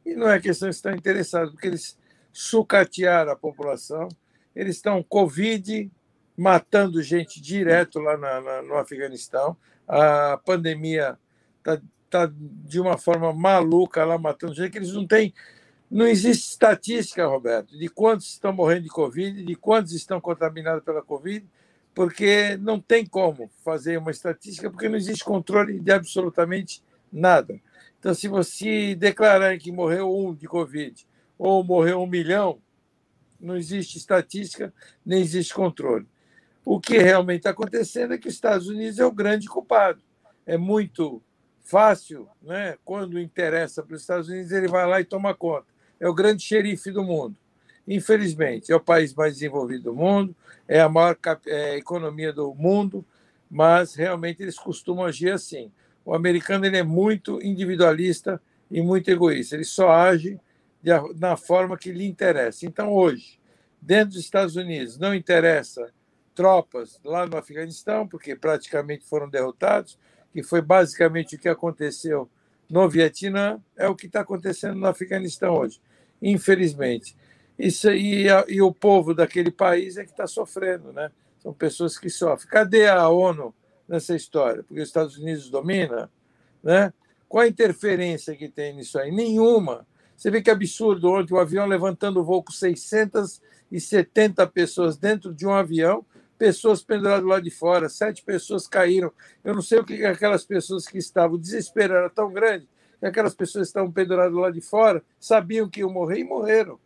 E 0.05 0.15
não 0.15 0.29
é 0.29 0.39
questão 0.39 0.69
de 0.69 0.75
estar 0.75 0.95
interessado, 0.95 1.51
porque 1.51 1.67
eles 1.67 1.97
sucatearam 2.31 3.31
a 3.31 3.35
população, 3.35 4.07
eles 4.55 4.77
estão 4.77 5.03
Covid 5.03 5.91
matando 6.35 7.01
gente 7.01 7.41
direto 7.41 7.99
lá 7.99 8.15
na, 8.15 8.39
na, 8.39 8.61
no 8.61 8.75
Afeganistão 8.75 9.57
a 9.87 10.37
pandemia 10.43 11.17
está 11.59 11.81
tá 12.09 12.31
de 12.31 12.79
uma 12.79 12.97
forma 12.97 13.33
maluca 13.33 14.03
lá 14.03 14.17
matando 14.17 14.53
gente, 14.53 14.71
que 14.71 14.77
eles 14.77 14.93
não 14.93 15.07
têm. 15.07 15.33
Não 15.89 16.05
existe 16.05 16.49
estatística, 16.49 17.25
Roberto, 17.25 17.77
de 17.77 17.87
quantos 17.87 18.27
estão 18.27 18.51
morrendo 18.51 18.83
de 18.83 18.89
Covid, 18.89 19.45
de 19.45 19.55
quantos 19.55 19.93
estão 19.93 20.19
contaminados 20.19 20.83
pela 20.83 21.01
Covid, 21.01 21.47
porque 21.97 22.55
não 22.57 22.79
tem 22.79 23.03
como 23.03 23.49
fazer 23.65 23.97
uma 23.97 24.11
estatística, 24.11 24.69
porque 24.69 24.87
não 24.87 24.97
existe 24.97 25.23
controle 25.23 25.79
de 25.79 25.91
absolutamente 25.91 26.83
nada. 27.11 27.59
Então, 27.97 28.13
se 28.13 28.27
você 28.27 28.93
declarar 28.93 29.57
que 29.57 29.71
morreu 29.71 30.15
um 30.15 30.31
de 30.35 30.47
Covid 30.47 31.07
ou 31.39 31.63
morreu 31.63 31.99
um 31.99 32.05
milhão, 32.05 32.59
não 33.41 33.57
existe 33.57 33.97
estatística, 33.97 34.71
nem 35.03 35.23
existe 35.23 35.55
controle. 35.55 36.05
O 36.63 36.79
que 36.79 36.99
realmente 36.99 37.39
está 37.39 37.49
acontecendo 37.49 38.13
é 38.13 38.19
que 38.19 38.27
os 38.27 38.35
Estados 38.35 38.67
Unidos 38.67 38.99
é 38.99 39.05
o 39.05 39.11
grande 39.11 39.47
culpado. 39.47 39.99
É 40.45 40.55
muito 40.55 41.19
fácil, 41.65 42.29
né? 42.43 42.77
quando 42.85 43.19
interessa 43.19 43.81
para 43.81 43.95
os 43.95 44.01
Estados 44.01 44.29
Unidos, 44.29 44.51
ele 44.51 44.67
vai 44.67 44.85
lá 44.85 45.01
e 45.01 45.03
toma 45.03 45.33
conta. 45.33 45.65
É 45.99 46.07
o 46.07 46.13
grande 46.13 46.43
xerife 46.43 46.91
do 46.91 47.03
mundo. 47.03 47.35
Infelizmente, 47.87 48.71
é 48.71 48.75
o 48.75 48.79
país 48.79 49.13
mais 49.13 49.33
desenvolvido 49.33 49.85
do 49.85 49.95
mundo, 49.95 50.35
é 50.67 50.81
a 50.81 50.89
maior 50.89 51.17
é, 51.45 51.77
economia 51.77 52.33
do 52.33 52.53
mundo, 52.53 53.05
mas 53.49 53.95
realmente 53.95 54.41
eles 54.43 54.59
costumam 54.59 55.05
agir 55.05 55.31
assim. 55.31 55.71
O 56.03 56.13
americano 56.13 56.65
ele 56.65 56.77
é 56.77 56.83
muito 56.83 57.41
individualista 57.41 58.41
e 58.69 58.81
muito 58.81 59.09
egoísta. 59.09 59.55
Ele 59.55 59.63
só 59.63 59.89
age 59.89 60.39
de, 60.81 60.91
na 61.17 61.37
forma 61.37 61.77
que 61.77 61.91
lhe 61.91 62.05
interessa. 62.05 62.65
Então, 62.65 62.91
hoje, 62.91 63.39
dentro 63.81 64.13
dos 64.15 64.23
Estados 64.23 64.55
Unidos, 64.55 64.97
não 64.97 65.15
interessa 65.15 65.91
tropas 66.35 66.99
lá 67.03 67.25
no 67.25 67.37
Afeganistão, 67.37 68.07
porque 68.07 68.35
praticamente 68.35 69.05
foram 69.05 69.29
derrotados, 69.29 69.97
que 70.31 70.43
foi 70.43 70.61
basicamente 70.61 71.35
o 71.35 71.39
que 71.39 71.49
aconteceu 71.49 72.29
no 72.69 72.87
Vietnã, 72.87 73.59
é 73.75 73.87
o 73.87 73.95
que 73.95 74.07
está 74.07 74.21
acontecendo 74.21 74.75
no 74.75 74.87
Afeganistão 74.87 75.55
hoje, 75.55 75.81
infelizmente. 76.21 77.15
Isso 77.57 77.89
e, 77.89 78.27
e 78.47 78.61
o 78.61 78.71
povo 78.71 79.13
daquele 79.13 79.51
país 79.51 79.97
é 79.97 80.03
que 80.03 80.11
está 80.11 80.27
sofrendo, 80.27 80.93
né? 80.93 81.11
São 81.39 81.53
pessoas 81.53 81.97
que 81.97 82.09
sofrem. 82.09 82.49
Cadê 82.49 82.87
a 82.87 83.09
ONU 83.09 83.53
nessa 83.87 84.15
história, 84.15 84.63
porque 84.63 84.81
os 84.81 84.87
Estados 84.87 85.17
Unidos 85.17 85.49
domina, 85.49 86.11
né? 86.63 86.93
Qual 87.27 87.43
a 87.43 87.47
interferência 87.47 88.35
que 88.35 88.47
tem 88.47 88.75
nisso 88.75 88.99
aí? 88.99 89.11
Nenhuma. 89.11 89.85
Você 90.15 90.31
vê 90.31 90.41
que 90.41 90.49
absurdo 90.49 91.09
ontem 91.11 91.33
o 91.33 91.39
avião 91.39 91.65
levantando 91.65 92.19
o 92.19 92.23
voo 92.23 92.43
com 92.43 92.51
670 92.51 94.47
pessoas 94.47 94.97
dentro 94.97 95.33
de 95.33 95.45
um 95.45 95.53
avião, 95.53 96.05
pessoas 96.37 96.81
penduradas 96.81 97.25
lá 97.25 97.39
de 97.39 97.49
fora, 97.49 97.89
sete 97.89 98.23
pessoas 98.23 98.67
caíram. 98.67 99.11
Eu 99.43 99.53
não 99.55 99.61
sei 99.61 99.79
o 99.79 99.83
que 99.83 100.05
aquelas 100.05 100.45
pessoas 100.45 100.87
que 100.87 100.97
estavam, 100.97 101.35
o 101.35 101.39
desespero 101.39 101.95
era 101.95 102.09
tão 102.09 102.31
grande, 102.31 102.67
que 102.99 103.05
aquelas 103.05 103.35
pessoas 103.35 103.65
que 103.65 103.69
estavam 103.69 103.91
penduradas 103.91 104.33
lá 104.33 104.49
de 104.49 104.61
fora 104.61 105.03
sabiam 105.19 105.69
que 105.69 105.81
iam 105.81 105.91
morrer 105.91 106.19
e 106.19 106.23
morreram. 106.23 106.79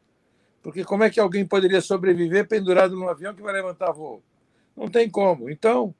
Porque 0.62 0.84
como 0.84 1.04
é 1.04 1.10
que 1.10 1.20
alguém 1.20 1.46
poderia 1.46 1.82
sobreviver 1.82 2.48
pendurado 2.48 2.96
num 2.96 3.10
avião 3.10 3.34
que 3.34 3.42
vai 3.42 3.54
levantar 3.54 3.92
voo? 3.92 4.22
Não 4.76 4.88
tem 4.88 5.10
como. 5.10 5.50
Então, 5.50 5.94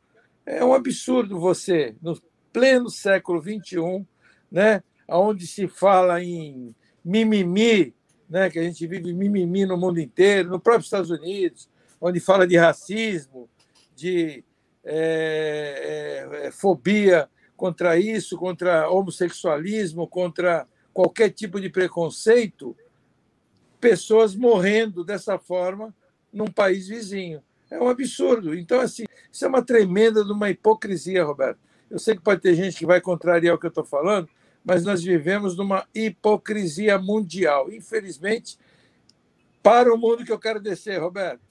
é 0.46 0.64
um 0.64 0.74
absurdo 0.74 1.40
você, 1.40 1.96
no 2.02 2.20
pleno 2.54 2.90
século 2.90 3.42
XXI, 3.42 4.06
né, 4.52 4.84
onde 5.08 5.48
se 5.48 5.68
fala 5.68 6.24
em 6.24 6.76
mimimi, 7.04 7.94
né, 8.30 8.50
que 8.50 8.60
a 8.60 8.64
gente 8.64 8.86
vive 8.86 9.14
mimimi 9.14 9.66
no 9.66 9.78
mundo 9.78 10.00
inteiro, 10.00 10.50
no 10.50 10.60
próprio 10.60 10.84
Estados 10.84 11.10
Unidos, 11.10 11.70
onde 12.00 12.20
fala 12.20 12.48
de 12.48 12.58
racismo, 12.58 13.50
de 13.96 14.44
é, 14.84 16.28
é, 16.44 16.48
é 16.48 16.52
fobia 16.52 17.30
contra 17.56 17.98
isso, 17.98 18.38
contra 18.38 18.90
homossexualismo, 18.90 20.08
contra 20.08 20.68
qualquer 20.94 21.30
tipo 21.30 21.60
de 21.62 21.70
preconceito, 21.70 22.76
pessoas 23.82 24.36
morrendo 24.36 25.04
dessa 25.04 25.40
forma 25.40 25.94
num 26.32 26.48
país 26.48 26.88
vizinho. 26.88 27.42
É 27.70 27.80
um 27.80 27.90
absurdo. 27.90 28.54
Então, 28.54 28.80
assim, 28.80 29.06
isso 29.32 29.44
é 29.44 29.48
uma 29.48 29.64
tremenda 29.64 30.24
de 30.24 30.32
uma 30.32 30.50
hipocrisia, 30.50 31.26
Roberto. 31.26 31.60
Eu 31.90 32.00
sei 32.00 32.16
que 32.16 32.22
pode 32.22 32.42
ter 32.42 32.54
gente 32.54 32.78
que 32.78 32.86
vai 32.86 33.02
contrariar 33.02 33.56
o 33.56 33.58
que 33.58 33.66
eu 33.66 33.70
estou 33.70 33.84
falando, 33.84 34.30
mas 34.64 34.86
nós 34.86 35.04
vivemos 35.04 35.58
numa 35.58 35.86
hipocrisia 35.94 36.98
mundial. 36.98 37.72
Infelizmente, 37.72 38.58
para 39.64 39.94
o 39.94 39.98
mundo 39.98 40.24
que 40.24 40.32
eu 40.32 40.40
quero 40.40 40.60
descer, 40.60 41.02
Roberto. 41.02 41.42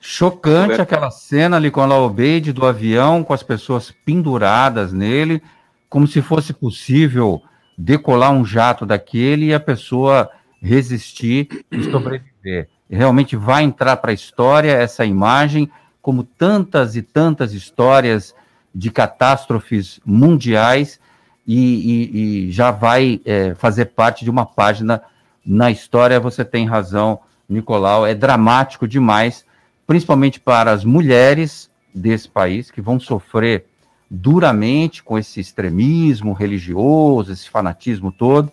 Chocante 0.00 0.72
Roberto. 0.72 0.80
aquela 0.80 1.10
cena 1.10 1.56
ali 1.56 1.70
com 1.70 1.80
a 1.80 1.86
Laobeide 1.86 2.52
do 2.52 2.64
avião, 2.64 3.24
com 3.24 3.34
as 3.34 3.42
pessoas 3.42 3.90
penduradas 3.90 4.92
nele, 4.92 5.42
como 5.88 6.06
se 6.06 6.22
fosse 6.22 6.52
possível 6.52 7.42
decolar 7.76 8.32
um 8.32 8.44
jato 8.44 8.86
daquele 8.86 9.46
e 9.46 9.54
a 9.54 9.60
pessoa 9.60 10.30
resistir 10.60 11.64
e 11.70 11.82
sobreviver. 11.84 12.68
Realmente 12.88 13.36
vai 13.36 13.62
entrar 13.62 13.96
para 13.96 14.10
a 14.10 14.14
história 14.14 14.72
essa 14.72 15.04
imagem, 15.04 15.70
como 16.02 16.24
tantas 16.24 16.96
e 16.96 17.02
tantas 17.02 17.52
histórias 17.52 18.34
de 18.74 18.90
catástrofes 18.90 20.00
mundiais, 20.04 21.00
e, 21.46 21.56
e, 21.56 22.46
e 22.48 22.52
já 22.52 22.70
vai 22.70 23.20
é, 23.24 23.54
fazer 23.54 23.86
parte 23.86 24.24
de 24.24 24.30
uma 24.30 24.46
página 24.46 25.02
na 25.44 25.70
história. 25.70 26.20
Você 26.20 26.44
tem 26.44 26.66
razão, 26.66 27.20
Nicolau, 27.48 28.06
é 28.06 28.14
dramático 28.14 28.86
demais, 28.86 29.44
principalmente 29.86 30.38
para 30.38 30.70
as 30.70 30.84
mulheres 30.84 31.70
desse 31.94 32.28
país 32.28 32.70
que 32.70 32.80
vão 32.80 33.00
sofrer 33.00 33.64
duramente 34.08 35.02
com 35.02 35.18
esse 35.18 35.40
extremismo 35.40 36.32
religioso, 36.32 37.32
esse 37.32 37.48
fanatismo 37.48 38.12
todo, 38.12 38.52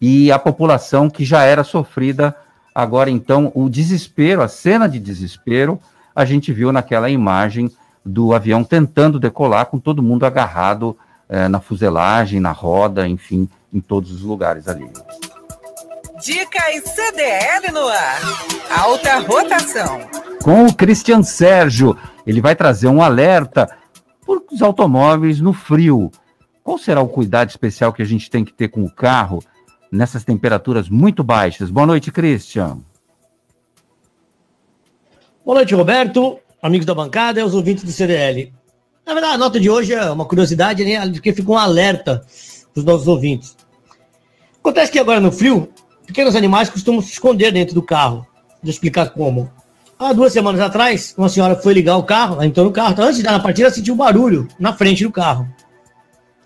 e 0.00 0.30
a 0.30 0.38
população 0.38 1.08
que 1.08 1.24
já 1.24 1.42
era 1.42 1.64
sofrida, 1.64 2.36
agora 2.74 3.10
então 3.10 3.50
o 3.54 3.68
desespero, 3.68 4.42
a 4.42 4.48
cena 4.48 4.88
de 4.88 4.98
desespero, 4.98 5.80
a 6.14 6.24
gente 6.24 6.52
viu 6.52 6.72
naquela 6.72 7.10
imagem 7.10 7.70
do 8.04 8.32
avião 8.32 8.62
tentando 8.62 9.18
decolar 9.18 9.66
com 9.66 9.78
todo 9.78 10.02
mundo 10.02 10.24
agarrado 10.24 10.96
é, 11.28 11.48
na 11.48 11.60
fuselagem, 11.60 12.38
na 12.38 12.52
roda, 12.52 13.08
enfim, 13.08 13.48
em 13.72 13.80
todos 13.80 14.12
os 14.12 14.22
lugares 14.22 14.68
ali. 14.68 14.88
Dicas 16.22 16.82
CDL 16.84 17.72
no 17.72 17.88
ar. 17.88 18.20
Alta 18.70 19.18
rotação. 19.18 20.00
Com 20.42 20.66
o 20.66 20.74
Christian 20.74 21.22
Sérgio, 21.22 21.96
ele 22.26 22.40
vai 22.40 22.54
trazer 22.54 22.86
um 22.86 23.02
alerta 23.02 23.68
para 24.24 24.40
os 24.50 24.62
automóveis 24.62 25.40
no 25.40 25.52
frio. 25.52 26.10
Qual 26.62 26.78
será 26.78 27.00
o 27.00 27.08
cuidado 27.08 27.50
especial 27.50 27.92
que 27.92 28.02
a 28.02 28.06
gente 28.06 28.30
tem 28.30 28.44
que 28.44 28.52
ter 28.52 28.68
com 28.68 28.82
o 28.82 28.90
carro 28.90 29.42
nessas 29.90 30.24
temperaturas 30.24 30.88
muito 30.88 31.22
baixas? 31.22 31.70
Boa 31.70 31.86
noite, 31.86 32.10
Christian. 32.10 32.78
Boa 35.44 35.56
noite, 35.56 35.74
Roberto, 35.74 36.38
amigos 36.60 36.86
da 36.86 36.94
bancada 36.94 37.40
e 37.40 37.42
os 37.42 37.54
ouvintes 37.54 37.84
do 37.84 37.92
CDL. 37.92 38.52
Na 39.06 39.14
verdade, 39.14 39.34
a 39.34 39.38
nota 39.38 39.60
de 39.60 39.70
hoje 39.70 39.94
é 39.94 40.10
uma 40.10 40.24
curiosidade, 40.24 40.84
né? 40.84 41.08
Porque 41.08 41.32
fica 41.32 41.50
um 41.50 41.56
alerta 41.56 42.26
para 42.74 42.80
os 42.80 42.84
nossos 42.84 43.06
ouvintes. 43.06 43.56
Acontece 44.58 44.90
que 44.90 44.98
agora 44.98 45.20
no 45.20 45.30
frio, 45.30 45.68
pequenos 46.04 46.34
animais 46.34 46.68
costumam 46.68 47.00
se 47.00 47.12
esconder 47.12 47.52
dentro 47.52 47.74
do 47.74 47.82
carro. 47.82 48.26
Vou 48.60 48.70
explicar 48.70 49.10
como. 49.10 49.48
Há 49.98 50.12
duas 50.12 50.32
semanas 50.32 50.60
atrás, 50.60 51.14
uma 51.16 51.28
senhora 51.28 51.54
foi 51.54 51.72
ligar 51.72 51.96
o 51.96 52.02
carro, 52.02 52.34
ela 52.34 52.46
entrou 52.46 52.66
no 52.66 52.72
carro, 52.72 52.92
então, 52.92 53.04
antes 53.04 53.18
de 53.18 53.22
dar 53.22 53.32
na 53.32 53.40
partida, 53.40 53.68
ela 53.68 53.74
sentiu 53.74 53.94
um 53.94 53.96
barulho 53.96 54.46
na 54.58 54.72
frente 54.74 55.04
do 55.04 55.10
carro. 55.10 55.48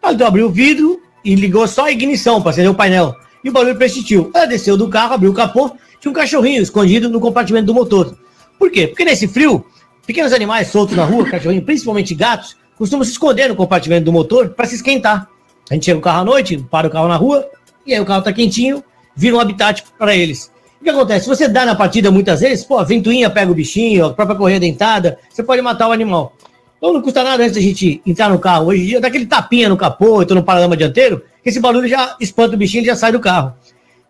Ela 0.03 0.13
então 0.13 0.27
abriu 0.27 0.47
o 0.47 0.51
vidro 0.51 1.01
e 1.25 1.35
ligou 1.35 1.67
só 1.67 1.87
a 1.87 1.91
ignição 1.91 2.41
para 2.41 2.51
acender 2.51 2.71
o 2.71 2.75
painel. 2.75 3.15
E 3.43 3.49
o 3.49 3.53
barulho 3.53 3.77
persistiu. 3.77 4.31
Ela 4.35 4.47
desceu 4.47 4.77
do 4.77 4.89
carro, 4.89 5.15
abriu 5.15 5.31
o 5.31 5.35
capô, 5.35 5.71
tinha 6.01 6.11
um 6.11 6.15
cachorrinho 6.15 6.63
escondido 6.63 7.09
no 7.09 7.21
compartimento 7.21 7.67
do 7.67 7.75
motor. 7.75 8.17
Por 8.59 8.71
quê? 8.71 8.87
Porque 8.87 9.05
nesse 9.05 9.27
frio, 9.27 9.65
Pequenos 10.11 10.33
animais 10.33 10.67
soltos 10.67 10.97
na 10.97 11.05
rua, 11.05 11.25
cachorrinho, 11.25 11.63
principalmente 11.63 12.17
gatos, 12.17 12.57
costumam 12.77 13.05
se 13.05 13.13
esconder 13.13 13.49
no 13.49 13.55
compartimento 13.55 14.07
do 14.07 14.13
motor 14.13 14.51
para 14.51 14.67
se 14.67 14.75
esquentar. 14.75 15.29
A 15.71 15.75
gente 15.75 15.85
chega 15.85 15.99
o 15.99 16.03
carro 16.03 16.23
à 16.23 16.25
noite, 16.25 16.59
para 16.71 16.89
o 16.89 16.91
carro 16.91 17.07
na 17.07 17.15
rua, 17.15 17.49
e 17.87 17.95
aí 17.95 18.01
o 18.01 18.05
carro 18.05 18.19
está 18.19 18.33
quentinho, 18.33 18.83
vira 19.15 19.37
um 19.37 19.41
habitat 19.41 19.85
para 19.97 20.17
eles. 20.17 20.51
O 20.81 20.85
que 20.85 20.91
acontece? 20.91 21.27
Se 21.27 21.29
você 21.29 21.47
dá 21.47 21.65
na 21.65 21.77
partida 21.77 22.11
muitas 22.11 22.41
vezes, 22.41 22.65
pô, 22.65 22.79
a 22.79 22.83
ventoinha 22.83 23.31
pega 23.31 23.53
o 23.53 23.55
bichinho, 23.55 24.07
a 24.07 24.13
própria 24.13 24.37
correia 24.37 24.59
dentada, 24.59 25.17
você 25.29 25.45
pode 25.45 25.63
matar 25.63 25.87
o 25.89 25.93
animal. 25.93 26.35
Então 26.81 26.95
não 26.95 27.03
custa 27.03 27.23
nada 27.23 27.43
antes 27.43 27.55
da 27.55 27.61
gente 27.61 28.01
entrar 28.07 28.31
no 28.31 28.39
carro 28.39 28.69
hoje 28.69 28.83
em 28.83 28.87
dia, 28.87 28.99
aquele 28.99 29.27
tapinha 29.27 29.69
no 29.69 29.77
capô, 29.77 30.23
então 30.23 30.35
no 30.35 30.43
paralama 30.43 30.75
dianteiro, 30.75 31.23
que 31.43 31.51
esse 31.51 31.61
barulho 31.61 31.87
já 31.87 32.17
espanta 32.19 32.55
o 32.55 32.59
bichinho 32.59 32.83
e 32.83 32.87
já 32.87 32.97
sai 32.97 33.13
do 33.13 33.21
carro. 33.21 33.53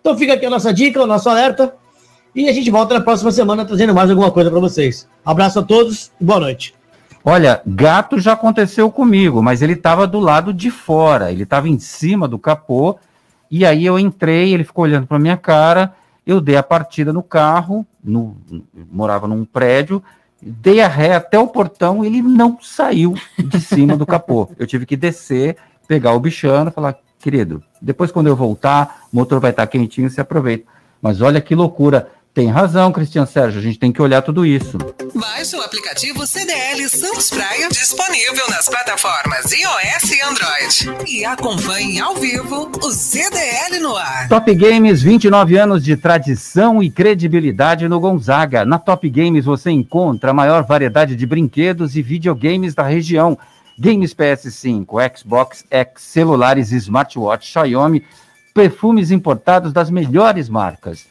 Então 0.00 0.16
fica 0.16 0.34
aqui 0.34 0.46
a 0.46 0.50
nossa 0.50 0.72
dica, 0.72 1.02
o 1.02 1.06
nosso 1.06 1.28
alerta. 1.28 1.74
E 2.32 2.48
a 2.48 2.52
gente 2.52 2.70
volta 2.70 2.94
na 2.94 3.00
próxima 3.00 3.32
semana 3.32 3.64
trazendo 3.64 3.92
mais 3.92 4.08
alguma 4.08 4.30
coisa 4.30 4.48
para 4.48 4.60
vocês. 4.60 5.08
Abraço 5.24 5.58
a 5.58 5.62
todos 5.64 6.12
e 6.20 6.24
boa 6.24 6.38
noite. 6.38 6.72
Olha, 7.24 7.60
gato 7.66 8.20
já 8.20 8.34
aconteceu 8.34 8.88
comigo, 8.88 9.42
mas 9.42 9.62
ele 9.62 9.72
estava 9.72 10.06
do 10.06 10.20
lado 10.20 10.54
de 10.54 10.70
fora, 10.70 11.32
ele 11.32 11.42
estava 11.42 11.68
em 11.68 11.78
cima 11.78 12.28
do 12.28 12.38
capô, 12.38 12.96
e 13.50 13.66
aí 13.66 13.84
eu 13.84 13.98
entrei, 13.98 14.54
ele 14.54 14.62
ficou 14.62 14.84
olhando 14.84 15.08
para 15.08 15.18
minha 15.18 15.36
cara, 15.36 15.92
eu 16.24 16.40
dei 16.40 16.56
a 16.56 16.62
partida 16.62 17.12
no 17.12 17.22
carro, 17.22 17.84
no, 18.02 18.36
morava 18.90 19.26
num 19.26 19.44
prédio, 19.44 20.02
dei 20.42 20.80
a 20.80 20.88
ré 20.88 21.14
até 21.14 21.38
o 21.38 21.48
portão, 21.48 22.04
ele 22.04 22.22
não 22.22 22.58
saiu 22.60 23.14
de 23.38 23.60
cima 23.60 23.96
do 23.96 24.06
capô. 24.06 24.48
Eu 24.58 24.66
tive 24.66 24.86
que 24.86 24.96
descer, 24.96 25.56
pegar 25.86 26.12
o 26.12 26.20
bichano, 26.20 26.70
falar, 26.70 26.96
querido, 27.18 27.62
depois 27.80 28.10
quando 28.10 28.28
eu 28.28 28.36
voltar, 28.36 29.02
o 29.12 29.16
motor 29.16 29.40
vai 29.40 29.50
estar 29.50 29.66
quentinho, 29.66 30.08
você 30.08 30.20
aproveita. 30.20 30.64
Mas 31.00 31.20
olha 31.20 31.40
que 31.40 31.54
loucura. 31.54 32.08
Tem 32.32 32.46
razão, 32.46 32.92
Cristian 32.92 33.26
Sérgio, 33.26 33.58
a 33.58 33.62
gente 33.62 33.78
tem 33.78 33.90
que 33.90 34.00
olhar 34.00 34.22
tudo 34.22 34.46
isso. 34.46 34.78
Baixe 35.12 35.56
o 35.56 35.62
aplicativo 35.62 36.24
CDL 36.24 36.88
Santos 36.88 37.28
Praia, 37.28 37.68
disponível 37.68 38.48
nas 38.48 38.68
plataformas 38.68 39.50
iOS 39.50 40.12
e 40.12 40.22
Android. 40.22 41.08
E 41.10 41.24
acompanhe 41.24 41.98
ao 41.98 42.14
vivo 42.14 42.70
o 42.80 42.90
CDL 42.92 43.80
no 43.80 43.96
ar. 43.96 44.28
Top 44.28 44.54
Games, 44.54 45.02
29 45.02 45.58
anos 45.58 45.82
de 45.82 45.96
tradição 45.96 46.80
e 46.80 46.88
credibilidade 46.88 47.88
no 47.88 47.98
Gonzaga. 47.98 48.64
Na 48.64 48.78
Top 48.78 49.08
Games 49.10 49.44
você 49.44 49.72
encontra 49.72 50.30
a 50.30 50.34
maior 50.34 50.62
variedade 50.62 51.16
de 51.16 51.26
brinquedos 51.26 51.96
e 51.96 52.02
videogames 52.02 52.76
da 52.76 52.84
região. 52.84 53.36
Games 53.76 54.14
PS5, 54.14 55.18
Xbox 55.18 55.64
X, 55.68 56.02
celulares, 56.02 56.70
smartwatch, 56.70 57.50
Xiaomi, 57.50 58.04
perfumes 58.54 59.10
importados 59.10 59.72
das 59.72 59.90
melhores 59.90 60.48
marcas 60.48 61.10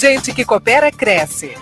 Gente 0.02 0.34
que 0.34 0.44
coopera, 0.44 0.90
cresce. 0.90 1.54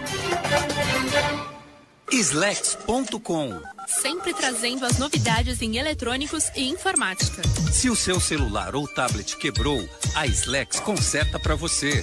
Slex.com 2.10 3.60
Sempre 3.86 4.32
trazendo 4.32 4.86
as 4.86 4.96
novidades 4.96 5.60
em 5.60 5.76
eletrônicos 5.76 6.50
e 6.56 6.66
informática. 6.66 7.42
Se 7.70 7.90
o 7.90 7.94
seu 7.94 8.18
celular 8.18 8.74
ou 8.74 8.88
tablet 8.88 9.36
quebrou, 9.36 9.86
a 10.14 10.26
Slex 10.26 10.80
conserta 10.80 11.38
para 11.38 11.54
você. 11.54 12.02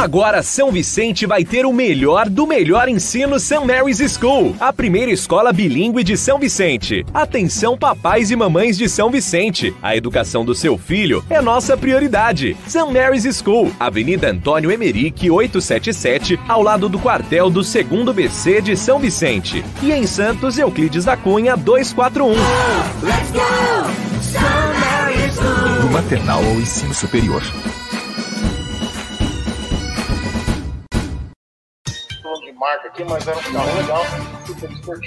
Agora 0.00 0.42
São 0.42 0.72
Vicente 0.72 1.26
vai 1.26 1.44
ter 1.44 1.66
o 1.66 1.74
melhor 1.74 2.26
do 2.26 2.46
melhor 2.46 2.88
ensino 2.88 3.38
St. 3.38 3.66
Mary's 3.66 3.98
School, 4.10 4.56
a 4.58 4.72
primeira 4.72 5.10
escola 5.10 5.52
bilíngue 5.52 6.02
de 6.02 6.16
São 6.16 6.38
Vicente. 6.38 7.04
Atenção 7.12 7.76
papais 7.76 8.30
e 8.30 8.34
mamães 8.34 8.78
de 8.78 8.88
São 8.88 9.10
Vicente, 9.10 9.74
a 9.82 9.94
educação 9.94 10.42
do 10.42 10.54
seu 10.54 10.78
filho 10.78 11.22
é 11.28 11.42
nossa 11.42 11.76
prioridade. 11.76 12.56
St. 12.66 12.90
Mary's 12.90 13.24
School, 13.36 13.70
Avenida 13.78 14.30
Antônio 14.30 14.70
Emerick 14.70 15.30
877, 15.30 16.40
ao 16.48 16.62
lado 16.62 16.88
do 16.88 16.98
quartel 16.98 17.50
do 17.50 17.60
2 17.60 17.84
BC 18.14 18.62
de 18.62 18.78
São 18.78 18.98
Vicente. 18.98 19.62
E 19.82 19.92
em 19.92 20.06
Santos, 20.06 20.58
Euclides 20.58 21.04
da 21.04 21.14
Cunha 21.14 21.58
241. 21.58 22.30
Let's 23.02 23.30
go! 23.32 24.22
St. 24.22 24.40
Mary's 24.80 25.34
School. 25.34 25.82
Do 25.82 25.90
maternal 25.90 26.42
ao 26.42 26.54
ensino 26.54 26.94
superior. 26.94 27.42
Marca 32.70 32.88
aqui, 32.88 33.04
mas 33.04 33.26
era 33.26 33.36
um 33.36 33.52
carro 33.52 33.76
legal. 33.76 34.04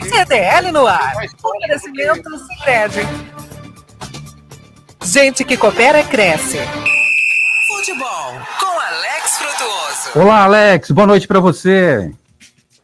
CDL 0.10 0.72
no 0.72 0.86
ar. 0.86 1.14
Oferecimento 1.42 2.30
Sicredi. 2.38 3.08
Gente 5.04 5.46
que 5.46 5.56
coopera 5.56 6.04
cresce. 6.04 6.60
Futebol 7.68 8.34
com 8.60 8.80
Alex 8.80 9.38
Frutuoso. 9.38 10.20
Olá, 10.20 10.44
Alex. 10.44 10.92
Boa 10.92 11.08
noite 11.08 11.28
para 11.28 11.40
você. 11.40 12.12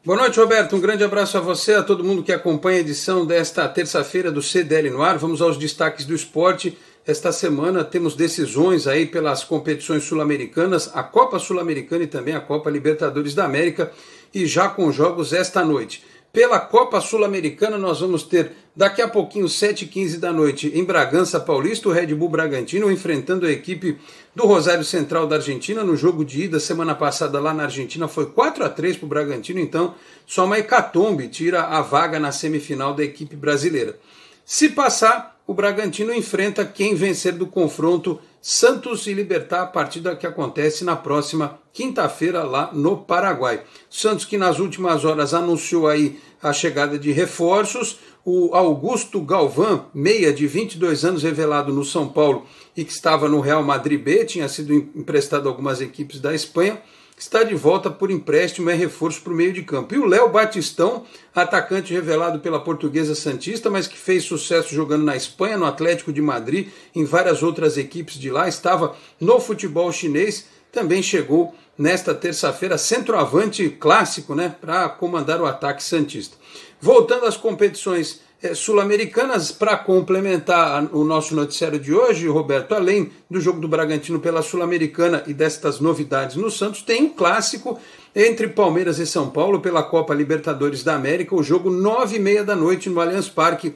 Boa 0.06 0.18
noite, 0.18 0.40
Roberto. 0.40 0.76
Um 0.76 0.80
grande 0.80 1.04
abraço 1.04 1.38
a 1.38 1.42
você, 1.42 1.74
a 1.74 1.84
todo 1.84 2.04
mundo 2.04 2.24
que 2.24 2.32
acompanha 2.32 2.78
a 2.78 2.82
edição 2.82 3.26
desta 3.26 3.68
terça-feira 3.68 4.32
do 4.32 4.42
CDL 4.42 4.90
no 4.90 5.02
ar. 5.02 5.18
Vamos 5.18 5.42
aos 5.42 5.58
destaques 5.58 6.06
do 6.06 6.16
esporte. 6.16 6.78
Esta 7.06 7.32
semana 7.32 7.84
temos 7.84 8.16
decisões 8.16 8.88
aí 8.88 9.06
pelas 9.06 9.44
competições 9.44 10.04
sul-americanas, 10.04 10.92
a 10.94 11.02
Copa 11.02 11.40
Sul-Americana 11.40 12.04
e 12.04 12.08
também 12.08 12.36
a 12.36 12.40
Copa 12.40 12.70
Libertadores 12.70 13.34
da 13.34 13.46
América 13.46 13.92
e 14.34 14.46
já 14.46 14.70
com 14.70 14.92
jogos 14.92 15.34
esta 15.34 15.64
noite. 15.64 16.04
Pela 16.32 16.60
Copa 16.60 17.02
Sul-Americana, 17.02 17.76
nós 17.76 18.02
vamos 18.02 18.22
ter 18.22 18.52
daqui 18.76 19.02
a 19.02 19.08
pouquinho, 19.08 19.48
7h15 19.48 20.20
da 20.20 20.32
noite, 20.32 20.72
em 20.76 20.84
Bragança 20.84 21.40
Paulista, 21.40 21.90
o 21.90 21.92
Red 21.92 22.14
Bull 22.14 22.30
Bragantino 22.30 22.92
enfrentando 22.92 23.48
a 23.48 23.52
equipe 23.52 23.98
do 24.36 24.46
Rosário 24.46 24.86
Central 24.86 25.26
da 25.26 25.38
Argentina. 25.38 25.84
No 25.84 25.98
jogo 25.98 26.24
de 26.24 26.44
ida, 26.44 26.60
semana 26.60 26.94
passada 26.94 27.40
lá 27.40 27.52
na 27.52 27.64
Argentina, 27.64 28.08
foi 28.08 28.28
4 28.28 28.64
a 28.64 28.70
3 28.70 28.98
para 28.98 29.06
o 29.06 29.10
Bragantino, 29.10 29.60
então 29.60 29.96
só 30.28 30.46
uma 30.46 30.60
hecatombe 30.60 31.28
tira 31.28 31.64
a 31.64 31.82
vaga 31.82 32.20
na 32.20 32.32
semifinal 32.32 32.94
da 32.94 33.04
equipe 33.04 33.36
brasileira. 33.36 33.98
Se 34.46 34.70
passar, 34.70 35.40
o 35.48 35.54
Bragantino 35.54 36.14
enfrenta 36.14 36.64
quem 36.64 36.94
vencer 36.94 37.34
do 37.34 37.48
confronto 37.48 38.20
Santos 38.42 39.06
e 39.06 39.14
Libertar, 39.14 39.64
a 39.64 39.68
partida 39.68 40.16
que 40.16 40.26
acontece 40.26 40.86
na 40.86 40.96
próxima 40.96 41.60
quinta-feira 41.74 42.44
lá 42.44 42.72
no 42.74 42.98
Paraguai. 42.98 43.64
Santos 43.90 44.24
que 44.24 44.38
nas 44.38 44.60
últimas 44.60 45.04
horas 45.04 45.34
anunciou 45.34 45.88
aí 45.88 46.20
a 46.42 46.54
chegada 46.54 46.98
de 46.98 47.12
reforços. 47.12 48.00
O 48.24 48.56
Augusto 48.56 49.20
Galvão, 49.22 49.88
meia 49.94 50.32
de 50.32 50.48
22 50.48 51.04
anos, 51.04 51.24
revelado 51.24 51.74
no 51.74 51.84
São 51.84 52.08
Paulo 52.08 52.46
e 52.78 52.86
que 52.86 52.92
estava 52.92 53.28
no 53.28 53.42
Real 53.42 53.64
Madrid 53.64 54.02
B, 54.02 54.24
tinha 54.24 54.48
sido 54.48 54.74
emprestado 54.74 55.48
a 55.48 55.52
algumas 55.52 55.82
equipes 55.82 56.20
da 56.20 56.34
Espanha 56.34 56.82
está 57.20 57.44
de 57.44 57.54
volta 57.54 57.90
por 57.90 58.10
empréstimo 58.10 58.70
é 58.70 58.74
reforço 58.74 59.22
para 59.22 59.34
o 59.34 59.36
meio 59.36 59.52
de 59.52 59.62
campo. 59.62 59.94
E 59.94 60.00
o 60.00 60.06
Léo 60.06 60.30
Batistão, 60.30 61.04
atacante 61.36 61.94
revelado 61.94 62.40
pela 62.40 62.62
Portuguesa 62.62 63.14
Santista, 63.14 63.70
mas 63.70 63.88
que 63.88 63.98
fez 63.98 64.24
sucesso 64.24 64.74
jogando 64.74 65.04
na 65.04 65.18
Espanha, 65.18 65.58
no 65.58 65.66
Atlético 65.66 66.14
de 66.14 66.22
Madrid, 66.22 66.70
em 66.96 67.04
várias 67.04 67.44
outras 67.44 67.78
equipes 67.78 68.18
de 68.18 68.32
lá, 68.32 68.48
estava 68.48 68.96
no 69.20 69.38
futebol 69.42 69.92
chinês, 69.92 70.46
também 70.72 71.04
chegou 71.04 71.54
nesta 71.78 72.16
terça-feira, 72.16 72.78
centroavante 72.78 73.68
clássico, 73.70 74.34
né, 74.34 74.56
para 74.62 74.88
comandar 74.88 75.42
o 75.42 75.46
ataque 75.46 75.84
santista. 75.84 76.38
Voltando 76.80 77.26
às 77.26 77.36
competições 77.36 78.22
sul-americanas 78.54 79.52
para 79.52 79.76
complementar 79.76 80.88
o 80.94 81.04
nosso 81.04 81.36
noticiário 81.36 81.80
de 81.80 81.94
hoje, 81.94 82.28
Roberto, 82.28 82.74
além 82.74 83.12
do 83.30 83.42
jogo 83.42 83.60
do 83.60 83.68
Bragantino 83.68 84.20
pela 84.20 84.42
Sul-Americana 84.42 85.24
e 85.28 85.34
destas 85.34 85.80
novidades 85.80 86.38
no 86.38 86.50
Santos, 86.50 86.82
tem 86.82 87.04
um 87.04 87.10
clássico 87.10 87.78
entre 88.16 88.48
Palmeiras 88.48 88.98
e 88.98 89.06
São 89.06 89.30
Paulo 89.30 89.60
pela 89.60 89.84
Copa 89.84 90.14
Libertadores 90.14 90.84
da 90.84 90.96
América, 90.96 91.36
o 91.36 91.44
jogo 91.44 91.70
nove 91.70 92.16
e 92.16 92.20
meia 92.20 92.44
da 92.44 92.56
noite 92.56 92.90
no 92.90 93.02
Allianz 93.02 93.28
Parque, 93.28 93.76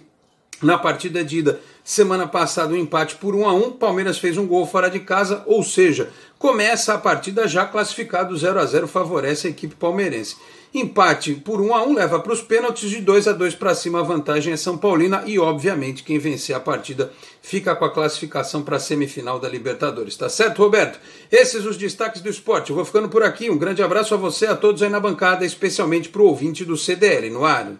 na 0.61 0.77
partida 0.77 1.23
de 1.23 1.39
ida. 1.39 1.59
Semana 1.83 2.25
passada, 2.25 2.73
um 2.73 2.77
empate 2.77 3.15
por 3.17 3.35
1 3.35 3.45
a 3.45 3.53
1 3.53 3.71
Palmeiras 3.71 4.17
fez 4.17 4.37
um 4.37 4.47
gol 4.47 4.65
fora 4.65 4.89
de 4.89 5.01
casa, 5.01 5.43
ou 5.45 5.61
seja, 5.61 6.09
começa 6.43 6.93
a 6.93 6.97
partida 6.97 7.47
já 7.47 7.65
classificado 7.65 8.35
0 8.35 8.59
a 8.59 8.65
0 8.65 8.85
favorece 8.85 9.47
a 9.47 9.49
equipe 9.49 9.75
palmeirense. 9.75 10.35
Empate 10.73 11.35
por 11.35 11.61
1 11.61 11.73
a 11.73 11.83
1 11.83 11.93
leva 11.93 12.19
para 12.19 12.33
os 12.33 12.41
pênaltis, 12.41 12.89
de 12.89 12.99
2 12.99 13.29
a 13.29 13.31
2 13.31 13.55
para 13.55 13.73
cima 13.73 14.01
a 14.01 14.03
vantagem 14.03 14.51
é 14.51 14.57
São 14.57 14.77
Paulina 14.77 15.23
e, 15.25 15.39
obviamente, 15.39 16.03
quem 16.03 16.19
vencer 16.19 16.53
a 16.53 16.59
partida 16.59 17.13
fica 17.41 17.73
com 17.73 17.85
a 17.85 17.93
classificação 17.93 18.61
para 18.61 18.75
a 18.75 18.79
semifinal 18.79 19.39
da 19.39 19.47
Libertadores. 19.47 20.17
Tá 20.17 20.27
certo, 20.27 20.61
Roberto? 20.61 20.99
Esses 21.31 21.65
os 21.65 21.77
destaques 21.77 22.19
do 22.19 22.27
esporte. 22.27 22.71
Eu 22.71 22.75
vou 22.75 22.83
ficando 22.83 23.07
por 23.07 23.23
aqui. 23.23 23.49
Um 23.49 23.57
grande 23.57 23.81
abraço 23.81 24.13
a 24.13 24.17
você, 24.17 24.45
a 24.45 24.55
todos 24.57 24.83
aí 24.83 24.89
na 24.89 24.99
bancada, 24.99 25.45
especialmente 25.45 26.09
para 26.09 26.23
o 26.23 26.25
ouvinte 26.25 26.65
do 26.65 26.75
CDL 26.75 27.29
no 27.29 27.45
ar. 27.45 27.71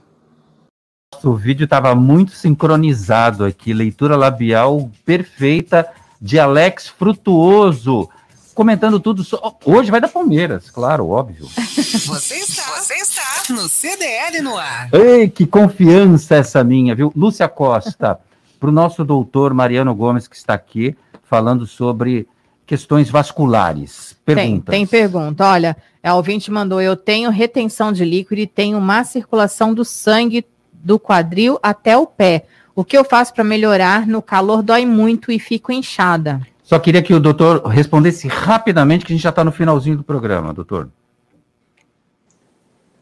O 1.22 1.36
vídeo 1.36 1.66
estava 1.66 1.93
muito 1.93 2.32
sincronizado 2.32 3.43
aqui, 3.43 3.74
leitura 3.74 4.16
labial 4.16 4.89
perfeita 5.05 5.86
de 6.22 6.39
Alex 6.39 6.88
Frutuoso 6.88 8.07
comentando 8.54 8.99
tudo. 8.99 9.24
So... 9.24 9.39
Hoje 9.66 9.91
vai 9.91 9.99
dar 9.99 10.08
Palmeiras, 10.08 10.70
claro, 10.70 11.10
óbvio. 11.10 11.47
Você 11.58 12.36
está, 12.36 12.64
você 12.80 12.95
está 12.95 13.54
no 13.54 13.68
CDL 13.68 14.41
no 14.41 14.58
ar. 14.58 14.89
Ei, 14.93 15.30
que 15.30 15.45
confiança 15.45 16.36
essa 16.36 16.64
minha, 16.64 16.93
viu? 16.93 17.12
Lúcia 17.16 17.47
Costa, 17.47 18.20
para 18.60 18.70
o 18.70 18.74
nosso 18.74 19.04
doutor 19.04 19.54
Mariano 19.54 19.93
Gomes, 19.95 20.28
que 20.28 20.36
está 20.36 20.54
aqui, 20.54 20.95
falando 21.24 21.66
sobre 21.66 22.28
questões 22.66 23.10
vasculares. 23.10 24.16
Perguntas. 24.26 24.72
Tem, 24.72 24.86
tem 24.86 24.88
pergunta. 24.88 25.45
Olha, 25.45 25.78
a 26.04 26.16
ouvinte 26.16 26.51
mandou: 26.51 26.82
eu 26.82 26.95
tenho 26.95 27.30
retenção 27.30 27.91
de 27.91 28.04
líquido 28.04 28.41
e 28.41 28.47
tenho 28.47 28.80
má 28.82 29.04
circulação 29.04 29.74
do 29.74 29.86
sangue 29.86 30.45
do 30.74 30.99
quadril 30.99 31.60
até 31.62 31.97
o 31.97 32.06
pé. 32.06 32.45
O 32.76 32.84
que 32.84 32.97
eu 32.97 33.04
faço 33.04 33.34
para 33.34 33.43
melhorar? 33.43 34.08
No 34.08 34.22
calor 34.22 34.64
dói 34.64 34.86
muito 34.86 35.32
e 35.32 35.39
fico 35.39 35.72
inchada. 35.72 36.41
Só 36.64 36.80
queria 36.80 37.03
que 37.03 37.14
o 37.14 37.20
doutor 37.20 37.61
respondesse 37.68 38.28
rapidamente, 38.28 39.05
que 39.05 39.11
a 39.11 39.16
gente 39.16 39.24
já 39.24 39.30
está 39.30 39.43
no 39.43 39.51
finalzinho 39.51 39.97
do 39.97 40.03
programa, 40.03 40.53
doutor. 40.53 40.89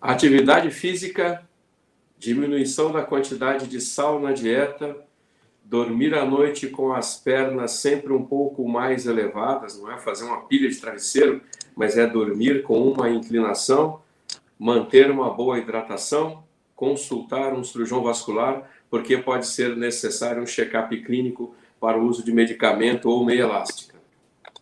Atividade 0.01 0.72
física, 0.72 1.43
diminuição 2.18 2.91
da 2.91 3.03
quantidade 3.03 3.68
de 3.68 3.80
sal 3.80 4.20
na 4.20 4.32
dieta, 4.32 4.97
dormir 5.64 6.16
à 6.16 6.26
noite 6.26 6.68
com 6.68 6.91
as 6.91 7.18
pernas 7.18 7.74
sempre 7.74 8.12
um 8.12 8.26
pouco 8.26 8.68
mais 8.68 9.05
elevadas, 9.05 9.80
não 9.80 9.91
é 9.91 9.97
fazer 9.99 10.26
uma 10.26 10.41
pilha 10.41 10.68
de 10.68 10.78
travesseiro, 10.78 11.39
mas 11.76 11.99
é 11.99 12.07
dormir 12.07 12.64
com 12.64 12.82
uma 12.82 13.12
inclinação, 13.12 14.01
manter 14.57 15.12
uma 15.12 15.30
boa 15.30 15.59
hidratação, 15.59 16.43
consultar 16.76 17.53
um 17.53 17.64
cirurgião 17.64 18.01
vascular, 18.01 18.68
porque 18.89 19.20
pode 19.20 19.45
ser 19.45 19.78
necessário 19.78 20.41
um 20.41 20.47
check-up 20.47 20.99
clínico 21.03 21.55
para 21.82 21.99
o 21.99 22.07
uso 22.07 22.23
de 22.23 22.32
medicamento 22.32 23.09
ou 23.09 23.25
meia 23.25 23.41
elástica. 23.41 23.95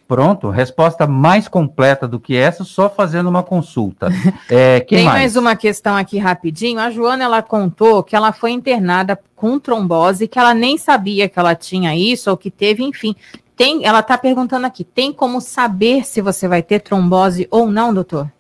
Pronto, 0.07 0.49
resposta 0.49 1.05
mais 1.05 1.47
completa 1.47 2.07
do 2.07 2.20
que 2.20 2.36
essa, 2.36 2.63
só 2.63 2.89
fazendo 2.89 3.28
uma 3.30 3.43
consulta. 3.43 4.07
É, 4.49 4.80
Tem 4.80 5.03
mais? 5.03 5.20
mais? 5.20 5.36
uma 5.36 5.55
questão 5.55 5.95
aqui 5.95 6.17
rapidinho. 6.17 6.80
A 6.80 6.89
Joana 6.89 7.26
ela 7.26 7.43
contou 7.43 8.01
que 8.01 8.15
ela 8.15 8.32
foi 8.32 8.49
internada 8.49 9.20
com 9.36 9.59
trombose, 9.59 10.28
que 10.28 10.39
ela 10.39 10.55
nem 10.55 10.78
sabia 10.78 11.30
que 11.30 11.38
ela 11.38 11.53
tinha 11.53 11.95
isso 11.95 12.32
ou 12.32 12.38
que 12.38 12.49
teve, 12.49 12.82
enfim. 12.84 13.15
Tem, 13.55 13.86
ela 13.86 13.99
está 13.99 14.17
perguntando 14.17 14.65
aqui: 14.65 14.84
tem 14.84 15.13
como 15.13 15.39
saber 15.39 16.03
se 16.05 16.22
você 16.22 16.47
vai 16.47 16.63
ter 16.63 16.80
trombose 16.80 17.47
ou 17.51 17.67
não, 17.67 17.93
doutor? 17.93 18.32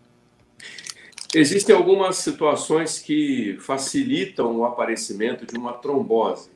Existem 1.35 1.75
algumas 1.75 2.15
situações 2.15 2.97
que 2.97 3.57
facilitam 3.59 4.57
o 4.57 4.65
aparecimento 4.65 5.45
de 5.45 5.55
uma 5.55 5.73
trombose. 5.73 6.49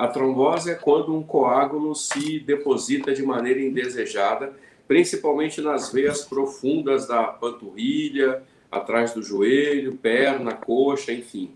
A 0.00 0.08
trombose 0.08 0.70
é 0.70 0.74
quando 0.74 1.14
um 1.14 1.22
coágulo 1.22 1.94
se 1.94 2.40
deposita 2.40 3.12
de 3.12 3.22
maneira 3.22 3.60
indesejada, 3.60 4.50
principalmente 4.88 5.60
nas 5.60 5.92
veias 5.92 6.24
profundas 6.24 7.06
da 7.06 7.24
panturrilha, 7.24 8.42
atrás 8.72 9.12
do 9.12 9.22
joelho, 9.22 9.98
perna, 9.98 10.54
coxa, 10.54 11.12
enfim. 11.12 11.50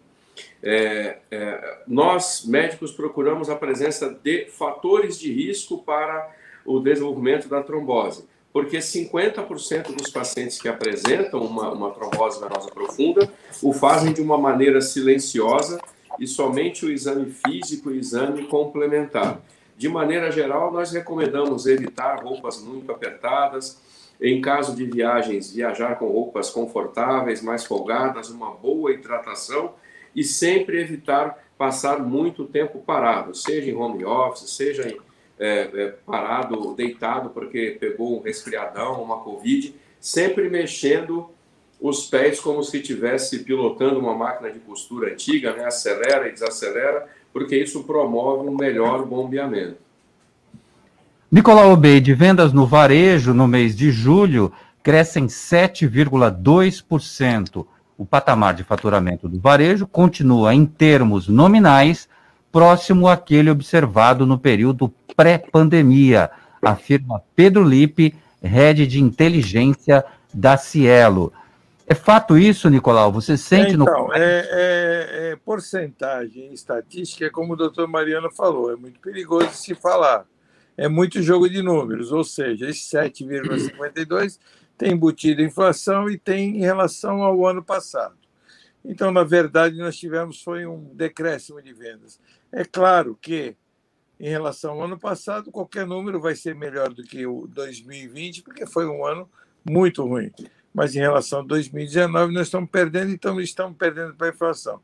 É, 0.62 1.20
é, 1.30 1.78
nós, 1.88 2.45
médicos, 2.45 2.92
procuramos 2.92 3.49
a 3.49 3.57
presença 3.57 4.11
de 4.22 4.45
fatores 4.51 5.18
de 5.18 5.32
risco 5.32 5.82
para 5.82 6.30
o 6.66 6.80
desenvolvimento 6.80 7.49
da 7.49 7.62
trombose, 7.62 8.26
porque 8.53 8.76
50% 8.76 9.97
dos 9.97 10.11
pacientes 10.11 10.61
que 10.61 10.68
apresentam 10.68 11.40
uma, 11.40 11.72
uma 11.72 11.90
trombose 11.92 12.38
venosa 12.38 12.70
profunda 12.70 13.26
o 13.62 13.72
fazem 13.72 14.12
de 14.12 14.20
uma 14.20 14.36
maneira 14.36 14.82
silenciosa 14.82 15.80
e 16.18 16.26
somente 16.26 16.84
o 16.84 16.92
exame 16.92 17.30
físico 17.30 17.90
e 17.90 17.98
exame 17.98 18.46
complementar. 18.46 19.40
De 19.76 19.88
maneira 19.88 20.30
geral, 20.30 20.72
nós 20.72 20.92
recomendamos 20.92 21.66
evitar 21.66 22.22
roupas 22.22 22.62
muito 22.62 22.90
apertadas. 22.92 23.82
Em 24.20 24.40
caso 24.40 24.76
de 24.76 24.84
viagens, 24.84 25.52
viajar 25.52 25.98
com 25.98 26.06
roupas 26.06 26.48
confortáveis, 26.48 27.42
mais 27.42 27.64
folgadas, 27.64 28.30
uma 28.30 28.52
boa 28.52 28.92
hidratação 28.92 29.74
e 30.14 30.22
sempre 30.22 30.80
evitar 30.80 31.44
passar 31.58 31.98
muito 31.98 32.44
tempo 32.44 32.78
parado, 32.78 33.34
seja 33.34 33.70
em 33.70 33.74
home 33.74 34.04
office, 34.04 34.50
seja 34.50 34.88
em, 34.88 34.96
é, 35.38 35.70
é, 35.74 35.88
parado, 36.06 36.74
deitado 36.74 37.30
porque 37.30 37.76
pegou 37.78 38.16
um 38.16 38.22
resfriadão, 38.22 39.02
uma 39.02 39.18
covid, 39.18 39.74
sempre 39.98 40.48
mexendo 40.48 41.30
os 41.87 42.07
pés 42.07 42.41
como 42.41 42.64
se 42.64 42.78
estivesse 42.78 43.41
pilotando 43.41 44.01
uma 44.01 44.14
máquina 44.14 44.51
de 44.51 44.59
costura 44.59 45.12
antiga, 45.12 45.55
né? 45.55 45.66
acelera 45.66 46.26
e 46.26 46.32
desacelera, 46.32 47.07
porque 47.30 47.59
isso 47.59 47.85
promove 47.85 48.49
um 48.49 48.57
melhor 48.57 49.05
bombeamento. 49.05 49.76
Nicolau 51.30 51.72
Obeide, 51.72 52.14
vendas 52.14 52.55
no 52.55 52.66
varejo 52.66 53.35
no 53.35 53.47
mês 53.47 53.76
de 53.76 53.91
julho 53.91 54.51
crescem 54.82 55.26
7,2%. 55.26 57.66
O 57.99 58.07
patamar 58.07 58.55
de 58.55 58.64
faturamento 58.64 59.28
do 59.28 59.39
varejo 59.39 59.87
continua, 59.87 60.55
em 60.55 60.64
termos 60.64 61.28
nominais, 61.28 62.09
próximo 62.51 63.09
àquele 63.09 63.51
observado 63.51 64.24
no 64.24 64.39
período 64.39 64.91
pré-pandemia, 65.14 66.30
afirma 66.62 67.22
Pedro 67.37 67.62
Lipe, 67.62 68.14
head 68.43 68.87
de 68.87 69.03
inteligência 69.03 70.03
da 70.32 70.57
Cielo. 70.57 71.30
É 71.87 71.95
fato 71.95 72.39
isso, 72.39 72.70
Nicolau? 72.70 73.12
Você 73.12 73.37
sente 73.37 73.74
então, 73.74 74.07
no. 74.07 74.14
É, 74.14 74.49
é, 74.51 75.30
é 75.32 75.37
porcentagem 75.37 76.53
estatística, 76.53 77.26
é 77.26 77.30
como 77.30 77.53
o 77.53 77.57
doutor 77.57 77.87
Mariano 77.87 78.30
falou, 78.30 78.72
é 78.72 78.76
muito 78.76 78.99
perigoso 79.01 79.51
se 79.53 79.74
falar. 79.74 80.26
É 80.76 80.89
muito 80.89 81.22
jogo 81.22 81.49
de 81.49 81.62
números, 81.62 82.11
ou 82.11 82.24
seja, 82.24 82.68
esse 82.68 82.97
7,52 82.97 84.41
tem 84.76 84.93
embutido 84.93 85.43
inflação 85.43 86.11
e 86.11 86.18
tem 86.18 86.57
em 86.57 86.61
relação 86.61 87.22
ao 87.22 87.47
ano 87.47 87.62
passado. 87.62 88.16
Então, 88.85 89.12
na 89.12 89.22
verdade, 89.22 89.76
nós 89.76 89.97
tivemos 89.97 90.43
foi 90.43 90.66
um 90.66 90.91
decréscimo 90.95 91.62
de 91.62 91.72
vendas. 91.72 92.18
É 92.51 92.64
claro 92.64 93.16
que, 93.20 93.55
em 94.18 94.28
relação 94.28 94.72
ao 94.72 94.82
ano 94.82 94.99
passado, 94.99 95.53
qualquer 95.53 95.87
número 95.87 96.20
vai 96.20 96.35
ser 96.35 96.55
melhor 96.55 96.93
do 96.93 97.05
que 97.05 97.24
o 97.26 97.47
2020, 97.47 98.43
porque 98.43 98.66
foi 98.66 98.87
um 98.87 99.05
ano 99.05 99.28
muito 99.64 100.05
ruim 100.05 100.32
mas 100.74 100.96
em 100.96 100.98
relação 100.98 101.38
a 101.38 101.42
2019 101.42 102.34
nós 102.34 102.48
estamos 102.48 102.68
perdendo, 102.68 103.12
então 103.12 103.40
estamos 103.40 103.78
perdendo 103.78 104.14
para 104.14 104.26
a 104.26 104.30
inflação. 104.30 104.80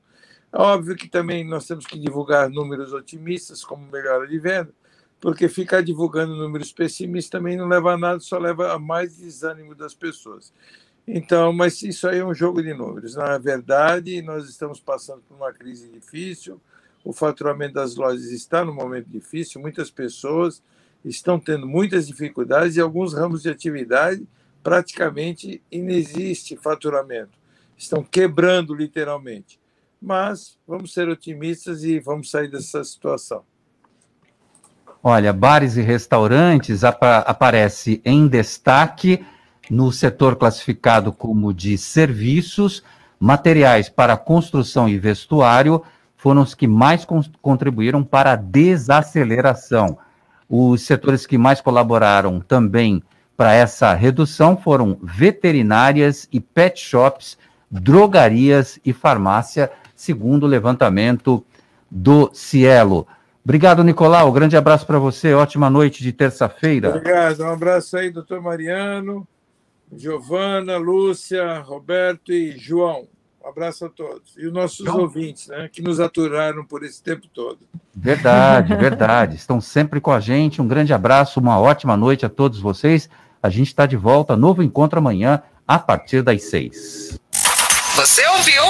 É 0.53 0.59
óbvio 0.59 0.95
que 0.95 1.09
também 1.09 1.45
nós 1.45 1.67
temos 1.67 1.85
que 1.85 1.99
divulgar 1.99 2.49
números 2.49 2.93
otimistas 2.93 3.65
como 3.65 3.91
melhora 3.91 4.27
de 4.27 4.39
venda, 4.39 4.73
porque 5.21 5.49
ficar 5.49 5.83
divulgando 5.83 6.37
números 6.37 6.73
pessimistas 6.73 7.31
também 7.31 7.57
não 7.57 7.67
leva 7.67 7.93
a 7.93 7.99
nada, 7.99 8.21
só 8.21 8.39
leva 8.39 8.73
a 8.73 8.79
mais 8.79 9.17
desânimo 9.17 9.75
das 9.75 9.93
pessoas. 9.93 10.53
Então, 11.07 11.53
mas 11.53 11.83
isso 11.83 12.09
aí 12.09 12.19
é 12.19 12.25
um 12.25 12.35
jogo 12.35 12.63
de 12.63 12.73
números. 12.73 13.17
Na 13.17 13.37
verdade, 13.37 14.23
nós 14.23 14.49
estamos 14.49 14.79
passando 14.79 15.23
por 15.23 15.37
uma 15.37 15.53
crise 15.53 15.89
difícil, 15.89 16.61
o 17.05 17.13
faturamento 17.13 17.75
das 17.75 17.97
lojas 17.97 18.31
está 18.31 18.65
num 18.65 18.75
momento 18.75 19.09
difícil, 19.09 19.61
muitas 19.61 19.91
pessoas 19.91 20.63
estão 21.05 21.41
tendo 21.41 21.67
muitas 21.67 22.07
dificuldades 22.07 22.77
e 22.77 22.81
alguns 22.81 23.15
ramos 23.15 23.43
de 23.43 23.49
atividade 23.49 24.27
praticamente 24.63 25.63
inexiste 25.71 26.57
faturamento. 26.57 27.39
Estão 27.77 28.03
quebrando 28.03 28.75
literalmente. 28.75 29.59
Mas 30.01 30.59
vamos 30.67 30.93
ser 30.93 31.09
otimistas 31.09 31.85
e 31.85 31.99
vamos 32.01 32.31
sair 32.31 32.49
dessa 32.49 32.83
situação. 32.85 33.43
Olha, 35.03 35.33
bares 35.33 35.77
e 35.77 35.83
restaurantes 35.83 36.85
ap 36.85 37.03
aparece 37.03 38.03
em 38.05 38.29
destaque 38.29 39.25
no 39.71 39.93
setor 39.93 40.37
classificado 40.37 41.13
como 41.13 41.55
de 41.55 41.79
serviços, 41.79 42.83
materiais 43.19 43.89
para 43.89 44.17
construção 44.17 44.89
e 44.89 44.99
vestuário 44.99 45.83
foram 46.17 46.43
os 46.43 46.55
que 46.55 46.67
mais 46.67 47.05
con 47.05 47.23
contribuíram 47.41 48.05
para 48.05 48.33
a 48.33 48.37
desaceleração. 48.37 49.97
Os 50.47 50.83
setores 50.83 51.27
que 51.27 51.39
mais 51.39 51.63
colaboraram 51.63 52.41
também 52.41 53.03
para 53.41 53.55
essa 53.55 53.95
redução 53.95 54.55
foram 54.55 54.99
veterinárias 55.03 56.29
e 56.31 56.39
pet 56.39 56.79
shops, 56.79 57.39
drogarias 57.71 58.79
e 58.85 58.93
farmácia, 58.93 59.73
segundo 59.97 60.43
o 60.43 60.47
levantamento 60.47 61.43
do 61.91 62.31
Cielo. 62.35 63.07
Obrigado, 63.43 63.83
Nicolau. 63.83 64.31
Grande 64.31 64.59
abraço 64.59 64.87
para 64.87 64.99
você. 64.99 65.33
Ótima 65.33 65.71
noite 65.71 66.03
de 66.03 66.13
terça-feira. 66.13 66.91
Obrigado. 66.91 67.43
Um 67.43 67.49
abraço 67.49 67.97
aí, 67.97 68.11
doutor 68.11 68.43
Mariano, 68.43 69.27
Giovana, 69.97 70.77
Lúcia, 70.77 71.61
Roberto 71.61 72.35
e 72.35 72.59
João. 72.59 73.09
Um 73.43 73.49
abraço 73.49 73.87
a 73.87 73.89
todos. 73.89 74.37
E 74.37 74.49
os 74.49 74.53
nossos 74.53 74.81
então... 74.81 74.99
ouvintes, 74.99 75.49
né, 75.49 75.67
que 75.73 75.81
nos 75.81 75.99
aturaram 75.99 76.63
por 76.63 76.85
esse 76.85 77.03
tempo 77.03 77.27
todo. 77.33 77.61
Verdade, 77.97 78.77
verdade. 78.77 79.37
Estão 79.37 79.63
sempre 79.63 79.99
com 79.99 80.13
a 80.13 80.21
gente. 80.21 80.61
Um 80.61 80.69
grande 80.69 80.93
abraço, 80.93 81.41
uma 81.41 81.59
ótima 81.59 81.97
noite 81.97 82.27
a 82.27 82.29
todos 82.29 82.61
vocês. 82.61 83.09
A 83.43 83.49
gente 83.49 83.69
está 83.69 83.87
de 83.87 83.97
volta, 83.97 84.37
novo 84.37 84.63
encontro 84.63 84.99
amanhã, 84.99 85.43
a 85.67 85.79
partir 85.79 86.23
das 86.23 86.43
seis. 86.43 87.19
Você 87.97 88.27
ouviu? 88.27 88.63